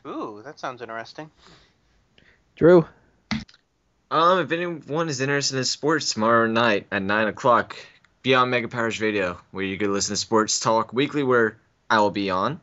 Ooh, 0.07 0.43
that 0.45 0.59
sounds 0.59 0.83
interesting. 0.83 1.31
Drew. 2.57 2.87
Um, 4.11 4.41
if 4.41 4.53
anyone 4.53 5.09
is 5.09 5.21
interested 5.21 5.57
in 5.57 5.65
sports 5.65 6.13
tomorrow 6.13 6.47
night 6.47 6.87
at 6.91 7.03
nine 7.03 7.29
o'clock, 7.29 7.77
be 8.23 8.35
on 8.35 8.51
Mega 8.51 8.69
Powers 8.69 9.01
Radio, 9.01 9.39
where 9.53 9.65
you 9.65 9.79
can 9.79 9.93
listen 9.93 10.13
to 10.13 10.17
Sports 10.17 10.61
Talk 10.61 10.93
Weekly, 10.93 11.23
where 11.23 11.57
I 11.89 12.01
will 12.01 12.11
be 12.11 12.31
on. 12.31 12.61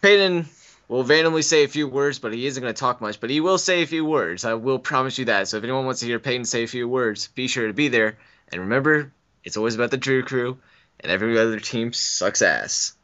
Peyton 0.00 0.46
will 0.88 1.04
randomly 1.04 1.42
say 1.42 1.64
a 1.64 1.68
few 1.68 1.88
words, 1.88 2.18
but 2.18 2.32
he 2.32 2.46
isn't 2.46 2.62
going 2.62 2.72
to 2.72 2.78
talk 2.78 3.00
much. 3.00 3.20
But 3.20 3.30
he 3.30 3.40
will 3.40 3.58
say 3.58 3.82
a 3.82 3.86
few 3.86 4.04
words. 4.04 4.44
I 4.44 4.54
will 4.54 4.78
promise 4.78 5.18
you 5.18 5.26
that. 5.26 5.48
So 5.48 5.58
if 5.58 5.64
anyone 5.64 5.84
wants 5.84 6.00
to 6.00 6.06
hear 6.06 6.18
Peyton 6.18 6.44
say 6.44 6.64
a 6.64 6.68
few 6.68 6.88
words, 6.88 7.28
be 7.28 7.48
sure 7.48 7.66
to 7.66 7.72
be 7.72 7.88
there. 7.88 8.18
And 8.50 8.62
remember, 8.62 9.12
it's 9.44 9.56
always 9.56 9.74
about 9.74 9.90
the 9.90 9.96
Drew 9.96 10.22
Crew, 10.22 10.58
and 11.00 11.10
every 11.10 11.38
other 11.38 11.60
team 11.60 11.92
sucks 11.92 12.42
ass. 12.42 12.94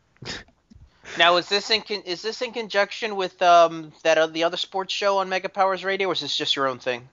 Now, 1.19 1.37
is 1.37 1.49
this 1.49 1.71
in 1.71 1.83
con- 1.83 2.03
is 2.07 2.23
this 2.23 2.41
in 2.43 2.53
conjunction 2.53 3.17
with 3.17 3.41
um 3.43 3.93
that 4.03 4.17
uh, 4.19 4.27
the 4.29 4.45
other 4.45 4.57
sports 4.57 4.95
show 4.95 5.19
on 5.19 5.29
Mega 5.29 5.49
Powers 5.49 5.85
Radio, 5.85 6.09
or 6.09 6.13
is 6.13 6.21
this 6.21 6.37
just 6.37 6.57
your 6.57 6.69
own 6.69 6.79
thing? 6.79 7.09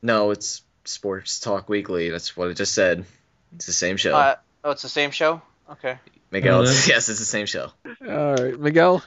No, 0.00 0.30
it's 0.30 0.62
Sports 0.84 1.38
Talk 1.38 1.68
Weekly. 1.68 2.10
That's 2.10 2.36
what 2.36 2.48
it 2.48 2.56
just 2.56 2.74
said. 2.74 3.04
It's 3.54 3.66
the 3.66 3.72
same 3.72 3.96
show. 3.98 4.16
Uh, 4.16 4.36
oh, 4.64 4.70
it's 4.70 4.82
the 4.82 4.88
same 4.88 5.10
show. 5.10 5.42
Okay. 5.70 5.98
Miguel, 6.30 6.62
it's- 6.62 6.88
yes, 6.88 7.08
it's 7.08 7.18
the 7.18 7.24
same 7.26 7.46
show. 7.46 7.70
All 8.08 8.34
right, 8.34 8.58
Miguel. 8.58 9.04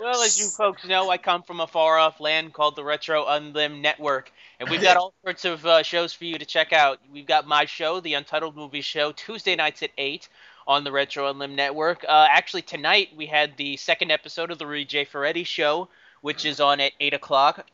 Well, 0.00 0.20
as 0.22 0.40
you 0.40 0.48
folks 0.48 0.84
know, 0.84 1.08
I 1.10 1.16
come 1.16 1.44
from 1.44 1.60
a 1.60 1.66
far 1.68 1.96
off 1.96 2.18
land 2.18 2.52
called 2.52 2.74
the 2.74 2.82
Retro 2.82 3.24
Unlim 3.24 3.80
Network, 3.80 4.32
and 4.58 4.68
we've 4.68 4.82
got 4.82 4.96
all 4.98 5.14
sorts 5.24 5.44
of 5.44 5.64
uh, 5.64 5.84
shows 5.84 6.12
for 6.12 6.24
you 6.24 6.38
to 6.38 6.44
check 6.44 6.72
out. 6.72 6.98
We've 7.12 7.26
got 7.26 7.46
my 7.46 7.66
show, 7.66 8.00
the 8.00 8.14
Untitled 8.14 8.56
Movie 8.56 8.80
Show, 8.80 9.12
Tuesday 9.12 9.54
nights 9.54 9.80
at 9.84 9.90
8 9.96 10.28
on 10.66 10.84
the 10.84 10.92
Retro 10.92 11.32
Unlim 11.32 11.54
Network. 11.54 12.04
Uh, 12.08 12.26
actually, 12.30 12.62
tonight 12.62 13.10
we 13.16 13.26
had 13.26 13.56
the 13.56 13.76
second 13.76 14.10
episode 14.10 14.50
of 14.50 14.58
the 14.58 14.66
Rudy 14.66 14.84
J. 14.84 15.04
Ferretti 15.04 15.44
Show, 15.44 15.88
which 16.20 16.44
is 16.44 16.60
on 16.60 16.80
at 16.80 16.92
8 17.00 17.14
o'clock 17.14 17.66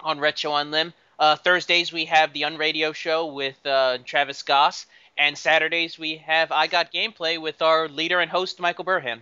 on 0.00 0.20
Retro 0.20 0.52
Unlim. 0.52 0.92
Uh, 1.18 1.36
Thursdays 1.36 1.92
we 1.92 2.06
have 2.06 2.32
the 2.32 2.42
Unradio 2.42 2.94
Show 2.94 3.26
with 3.26 3.64
uh, 3.64 3.98
Travis 4.04 4.42
Goss, 4.42 4.86
and 5.16 5.38
Saturdays 5.38 5.98
we 5.98 6.16
have 6.16 6.50
I 6.50 6.66
Got 6.66 6.92
Gameplay 6.92 7.40
with 7.40 7.62
our 7.62 7.88
leader 7.88 8.20
and 8.20 8.30
host, 8.30 8.58
Michael 8.58 8.84
Burham. 8.84 9.20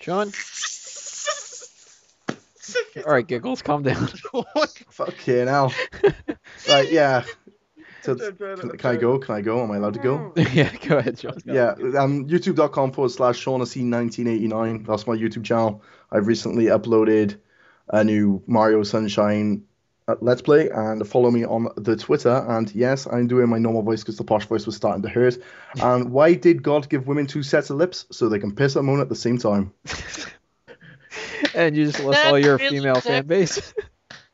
Sean. 0.00 0.32
All 3.06 3.12
right, 3.12 3.26
giggles, 3.26 3.62
calm 3.62 3.82
down. 3.82 4.06
Fuck 4.90 5.26
yeah, 5.26 5.44
now. 5.44 5.70
right, 6.68 6.90
yeah. 6.90 7.24
So, 8.04 8.14
can, 8.14 8.70
can 8.78 8.90
I 8.90 8.96
go? 8.96 9.18
Can 9.18 9.34
I 9.34 9.40
go? 9.40 9.62
Am 9.62 9.70
I 9.70 9.76
allowed 9.76 9.94
to 9.94 10.00
go? 10.00 10.32
yeah, 10.52 10.70
go 10.86 10.98
ahead, 10.98 11.18
Sean. 11.18 11.38
Yeah, 11.46 11.70
um, 11.98 12.28
youtube.com 12.28 12.92
forward 12.92 13.10
slash 13.10 13.42
Shaughnessy1989. 13.42 14.86
That's 14.86 15.06
my 15.06 15.16
YouTube 15.16 15.44
channel. 15.44 15.82
I've 16.12 16.26
recently 16.26 16.66
uploaded 16.66 17.38
a 17.88 18.04
new 18.04 18.42
Mario 18.46 18.82
Sunshine 18.82 19.64
uh, 20.06 20.16
Let's 20.20 20.42
Play 20.42 20.68
and 20.68 21.06
follow 21.08 21.30
me 21.30 21.46
on 21.46 21.68
the 21.78 21.96
Twitter. 21.96 22.44
And 22.46 22.70
yes, 22.74 23.06
I'm 23.06 23.26
doing 23.26 23.48
my 23.48 23.58
normal 23.58 23.82
voice 23.82 24.00
because 24.00 24.18
the 24.18 24.24
posh 24.24 24.44
voice 24.44 24.66
was 24.66 24.76
starting 24.76 25.02
to 25.02 25.08
hurt. 25.08 25.38
And 25.80 26.10
why 26.12 26.34
did 26.34 26.62
God 26.62 26.90
give 26.90 27.06
women 27.06 27.26
two 27.26 27.42
sets 27.42 27.70
of 27.70 27.78
lips? 27.78 28.04
So 28.12 28.28
they 28.28 28.38
can 28.38 28.54
piss 28.54 28.76
and 28.76 28.86
moan 28.86 29.00
at 29.00 29.08
the 29.08 29.16
same 29.16 29.38
time. 29.38 29.72
And 31.54 31.74
you 31.74 31.86
just 31.86 32.04
lost 32.04 32.26
all 32.26 32.38
your 32.38 32.58
female 32.58 33.00
fan 33.00 33.26
base. 33.26 33.72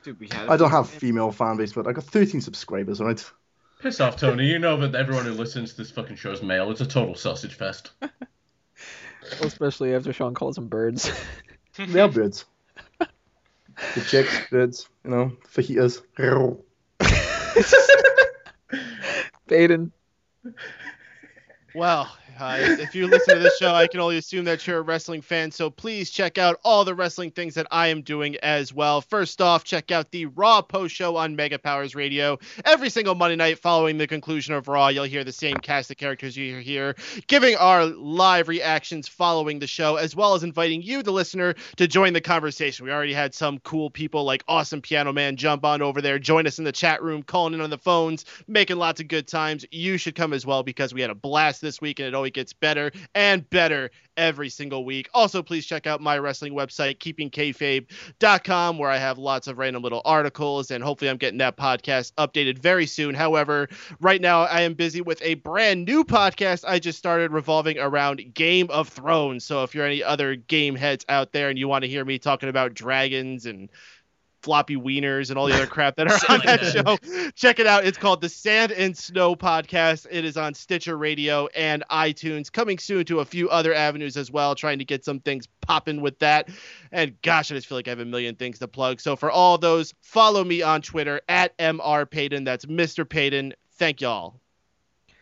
Dude, 0.02 0.18
we 0.18 0.28
had 0.28 0.48
I 0.48 0.56
don't 0.56 0.70
have 0.70 0.88
female 0.88 1.30
fan 1.30 1.56
base, 1.56 1.74
but 1.74 1.86
I 1.86 1.92
got 1.92 2.04
13 2.04 2.40
subscribers, 2.40 3.00
right? 3.00 3.22
Piss 3.80 4.00
off, 4.00 4.16
Tony. 4.16 4.46
You 4.46 4.58
know 4.58 4.76
that 4.76 4.94
everyone 4.94 5.24
who 5.24 5.32
listens 5.32 5.70
to 5.70 5.78
this 5.78 5.90
fucking 5.90 6.16
show 6.16 6.32
is 6.32 6.42
male. 6.42 6.70
It's 6.70 6.82
a 6.82 6.86
total 6.86 7.14
sausage 7.14 7.54
fest. 7.54 7.92
Especially 9.40 9.94
after 9.94 10.12
Sean 10.12 10.34
calls 10.34 10.56
them 10.56 10.68
birds. 10.68 11.10
They're 11.76 12.08
birds. 12.08 12.44
The 12.98 14.00
chicks, 14.06 14.38
birds, 14.50 14.88
you 15.04 15.10
know, 15.10 15.32
fajitas. 15.48 16.02
Peyton. 19.48 19.92
Well, 21.74 22.14
uh, 22.40 22.56
if 22.80 22.94
you 22.94 23.06
listen 23.06 23.36
to 23.36 23.42
this 23.42 23.56
show, 23.58 23.74
I 23.74 23.86
can 23.86 24.00
only 24.00 24.16
assume 24.16 24.46
that 24.46 24.66
you're 24.66 24.78
a 24.78 24.82
wrestling 24.82 25.20
fan. 25.20 25.50
So 25.50 25.68
please 25.68 26.08
check 26.08 26.38
out 26.38 26.58
all 26.64 26.84
the 26.84 26.94
wrestling 26.94 27.30
things 27.30 27.54
that 27.54 27.66
I 27.70 27.88
am 27.88 28.00
doing 28.00 28.36
as 28.36 28.72
well. 28.72 29.02
First 29.02 29.42
off, 29.42 29.62
check 29.64 29.90
out 29.90 30.10
the 30.10 30.24
Raw 30.26 30.62
post 30.62 30.94
show 30.94 31.16
on 31.16 31.36
Mega 31.36 31.58
Powers 31.58 31.94
Radio. 31.94 32.38
Every 32.64 32.88
single 32.88 33.14
Monday 33.14 33.36
night 33.36 33.58
following 33.58 33.98
the 33.98 34.06
conclusion 34.06 34.54
of 34.54 34.68
Raw, 34.68 34.88
you'll 34.88 35.04
hear 35.04 35.22
the 35.22 35.32
same 35.32 35.56
cast 35.56 35.90
of 35.90 35.98
characters 35.98 36.36
you 36.36 36.56
hear 36.58 36.94
giving 37.26 37.56
our 37.56 37.84
live 37.84 38.48
reactions 38.48 39.06
following 39.06 39.58
the 39.58 39.66
show, 39.66 39.96
as 39.96 40.16
well 40.16 40.34
as 40.34 40.42
inviting 40.42 40.80
you, 40.80 41.02
the 41.02 41.12
listener, 41.12 41.54
to 41.76 41.86
join 41.86 42.14
the 42.14 42.20
conversation. 42.22 42.86
We 42.86 42.92
already 42.92 43.12
had 43.12 43.34
some 43.34 43.58
cool 43.58 43.90
people 43.90 44.24
like 44.24 44.44
Awesome 44.48 44.80
Piano 44.80 45.12
Man 45.12 45.36
jump 45.36 45.64
on 45.64 45.82
over 45.82 46.00
there, 46.00 46.18
join 46.18 46.46
us 46.46 46.58
in 46.58 46.64
the 46.64 46.72
chat 46.72 47.02
room, 47.02 47.22
calling 47.22 47.52
in 47.52 47.60
on 47.60 47.70
the 47.70 47.78
phones, 47.78 48.24
making 48.48 48.76
lots 48.76 49.00
of 49.00 49.08
good 49.08 49.28
times. 49.28 49.66
You 49.70 49.98
should 49.98 50.14
come 50.14 50.32
as 50.32 50.46
well 50.46 50.62
because 50.62 50.94
we 50.94 51.02
had 51.02 51.10
a 51.10 51.14
blast 51.14 51.60
this 51.60 51.80
week 51.80 51.98
and 51.98 52.08
it 52.08 52.14
always 52.14 52.29
gets 52.32 52.52
better 52.52 52.90
and 53.14 53.48
better 53.50 53.90
every 54.16 54.48
single 54.50 54.84
week. 54.84 55.08
Also, 55.14 55.42
please 55.42 55.64
check 55.64 55.86
out 55.86 56.00
my 56.00 56.18
wrestling 56.18 56.52
website, 56.52 56.98
keepingkayfabe.com, 56.98 58.78
where 58.78 58.90
I 58.90 58.98
have 58.98 59.18
lots 59.18 59.46
of 59.46 59.58
random 59.58 59.82
little 59.82 60.02
articles 60.04 60.70
and 60.70 60.84
hopefully 60.84 61.10
I'm 61.10 61.16
getting 61.16 61.38
that 61.38 61.56
podcast 61.56 62.12
updated 62.14 62.58
very 62.58 62.86
soon. 62.86 63.14
However, 63.14 63.68
right 64.00 64.20
now 64.20 64.42
I 64.42 64.60
am 64.62 64.74
busy 64.74 65.00
with 65.00 65.22
a 65.22 65.34
brand 65.34 65.86
new 65.86 66.04
podcast 66.04 66.64
I 66.66 66.78
just 66.78 66.98
started 66.98 67.32
revolving 67.32 67.78
around 67.78 68.34
Game 68.34 68.68
of 68.70 68.88
Thrones. 68.88 69.44
So 69.44 69.62
if 69.62 69.74
you're 69.74 69.86
any 69.86 70.02
other 70.02 70.36
game 70.36 70.74
heads 70.74 71.04
out 71.08 71.32
there 71.32 71.48
and 71.48 71.58
you 71.58 71.68
want 71.68 71.82
to 71.82 71.88
hear 71.88 72.04
me 72.04 72.18
talking 72.18 72.48
about 72.48 72.74
dragons 72.74 73.46
and 73.46 73.70
floppy 74.42 74.76
wieners 74.76 75.30
and 75.30 75.38
all 75.38 75.46
the 75.46 75.54
other 75.54 75.66
crap 75.68 75.96
that 75.96 76.08
are 76.08 76.32
on 76.32 76.40
that, 76.44 76.60
that. 76.60 77.02
show. 77.02 77.30
Check 77.34 77.58
it 77.58 77.66
out. 77.66 77.84
It's 77.84 77.98
called 77.98 78.20
the 78.20 78.28
Sand 78.28 78.72
and 78.72 78.96
Snow 78.96 79.34
Podcast. 79.34 80.06
It 80.10 80.24
is 80.24 80.36
on 80.36 80.54
Stitcher 80.54 80.96
Radio 80.96 81.46
and 81.48 81.84
iTunes. 81.90 82.50
Coming 82.50 82.78
soon 82.78 83.04
to 83.06 83.20
a 83.20 83.24
few 83.24 83.48
other 83.48 83.74
avenues 83.74 84.16
as 84.16 84.30
well. 84.30 84.54
Trying 84.54 84.78
to 84.78 84.84
get 84.84 85.04
some 85.04 85.20
things 85.20 85.46
popping 85.60 86.00
with 86.00 86.18
that. 86.20 86.48
And 86.92 87.20
gosh, 87.22 87.50
I 87.52 87.54
just 87.54 87.66
feel 87.66 87.78
like 87.78 87.88
I 87.88 87.90
have 87.90 88.00
a 88.00 88.04
million 88.04 88.36
things 88.36 88.58
to 88.60 88.68
plug. 88.68 89.00
So 89.00 89.16
for 89.16 89.30
all 89.30 89.58
those, 89.58 89.94
follow 90.00 90.44
me 90.44 90.62
on 90.62 90.82
Twitter 90.82 91.20
at 91.28 91.56
Mr. 91.58 92.10
Payton. 92.10 92.44
That's 92.44 92.66
Mr. 92.66 93.08
Payton. 93.08 93.54
Thank 93.74 94.00
y'all. 94.00 94.40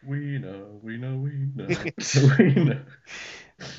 We 0.06 0.38
know, 0.38 0.78
we 0.82 0.96
know, 0.96 1.16
we 1.16 1.32
know, 1.54 1.66
we 2.38 2.54
know. 2.54 2.80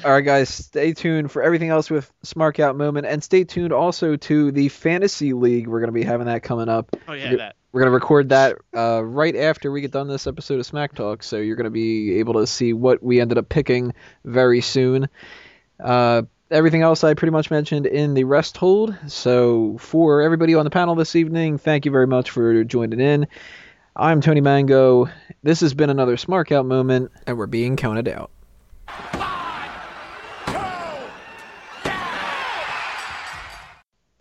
All 0.03 0.11
right, 0.11 0.21
guys, 0.21 0.49
stay 0.49 0.93
tuned 0.93 1.32
for 1.32 1.41
everything 1.41 1.69
else 1.69 1.89
with 1.89 2.11
Smark 2.25 2.59
Out 2.59 2.75
Moment, 2.75 3.05
and 3.05 3.23
stay 3.23 3.45
tuned 3.45 3.71
also 3.71 4.17
to 4.17 4.51
the 4.51 4.67
Fantasy 4.67 5.32
League. 5.32 5.67
We're 5.67 5.80
going 5.80 5.88
to 5.88 5.93
be 5.93 6.03
having 6.03 6.27
that 6.27 6.43
coming 6.43 6.67
up. 6.67 6.93
Oh 7.07 7.13
yeah, 7.13 7.36
that. 7.38 7.55
We're 7.71 7.82
going 7.82 7.91
to 7.91 7.93
record 7.93 8.30
that 8.30 8.57
uh, 8.75 9.03
right 9.05 9.36
after 9.36 9.71
we 9.71 9.80
get 9.80 9.91
done 9.91 10.07
this 10.09 10.27
episode 10.27 10.59
of 10.59 10.65
Smack 10.65 10.95
Talk, 10.95 11.23
so 11.23 11.38
you're 11.38 11.55
going 11.55 11.65
to 11.65 11.69
be 11.69 12.19
able 12.19 12.34
to 12.34 12.47
see 12.47 12.73
what 12.73 13.01
we 13.01 13.21
ended 13.21 13.38
up 13.38 13.47
picking 13.47 13.93
very 14.25 14.59
soon. 14.59 15.07
Uh, 15.80 16.23
everything 16.51 16.82
else 16.82 17.03
I 17.05 17.13
pretty 17.13 17.32
much 17.32 17.49
mentioned 17.49 17.86
in 17.86 18.15
the 18.15 18.25
rest 18.25 18.57
hold. 18.57 18.95
So 19.07 19.77
for 19.80 20.21
everybody 20.21 20.55
on 20.55 20.65
the 20.65 20.71
panel 20.71 20.95
this 20.95 21.15
evening, 21.15 21.57
thank 21.57 21.86
you 21.86 21.91
very 21.91 22.07
much 22.07 22.32
for 22.32 22.65
joining 22.65 22.99
in. 22.99 23.27
I'm 23.95 24.19
Tony 24.19 24.41
Mango. 24.41 25.09
This 25.43 25.61
has 25.61 25.73
been 25.73 25.89
another 25.89 26.17
Smark 26.17 26.51
Out 26.51 26.65
Moment, 26.65 27.11
and 27.27 27.38
we're 27.38 27.47
being 27.47 27.77
counted 27.77 28.09
out. 28.09 28.32